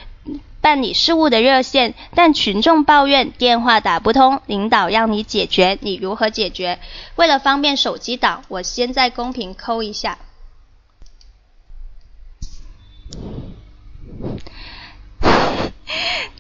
[0.61, 6.79] 办理事务的热线但群众抱怨电话打不通领导让你解决你如何解决？
[7.17, 10.19] 为了方便手机党我先在公屏扣一下。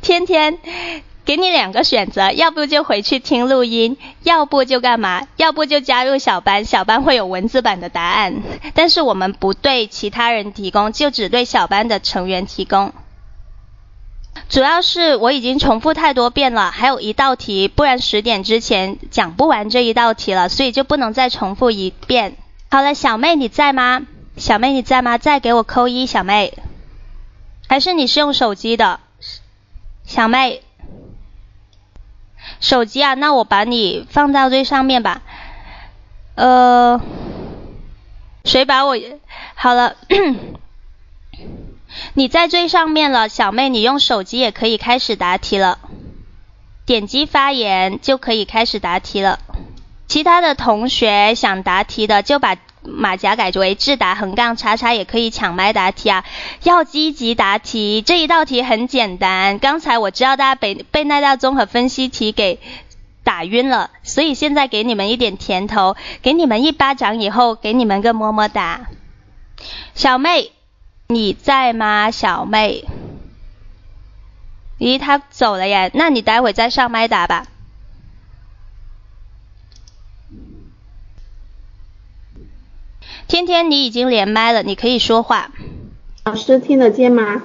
[0.00, 0.58] 天天
[1.24, 5.26] 给你两个选择，要不就回去听录音，要不就干嘛？
[5.36, 8.42] 要不就加入小班，小班会有文字版的答案，
[8.74, 12.92] 但是我们不对其他人提供，就只对小班的成员提供。
[14.48, 22.36] 主要是我已经重复太多遍了，还有一道题，不然十点之前讲不完这一道题了，所以就不能再重复一遍。
[22.70, 24.02] 好了，小妹你在吗？
[24.36, 25.18] 小妹你在吗？
[25.18, 26.54] 再给我扣一，小妹。
[27.68, 29.00] 还是你是用手机的？
[30.04, 30.62] 小妹，
[32.62, 35.20] 手机啊，那我把你放到最上面吧。
[36.36, 36.98] 呃，
[38.44, 38.96] 谁把我？
[39.54, 39.96] 好了。
[42.14, 45.78] 你在最上面了，小妹，你用手机也可以开始答题了。
[46.86, 49.40] 点击发言就可以开始答题了。
[50.06, 56.24] 其他的同学想答题的，就把马甲改为智达横杠叉叉，也可以抢麦答题啊。
[56.62, 59.58] 要积极答题，这一道题很简单。
[59.58, 62.60] 刚才我知道大家被被那道综合分析题给
[63.24, 68.82] 打晕了，所以现在给你们一点甜头，给你们一巴掌以后，给你们个么么哒。
[69.94, 70.52] 小妹。
[71.08, 72.86] 你在吗，小妹？
[74.78, 77.44] 咦，他走了耶，那你待会再上麦打吧。
[83.28, 85.50] 天天，你已经连麦了，你可以说话。
[86.24, 87.42] 老师听得见吗？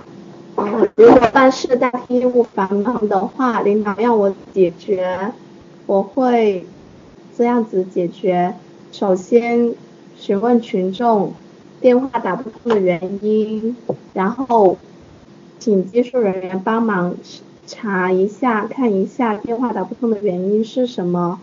[0.96, 5.32] 如果办事大厅业务繁忙的话，领导要我解决，
[5.86, 6.66] 我会
[7.38, 8.56] 这样子解决。
[8.92, 9.74] 首先
[10.18, 11.34] 询问群众。
[11.80, 13.78] 电话打不通的原因，
[14.12, 14.80] 然后
[15.60, 17.16] 请技术人员帮忙
[17.68, 21.40] 查一下，看一下电话打不通的原因是什么，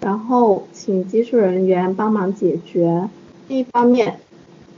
[0.00, 3.08] 然后请技术人员帮忙解决。
[3.48, 4.20] 一方面，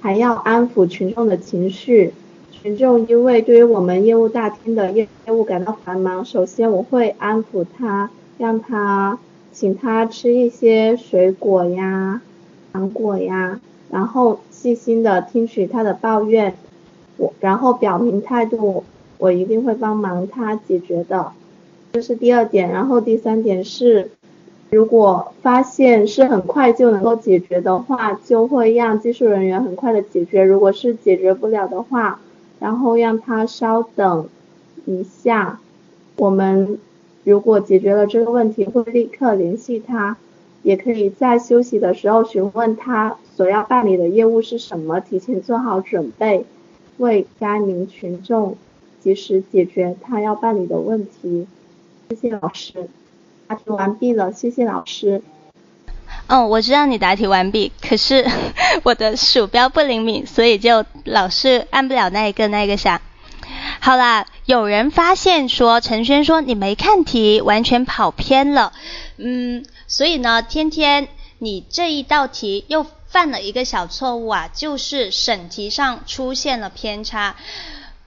[0.01, 2.13] 还要安抚群众的情绪。
[2.51, 9.19] 群众因为对于我们业务大厅的业业务感到繁忙，首先我会安抚他，让他
[9.53, 12.23] 请他吃一些水果呀、
[12.73, 13.61] 糖果呀，
[13.91, 14.41] 然后。
[14.57, 16.57] 细心的听取他的抱怨，
[17.19, 18.83] 我然后表明态度，
[19.19, 21.31] 我一定会帮忙他解决的。
[21.93, 24.11] 这是第二点，然后第三点是，
[24.71, 30.43] 如果发现是很快就能够解决的话，就会让技术人员很快的解决。
[30.43, 32.21] 如果是解决不了的话，
[32.59, 34.29] 然后让他稍等
[34.85, 35.61] 一下。
[36.17, 36.79] 我们
[37.25, 40.17] 如果解决了这个问题，会立刻联系他。
[40.63, 46.45] 也可以在休息的时候询问他所要办理的业务是什么，提前做好准备，
[46.97, 48.57] 为该名群众
[49.01, 51.47] 及时解决他要办理的问题。
[52.09, 52.89] 谢谢老师，
[53.49, 55.23] 答题完毕了，谢谢老师。
[56.29, 58.27] 嗯，我知道你答题完毕，可是
[58.83, 63.01] 我的鼠标不灵敏，所以就老是按不了那一个那个啥。
[63.81, 68.73] 好啦，有人发现说陈轩说你没看题，完全跑偏了。
[69.19, 69.65] 嗯。
[69.89, 71.07] 所以呢，天天
[71.39, 77.37] 你这一道题又犯了一个小错误啊，就是审题上出现了偏差。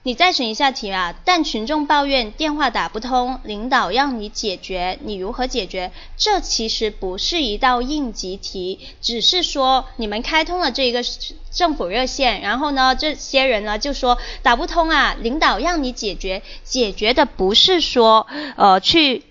[0.02, 1.14] 你再审一下题啊。
[1.24, 5.92] 但群众抱怨电话打不通，领导让你解决，你如何解决？
[6.16, 11.02] 这其实不是一道应急题，只是说你们开通了这一个
[11.50, 19.24] 政府热线，然后呢，这些人呢就说打不通啊，领导让你解决，解决的不是说呃去。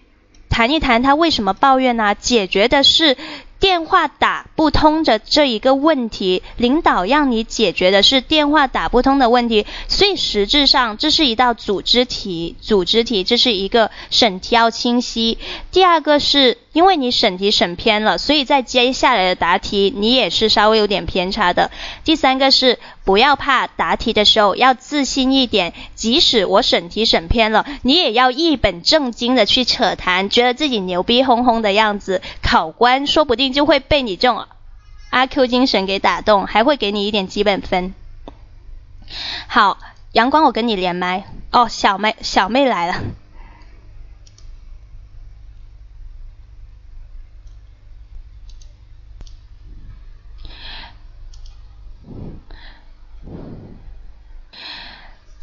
[0.51, 2.15] 谈一谈他为什么抱怨呢？
[2.15, 3.15] 解决的是
[3.59, 15.37] 电话打不通的这一个问题，领导让你解决的是电话打不通的问题，所以实质上这是一道组织题，组织题这是一个审题要清晰。
[15.71, 16.57] 第二个是。
[16.79, 21.71] 因为你审题审偏了，所以在接下来的答题你也是稍微有点偏差的。
[22.05, 34.45] 第三个是不要怕答题的时候要自信一点，即使我审题审偏了，你也要一本正经的去扯谈，觉得自己牛逼哄哄的样子，考官说不定就会被你这种
[35.09, 37.93] 阿 Q 精神给打动，还会给你一点基本分。
[39.47, 39.77] 好，
[40.13, 41.25] 阳光我跟你连麦。
[41.51, 42.95] 哦，小妹小妹来了。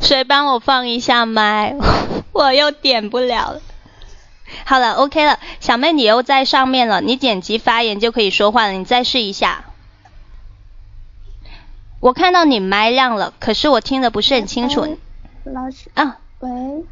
[0.07, 1.75] 谁帮我放一下麦？
[2.33, 3.61] 我又点不了了。
[4.65, 9.65] 好了，OK 了，小妹你又在上面了，你点击发言就可以说话了，你再试一下。
[11.99, 14.97] 我看到你麦亮了，可是我听的不是很清楚。
[15.43, 16.85] 老师啊，喂，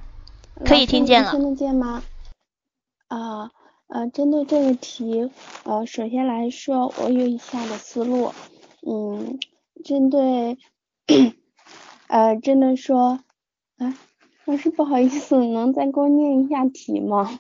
[0.65, 1.31] 可以听见了。
[1.31, 2.03] 听得见吗？
[3.07, 3.51] 啊
[3.86, 5.31] 呃，针对这个题，
[5.62, 8.35] 呃，首先来说，我有以下的思路，
[8.85, 9.39] 嗯，
[9.85, 10.59] 针对。
[12.09, 13.20] 呃，真的说，
[13.78, 13.94] 啊，
[14.44, 17.39] 老师不好意思，能再给我念一下题吗？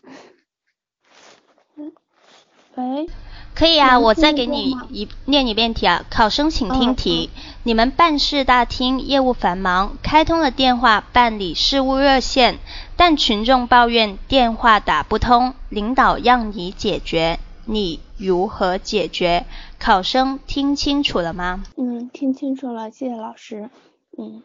[2.76, 3.08] 喂。
[3.54, 6.04] 可以啊，我再给你一念一遍题啊。
[6.10, 7.30] 考生请听题：
[7.62, 12.58] 你们办事大厅业务繁忙，开通了电话办理事务热线，
[12.96, 19.46] 但群众抱怨电话打不通，领导让你解决，你如何解决？
[19.78, 21.62] 考生听清楚了吗？
[21.76, 23.70] 嗯，听清楚了，谢谢老师。
[24.18, 24.42] 嗯，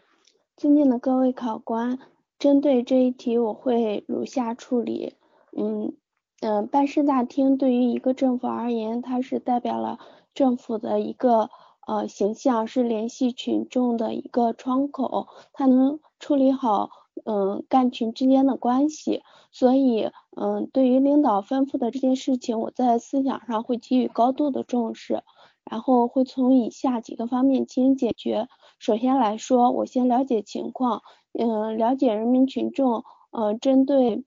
[0.60, 1.98] 尊敬的各位考官，
[2.38, 5.15] 针对这一题，我会如下处理。
[5.57, 5.94] 嗯。
[6.41, 9.99] 嗯，办事大厅对于一个政府而言，它是代表了
[10.34, 11.49] 政府的一个
[11.86, 16.91] 呃形象，是联系群众的一个窗口，它能处理好
[17.26, 19.22] 嗯干群之间的关系。
[19.52, 25.23] 所以嗯，对于领导吩咐的这件事情，我在思想上会给予高度的重视，
[25.69, 28.48] 然后会从以下几个方面进行解决。
[28.80, 31.03] 首先来说，我先了解情况，
[31.34, 34.23] 嗯，了解人民群众，嗯，针对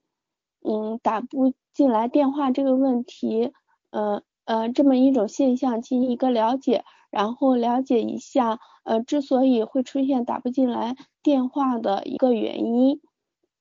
[0.61, 1.53] 嗯打不。
[1.73, 3.51] 进来电话这个问题，
[3.89, 13.01] 呃呃，这么一种现象进行一个了解，然后了解一下，呃，之所以会出现打不进来电话的一个原因，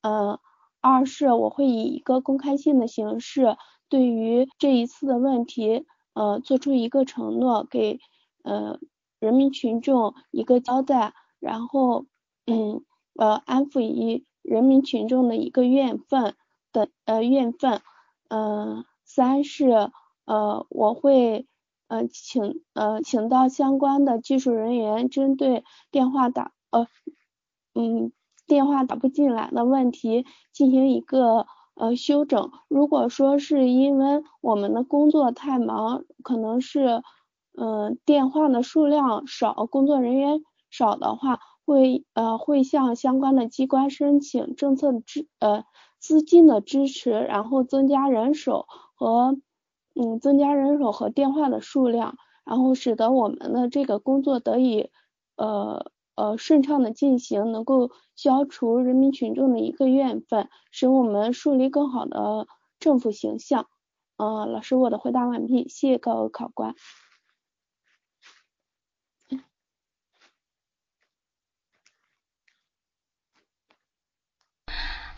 [0.02, 0.38] 呃，
[0.82, 3.56] 二是我会以一个公开信的形式，
[3.88, 7.98] 对于这一次的问题，呃，做出一个承诺，给
[8.42, 8.78] 呃
[9.22, 12.06] 人民群众一个交代，然后，
[12.44, 12.82] 嗯，
[13.14, 16.34] 呃，安抚一人民群众的一个怨愤
[16.72, 17.80] 的呃怨愤。
[18.28, 19.92] 嗯，三是
[20.24, 21.46] 呃，我会
[21.86, 25.62] 呃请呃请到相关的技术人员，针对
[25.92, 26.88] 电话打呃
[27.74, 28.10] 嗯
[28.48, 32.50] 电话打不进来的问题进行一个呃修整。
[32.66, 37.04] 如果说是因为我们的工作太忙，可能是
[37.56, 45.64] 嗯电话的数量少，工作人员少的话，会呃会向相关的机关申请政策支呃。
[46.04, 48.66] 资金的支持，然后增加人手
[48.96, 49.38] 和
[49.94, 54.90] 嗯增加人手和电话的数量，然后使得我们的这个工作得以
[55.36, 62.48] 呃呃顺畅的进行，能够消除人民群众的一个怨愤，使我们树立更好的
[62.80, 63.66] 政府形象。
[64.16, 66.74] 呃，老师，我的回答完毕，谢谢各位考官。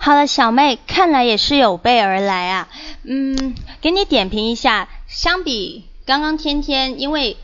[0.05, 2.69] 好了，小妹，看来也是有备而来啊。
[3.05, 7.39] 嗯，给你点评一下，相比刚刚天天，因为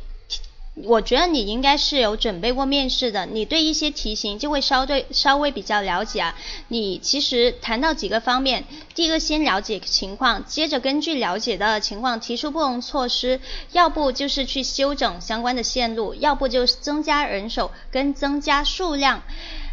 [0.74, 6.36] 我觉得你应该是有准备过面试的，你对一些题型就会稍对稍微比较了解啊。
[6.68, 8.64] 你其实谈到几个方面，
[8.94, 13.40] 第一个先了解情况，接着根据了解到的情况提出不同措施，
[13.72, 19.22] 要不就是去修整相关的线路，要不就是增加人手跟增加数量。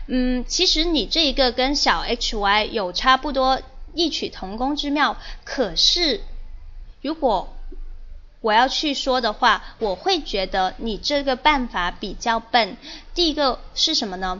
[0.07, 3.61] 嗯，其实你这一个跟小 hy 有差不多
[3.93, 6.21] 异曲同工之妙，可是
[7.01, 7.53] 如果
[8.39, 12.77] 我要去说的话，我会觉得你这个办法比较笨。
[13.13, 14.39] 第一个是什么呢？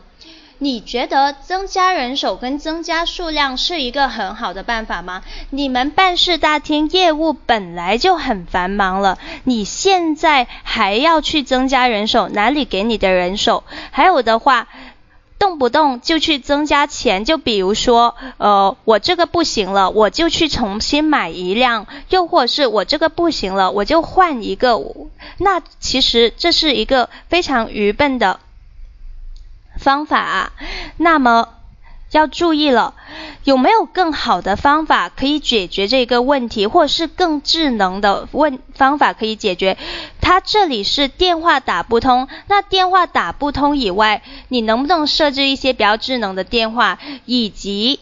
[0.60, 5.24] 你觉得增加人手跟增加数量是一个很好的办法吗？
[5.50, 13.64] 你们办事大厅业务本来就很繁忙了，你现在还要去增加人手，哪里给你的人手？
[13.92, 14.70] 还有的话。
[15.40, 24.80] 动不动就去增加钱，就比如说，呃，我这个不行了，我就去重新买一辆，又或是我这个不行了，我就换一个。
[25.38, 28.40] 那其实这是一个非常愚笨的
[29.78, 30.54] 方法。
[30.98, 31.50] 那么。
[32.12, 32.94] 要注意了，
[33.44, 39.78] 有没有更好的方法可以解决这个问题，或者是更智能的问方法可以解决？
[40.22, 48.00] 它这里是电话打不通，那电话打不通以外，你能不能设置一些比较智能的电话，以及？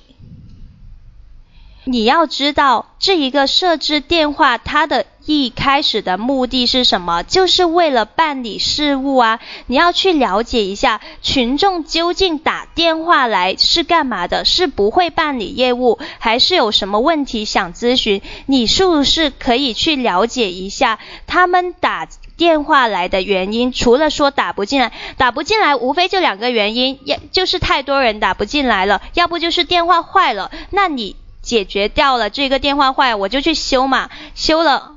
[1.88, 7.24] 你要知道，这一个设置电话，它的一开始的目的是什么？
[7.24, 9.40] 就是为了办理事务啊！
[9.66, 14.46] 你要去了解一下，群众究竟打电话来是干嘛的？
[14.46, 18.22] 是不会办理业务，还是有什么问题想咨询？
[18.46, 22.08] 你是不是可以去了解一下他们打
[22.38, 23.72] 电话来的原因？
[23.72, 30.52] 除了说打不进来，打不进来，无非就两个原因，要就是太多人打不进来了，要不就是电话坏了。
[30.70, 31.16] 那你。
[31.42, 34.95] 解决掉了这个电话坏，我就去修嘛，修了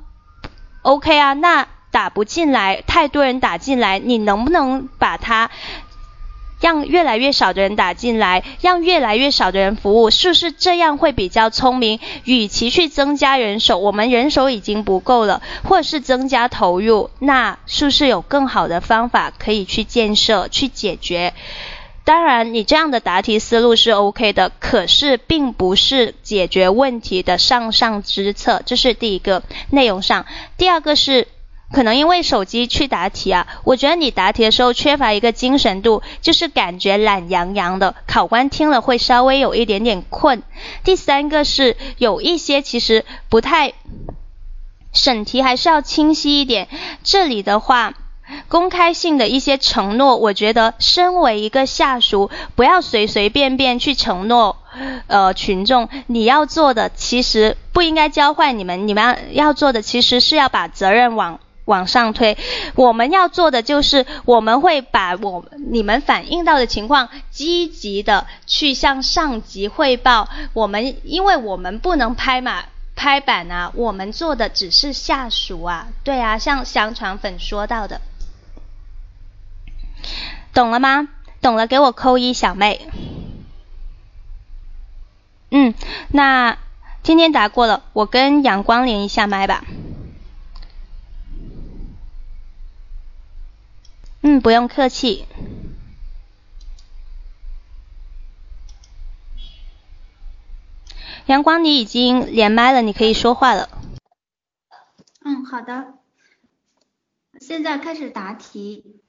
[0.82, 5.50] ，OK 啊，那打不进来，太多人打进来，你能不能把它
[6.60, 12.00] 让越来越少的人打进来，让越来越少的人服务，是不是这样会比较聪明？
[12.24, 21.32] 与其去增加人手，我们人手已经不够了，或者是增加投入，那是不是有更好的方法可以去建设、去解决？
[22.08, 30.24] 当然，你这样的答题思路是 OK 的，可是并不是解决问题的上上之策，这是第一个内容上。
[30.56, 31.28] 第二个是。
[31.70, 40.42] 可能因为手机去答题啊，我觉得你答题的时候缺乏一个精神度，就是感觉懒洋洋的，考官听了会稍微有一点点困。
[40.82, 43.74] 第三个是有一些其实不太，
[44.94, 46.68] 审题还是要清晰一点。
[47.04, 47.92] 这里的话，
[48.48, 54.56] 公开性的一些承诺，我觉得身为一个下属，不要随随便便去承诺，
[55.06, 61.40] 呃，群众你要做的其实不应该教坏你们，你们要做的其实是要把责任往。
[61.68, 62.38] 往上推，
[62.76, 70.26] 我们要做的就是我们会把我你们反映到的情况积极的去向上级汇报。
[70.54, 72.64] 我们因为我们不能拍马
[72.96, 78.00] 拍板啊，我们做的只是下属啊，对啊，像香肠粉说到的，
[80.58, 81.08] 懂了吗？
[81.40, 82.90] 懂了，给我扣一小妹。
[85.52, 85.72] 嗯，
[86.08, 86.58] 那
[87.04, 89.64] 今天答过了，我跟阳光连一下麦吧。
[94.22, 95.26] 嗯，不用客气。
[101.26, 103.68] 阳光，你已经连麦了，你可以说话了。
[105.24, 105.94] 嗯，好的。
[107.40, 109.00] 现在开始答题。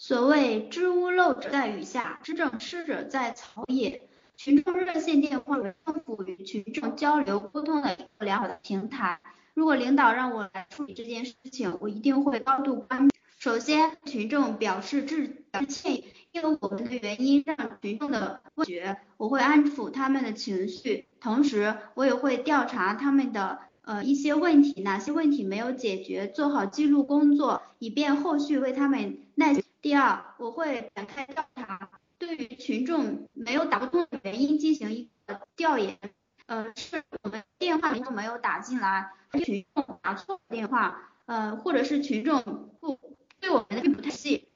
[0.00, 4.00] 所谓知屋漏者在雨下，知政失者在草野。
[4.36, 9.18] 群众热线电话是政府与群众交流沟通的一个良好的平台。
[9.54, 13.16] 如果领导让我来处理这件事情，我一定会高度关注。
[13.38, 29.64] 首先，群众表示致歉，因为我们的原因让群众的不觉，我会安抚他们的情绪，同时我也会调查他们的呃一些问题，哪些问题没有解决，做好记录工作，以便后续为他们耐心。
[29.80, 35.98] 第二，我会展开调查，对于群众没有打不通的原因进行一个调研，
[36.46, 39.10] 呃，是我们电话没有打进来，
[39.44, 42.42] 群众打错电话，呃，或者是群众
[42.80, 42.98] 不。
[43.40, 44.48] 对我们的并不太细，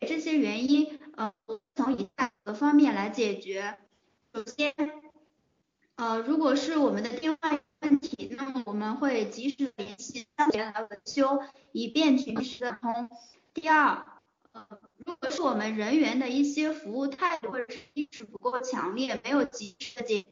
[0.00, 1.30] 这些原因，呃，
[1.74, 3.76] 从以下几个方面来解决。
[4.32, 4.74] 首先，
[5.96, 11.42] 呃，如果是我们的电话问题，那么我们会及时联系商家来维修，
[11.72, 13.10] 以便群时的通。
[13.52, 14.06] 第二，
[14.52, 14.66] 呃，
[15.04, 20.24] 如果是我们人员的一些服务态度或者是意识不够强烈，没有及时的接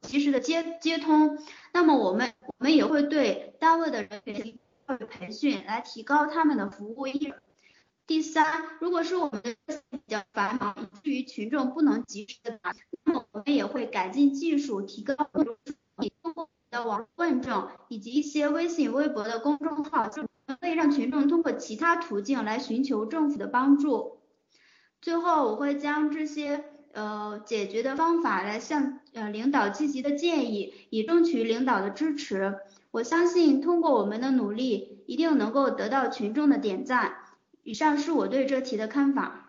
[0.00, 1.38] 及时的接接通，
[1.72, 4.58] 那么我们我们也会对单位的人员。
[5.10, 7.34] 培训来提高他们的服务意识。
[8.06, 9.42] 第三，如果是我们
[9.90, 12.58] 比较繁忙，以至于群众不能及时的，
[13.04, 15.44] 那么我们也会改进技术，提高通
[16.32, 20.22] 过的网问政以及一些微信、微博的公众号，就
[20.56, 24.18] 可以让群众通过其他途径来寻求政府的帮助。
[25.00, 32.56] 最后，我会将这些呃解决的方法来向呃领导积极的建议，以争取领导的支持。
[32.90, 37.16] 我相信通过我们的努力，一定能够得到群众的点赞。
[37.62, 39.47] 以上是我对这题的看法。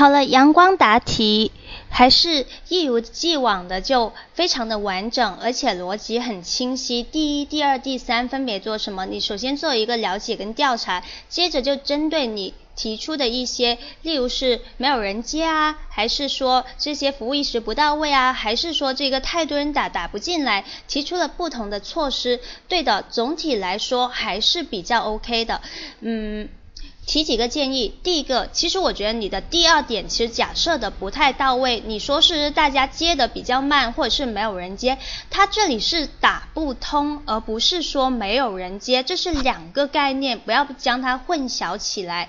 [0.00, 1.52] 好了，阳光答题。
[1.90, 7.02] 还是一如既往的就非常的完整，而且逻辑很清晰。
[7.02, 9.04] 第一、第二、第三分别做什么？
[9.04, 22.40] 你首先做一个了解跟调查，接着就针对你提出的一些，例如是没有人接啊，还是说这些服务意识不到位啊，还是说这个太多人打打不进来，提出了不同的措施。
[22.68, 25.60] 对的，总体来说还是比较 OK 的，
[26.00, 26.48] 嗯。
[27.06, 31.82] 提几个建议，第一个，其实我觉得你的第二点其实假设的不太到位。
[31.84, 34.96] 你说是大家接的比较慢，或者是没有人接，
[35.28, 42.28] 它这里是打不通，而不是说没有人接，这是两个概念，不要将它混淆起来。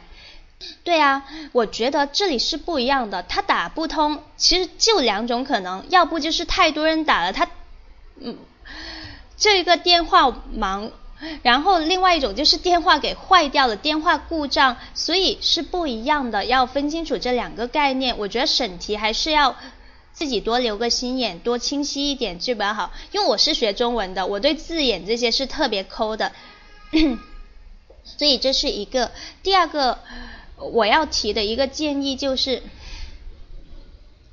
[0.83, 7.47] 对啊，我觉得这里是不一样的，它打不通，其实就两种可能，要不就是太多人打了，它，
[8.19, 8.37] 嗯，
[9.37, 10.91] 这个电话忙。
[11.43, 18.17] 然后另外一种就是电话给坏掉了，电话故障，所以是不一样的，要分清楚这两个概念。
[18.17, 19.55] 我觉得审题还是要
[20.13, 22.91] 自己多留个心眼，多清晰一点就比较好。
[23.11, 26.31] 因为我是学中文的，我对字眼这些是特别抠的，
[28.03, 29.11] 所以这是一个。
[29.43, 29.99] 第二个
[30.57, 32.63] 我要提的一个建议就是，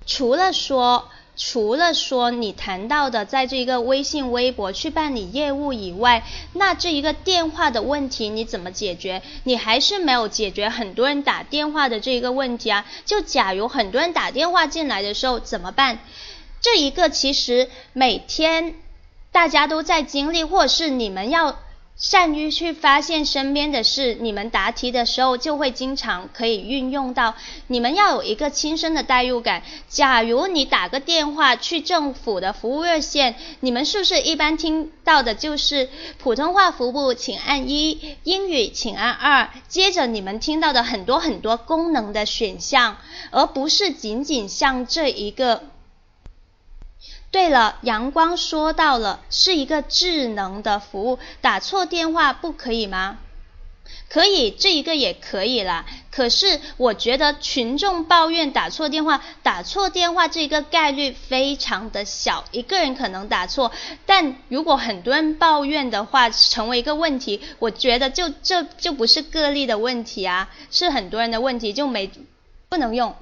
[0.06, 1.09] 除了说。
[1.39, 9.23] 除了说你谈到的在这个微信、微博去办理业务以外，那这一个电话的问题你怎么解决？
[9.44, 12.85] 你还是没有解决很多人打电话的这一个问题啊！
[13.06, 16.01] 就假如很多人打电话进来的时候怎么办？
[16.60, 18.74] 这一个其实每天
[19.31, 21.56] 大家都在经历，或者是你们要
[21.99, 27.35] 善于去发现身边的事，你们答题的时候就会经常可以运用到。
[27.66, 29.65] 你们要有一个亲身的代入感。
[29.89, 35.89] 假如你打个电话去政府的服务热线，你们是不是一般听到的就是
[36.19, 39.51] 普通话服务，请按一；英语请按二。
[39.66, 42.99] 接着你们听到的很多很多功能的选项，
[43.33, 45.65] 而不是仅仅像这一个。
[47.31, 53.19] 对了，阳光说到了，是一个智能的服务，打错电话不可以吗？
[54.11, 55.85] 可以，这一个也可以啦。
[56.11, 63.73] 可是我觉得群众抱怨打错电话，打错电话这个概率非常的小，一个人可能打错，
[64.07, 72.11] 但如果很多人抱怨的话，成为一个问题，我觉得就这就不是个例的问题啊，是很多人的问题，就没
[72.69, 73.15] 不能用。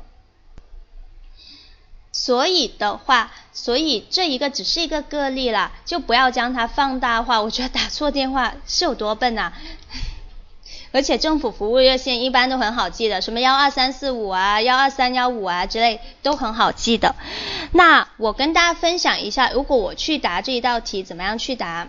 [2.18, 7.40] 所以的话，所以这一个只是一个个例了，就不要将它放大化。
[7.44, 9.52] 我觉得打错电话是有多笨啊！
[10.92, 17.14] 而且政府服务热线一般都很好记的，什么幺二三四五啊、幺二三幺五啊之类都很好记的。
[17.72, 21.88] 那我跟大家分享一下，如果我去答这一道题，怎么样去答？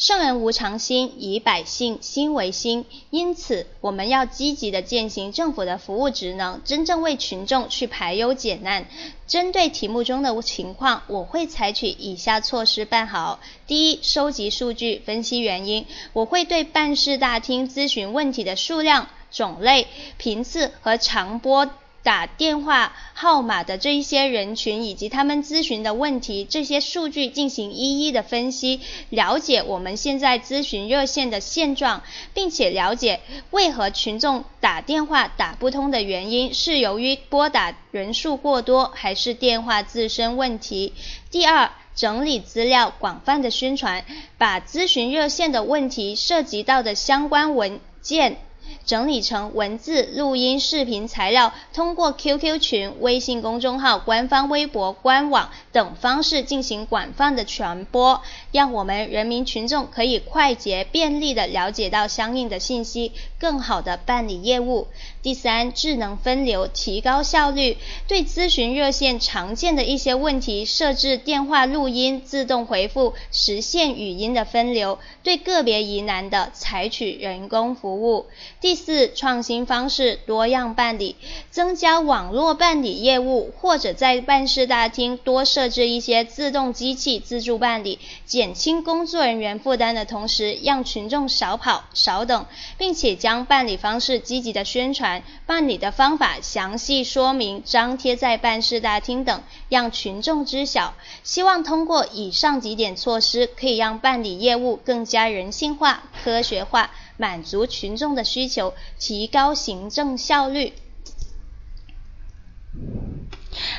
[0.00, 2.86] 圣人无常心，以百姓心为心。
[3.10, 8.86] 因此，我们要积极的践行政府的服务职能，真正为群众去排忧解难。
[9.26, 15.84] 针对题目中的情况，我会采取以下措施办好：第一，收集数据，分析原因。
[16.14, 19.86] 我会对办事大厅咨询问题的数量、种类、
[20.16, 21.68] 频次和长波。
[22.02, 32.02] 打电话号码的这一些人群以及他们咨询的问题，这些数据进行一一的分析，了解我们现在咨询热线的现状，
[32.32, 33.20] 并且了解
[33.50, 40.94] 为何群众打电话打不通的原因，是由于拨打人数过多，还是电话自身问题？
[41.30, 44.06] 第二，整理资料，广泛的宣传，
[44.38, 48.38] 把咨询热线的问题涉及到的相关文件。
[48.84, 58.22] 整理成文字、录音、视频材料，通过 QQ 群、微信公众号、官方微博、官网等方式进行广泛的传播，
[58.52, 64.88] 让我们人民群众可以快捷便利的了解到相应的信息，更好的办理业务。
[65.22, 67.76] 第三，智能分流，提高效率，
[68.08, 78.26] 对咨询热线常见的一些问题设置电话录音自动回复，实现语音的分流；对个别疑难的，采取人工服务。
[78.60, 81.16] 第四，创新方式，多样办理，
[81.50, 87.98] 增加网络办理业务，或者在办事大厅多设置一些自动机器自助办理，
[88.40, 92.46] 减轻工作人员负担的同时，让群众少跑少等，
[92.78, 100.94] 并且将办理方式积极的宣传，办理的方法详细说明，张贴在办事大厅等，让群众知晓。
[101.22, 106.90] 希望通过以上几点措施，可以让办理业务更加人性化、科学化。
[107.18, 110.72] 满足群众的需求，提高行政效率。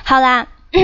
[0.03, 0.49] 好啦，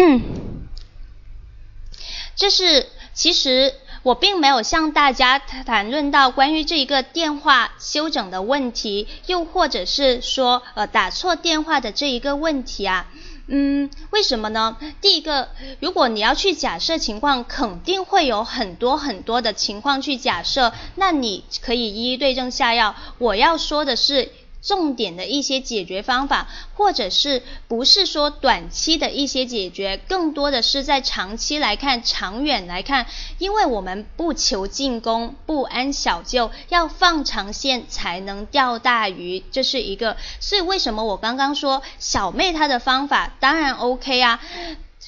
[2.36, 2.88] 这是
[3.18, 3.73] 其实
[4.03, 13.07] 我并没有向大家谈论到关于这一个电话休整的问题，又或者是说呃打错电话的这一个问题啊。
[13.48, 14.77] 嗯，为什么呢？
[15.02, 15.49] 第一个，
[15.80, 22.95] 如果你要去假设情况，肯定会有很多很多的情况去假设，那你可以一一对症下药。
[23.18, 24.31] 我要说的是。
[24.61, 33.05] 重点的一些解决方法，或者是不是说短期的一些解决，更多的是在长期来看、长远来看，
[33.38, 40.17] 因为我们不求进攻，不安小就，要放长线才能钓大鱼，这是一个。
[40.39, 44.41] 所以为什么我刚刚说小妹她的方法当然 OK 啊？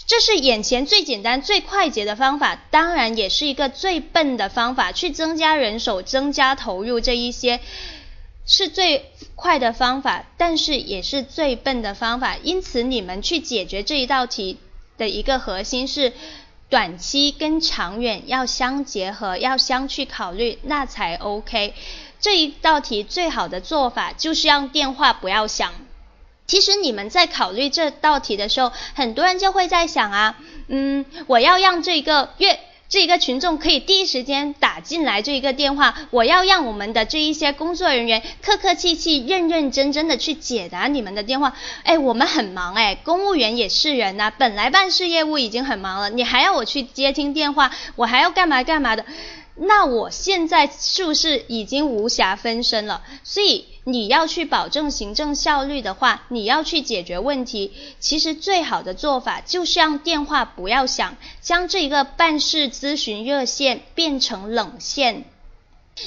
[0.06, 7.60] 这是眼前最简单、最快捷的方法，当然也是一个最笨的方法，去增加人手、增加投入这一些。
[8.52, 12.36] 是最快的方法，但是也是最笨的方法。
[12.42, 14.58] 因此，你们去解决这一道题
[14.98, 16.12] 的一个核心是，
[16.68, 21.76] 短期跟长远要相结合，要相去考虑，那才 OK。
[22.20, 25.72] 这一道题最好的做法就是让电话不要响。
[26.48, 32.60] 其实你们在考虑这道题的时候，很多人就会在想啊，嗯，我要让这个月。
[32.90, 41.56] 这一个群众可以第一时间打进来这一个电话，我要让我们的这一些工作人员客客气气、认认真真的去解答你们的电话。
[41.84, 49.06] 哎，我们很忙哎，公务员也是人呐，本来办事业务已经很忙了，你还要我去接听电话，我还要干嘛干嘛的。
[49.62, 53.04] 那我现在是不是已经无暇分身了？
[53.24, 65.26] 所以你要去保证行政效率的话，你要去解决问题，其实最好的做法就是让电话不要响，将这一个办事咨询热线变成冷线。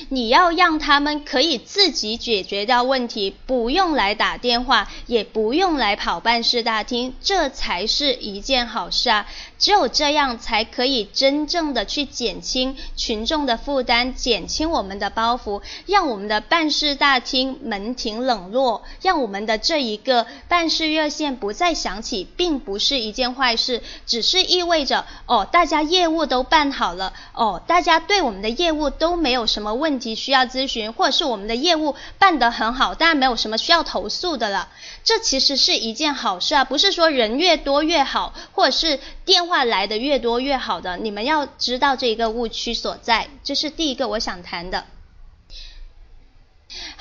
[0.09, 9.27] 你要让他们可以自己解决掉问题，不用来打电话，也不用来跑办事大厅，这才是一件好事啊！
[9.59, 29.82] 只有这样，才可以真正的去减轻群众的负担，减轻我们的包袱，让我们的办事大厅门庭冷落，让我们的这一个办事热线不再响起，并不是一件坏事，只是意味着哦，大家业务都办好了，哦，大家对我们的业务都没有什么。
[29.83, 34.69] 问题需要咨询，或者是我们的业务办得很好，当然没有什么需要投诉的了。
[35.03, 40.97] 这其实是一件好事啊，不是说人越多越好，或者是电话来的越多越好的。
[40.97, 44.87] 你们要知道这一个误区所在，这是第一个我想谈的。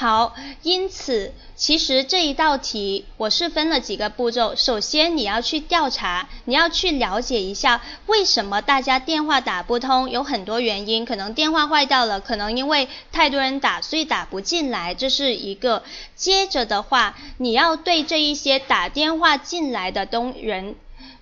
[0.01, 0.33] 好，
[0.63, 4.55] 因此其实这一道题我是分了几个步骤。
[4.55, 15.83] 首先你要去调查，你要去了解一下为什么大家电话打不通，有很多原因，可能电话坏掉了，可能因为太多人打，所以打不进来，这是一个。
[16.15, 20.73] 接着的话，你要对这一些打电话进来的东人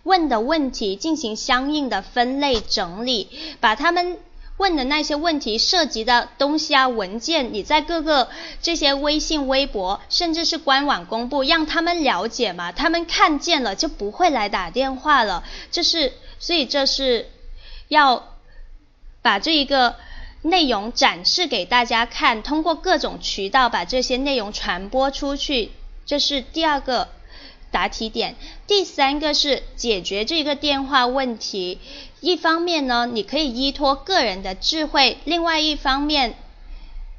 [0.04, 3.28] 问的问题进行相应的分类整理，
[3.60, 4.20] 把他们。
[4.60, 8.28] 问的那些问题涉及的东西啊，文件，你在各个
[8.62, 15.46] 这些微信、微博，甚至是官网公布，让他们了解嘛，他们看见了就不会来打电话了。
[15.72, 17.30] 这是，所以这是
[17.88, 18.36] 要
[19.22, 19.96] 把这一个
[20.42, 25.72] 内容展示给大家看，通过各种渠道把这些内容传播出去，
[26.06, 27.08] 这是第二个。
[27.72, 28.36] 答题点，
[28.68, 31.80] 第三个是解决这个电话问题。
[32.22, 36.36] 一方面呢，你可以依托个人的智慧；另外一方面，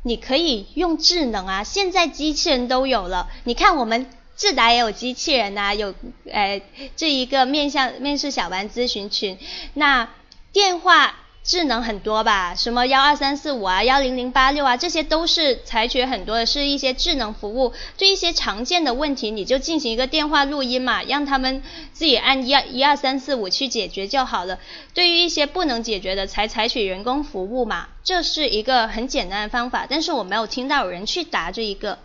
[0.03, 1.65] 你可以用智能啊。
[1.65, 4.07] 现在机器人都有了，你看我们
[4.37, 5.95] 智达也有机器人呐，有
[6.31, 6.61] 呃
[6.97, 9.39] 这一个面向面试小班咨询群，
[9.75, 10.11] 那
[10.53, 11.17] 电话。
[11.51, 17.73] 智能很多吧，什么幺二三四五啊，幺零零八六啊，这些都是采取很多的是一些智能服务。
[17.99, 21.61] 对一些常见的问题，你就进行一个电话录音嘛，让他们
[21.93, 24.61] 自己按一二一二三四五去解决就好了。
[24.95, 29.89] 对于一些不能解决的，才采取人工服务嘛，这是一个很简单的方法。
[29.91, 31.99] 但是我没有听到有人去答这一个，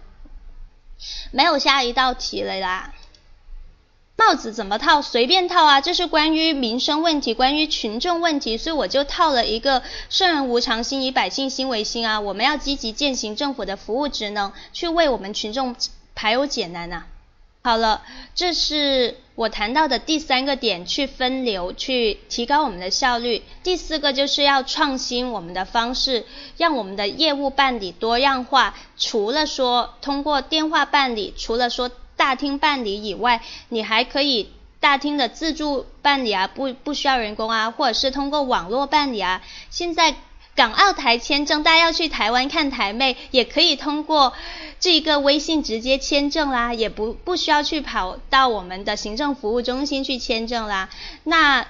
[1.29, 2.95] 没有下一道题了啦。
[4.17, 5.01] 帽子怎么套？
[5.01, 5.81] 随便套啊！
[5.81, 12.21] 这是关于民生问题，关于群众问题，所以我就套了一个“圣人无常心，以百姓心为心”啊！
[12.21, 15.75] 我们要积极践行政府的服务职能，去为我们群众
[16.15, 17.03] 排忧解难呐。
[17.61, 23.43] 好了，这是我谈到的第三个点，去分流，去提高我们的效率。
[23.63, 26.25] 第四个就是要创新我们的方式，
[26.57, 28.75] 让我们的业务办理多样化。
[28.97, 31.91] 除了说通过电话办理，除了说。
[32.15, 39.41] 大厅办理以外，你还可以大厅的自助办理啊，不不需要人工啊，或者是通过网络办理啊。
[39.69, 40.15] 现在
[40.55, 44.33] 港澳台签证，大家要去台湾看台妹，也可以通过
[44.79, 50.89] 这个微信直接签证啦，也不不需要去跑到我们的行政服务中心去签证啦。
[51.23, 51.67] 那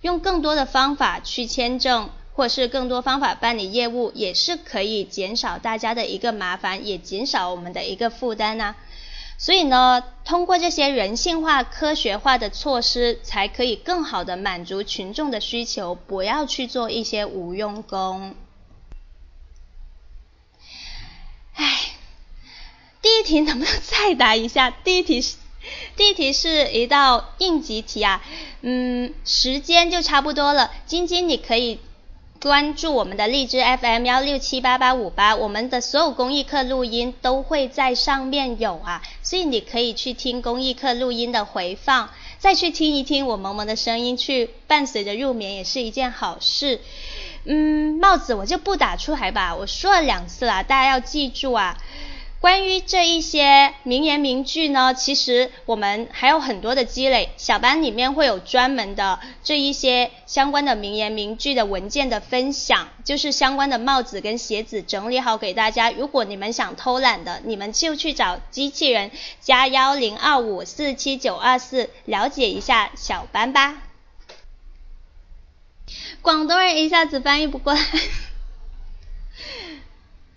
[0.00, 8.74] 用更多的方法去签证，或是更多方法办理业务，也是可以减少大家的一个麻烦，也减少我们的一个负担呐。
[9.36, 18.34] 所以呢，通过这些人性化、科学化的措施，才可以更好的满足群众的需求，不要去做一些无用功。
[21.54, 21.80] 唉，
[23.02, 24.70] 第一题能不能再答一下？
[24.70, 25.36] 第一题是，
[25.96, 28.22] 第一题是一道应急题啊，
[28.62, 31.80] 嗯，时间就差不多了，晶晶你可以。
[32.44, 46.82] 关注我们的荔枝 FM 幺六七八八五八，我们的所有公益课录音都会在上面有啊，所以你可以去听公益课录音的回放，再去听一听我萌萌的声音，去伴随着入眠也是一件好事。
[47.46, 51.78] 嗯，帽子我就不打出来吧，我说了两次了，大家要记住啊。
[52.44, 65.90] 关于这一些名言名句呢，其实我们还有很多的积累，小班里面会有专门的这一些相关的名言名句的文件的分享，就是相关的帽子跟鞋子整理好给大家。
[65.90, 69.10] 如果你们想偷懒的，你们就去找机器人
[69.40, 73.78] 加幺零二五四七九二四了解一下小班吧。
[76.20, 77.80] 广东人一下子翻译不过来。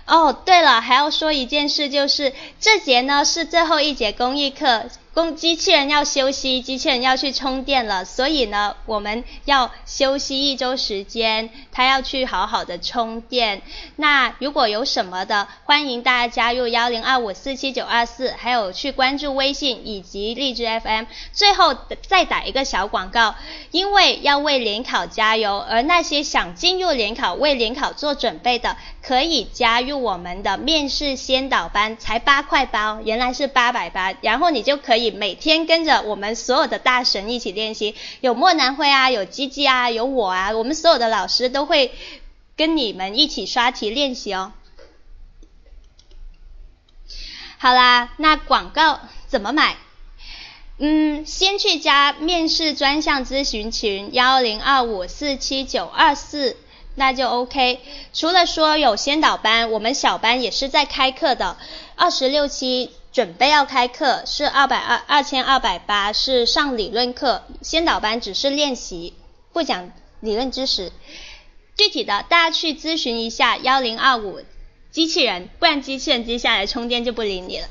[0.08, 4.86] 哦，对了，还要说一件事，就是这节呢是最后一节公益课。
[5.18, 13.64] 工机器人要休息，机器人要去充电了，所以呢，我们要休息一周时间，它要去好好的充电。
[13.96, 21.06] 那如果有什么的，欢迎大家加入幺零二五四七九二四，还有去关注微信以及荔枝 FM。
[21.34, 21.76] 最后
[22.08, 23.34] 再打一个小广告，
[23.72, 35.07] 因为要为联考加油，而那些想进入联考、为联考做准备的，可以加入我们的面试先导班，才八块八，原来是八百八，然后你就可以。
[35.12, 41.92] 每天跟着我们所有的大神一起练习，有莫南辉啊，有基基啊，有我啊，我们所有的老师都会
[42.56, 44.54] 跟你们一起刷题练习哦。
[47.58, 49.78] 好啦，那广告怎么买？
[50.80, 56.56] 嗯，先去加面试专项咨询群幺零二五四七九二四，
[56.94, 57.80] 那就 OK。
[58.14, 61.58] 除了说有先导班，我们小班也是在开课的，
[61.96, 62.92] 二十六期。
[63.18, 69.16] 准备要开课是二百二二千二百八，是上理论课，先导班只是练习，
[69.52, 70.92] 不讲理论知识。
[71.76, 74.42] 具体的大家去咨询一下幺零二五
[74.92, 77.68] 机器人，不然机器人接下来充电就不理你了。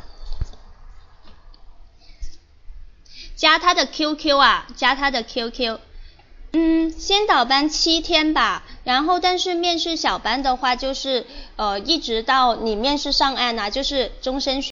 [3.36, 5.78] 加他的 QQ 啊，加他的 QQ。
[6.54, 14.64] 嗯，先导班七天吧，然后但是面试小班的话就是呃一直到你面试上岸啊，就是终身学。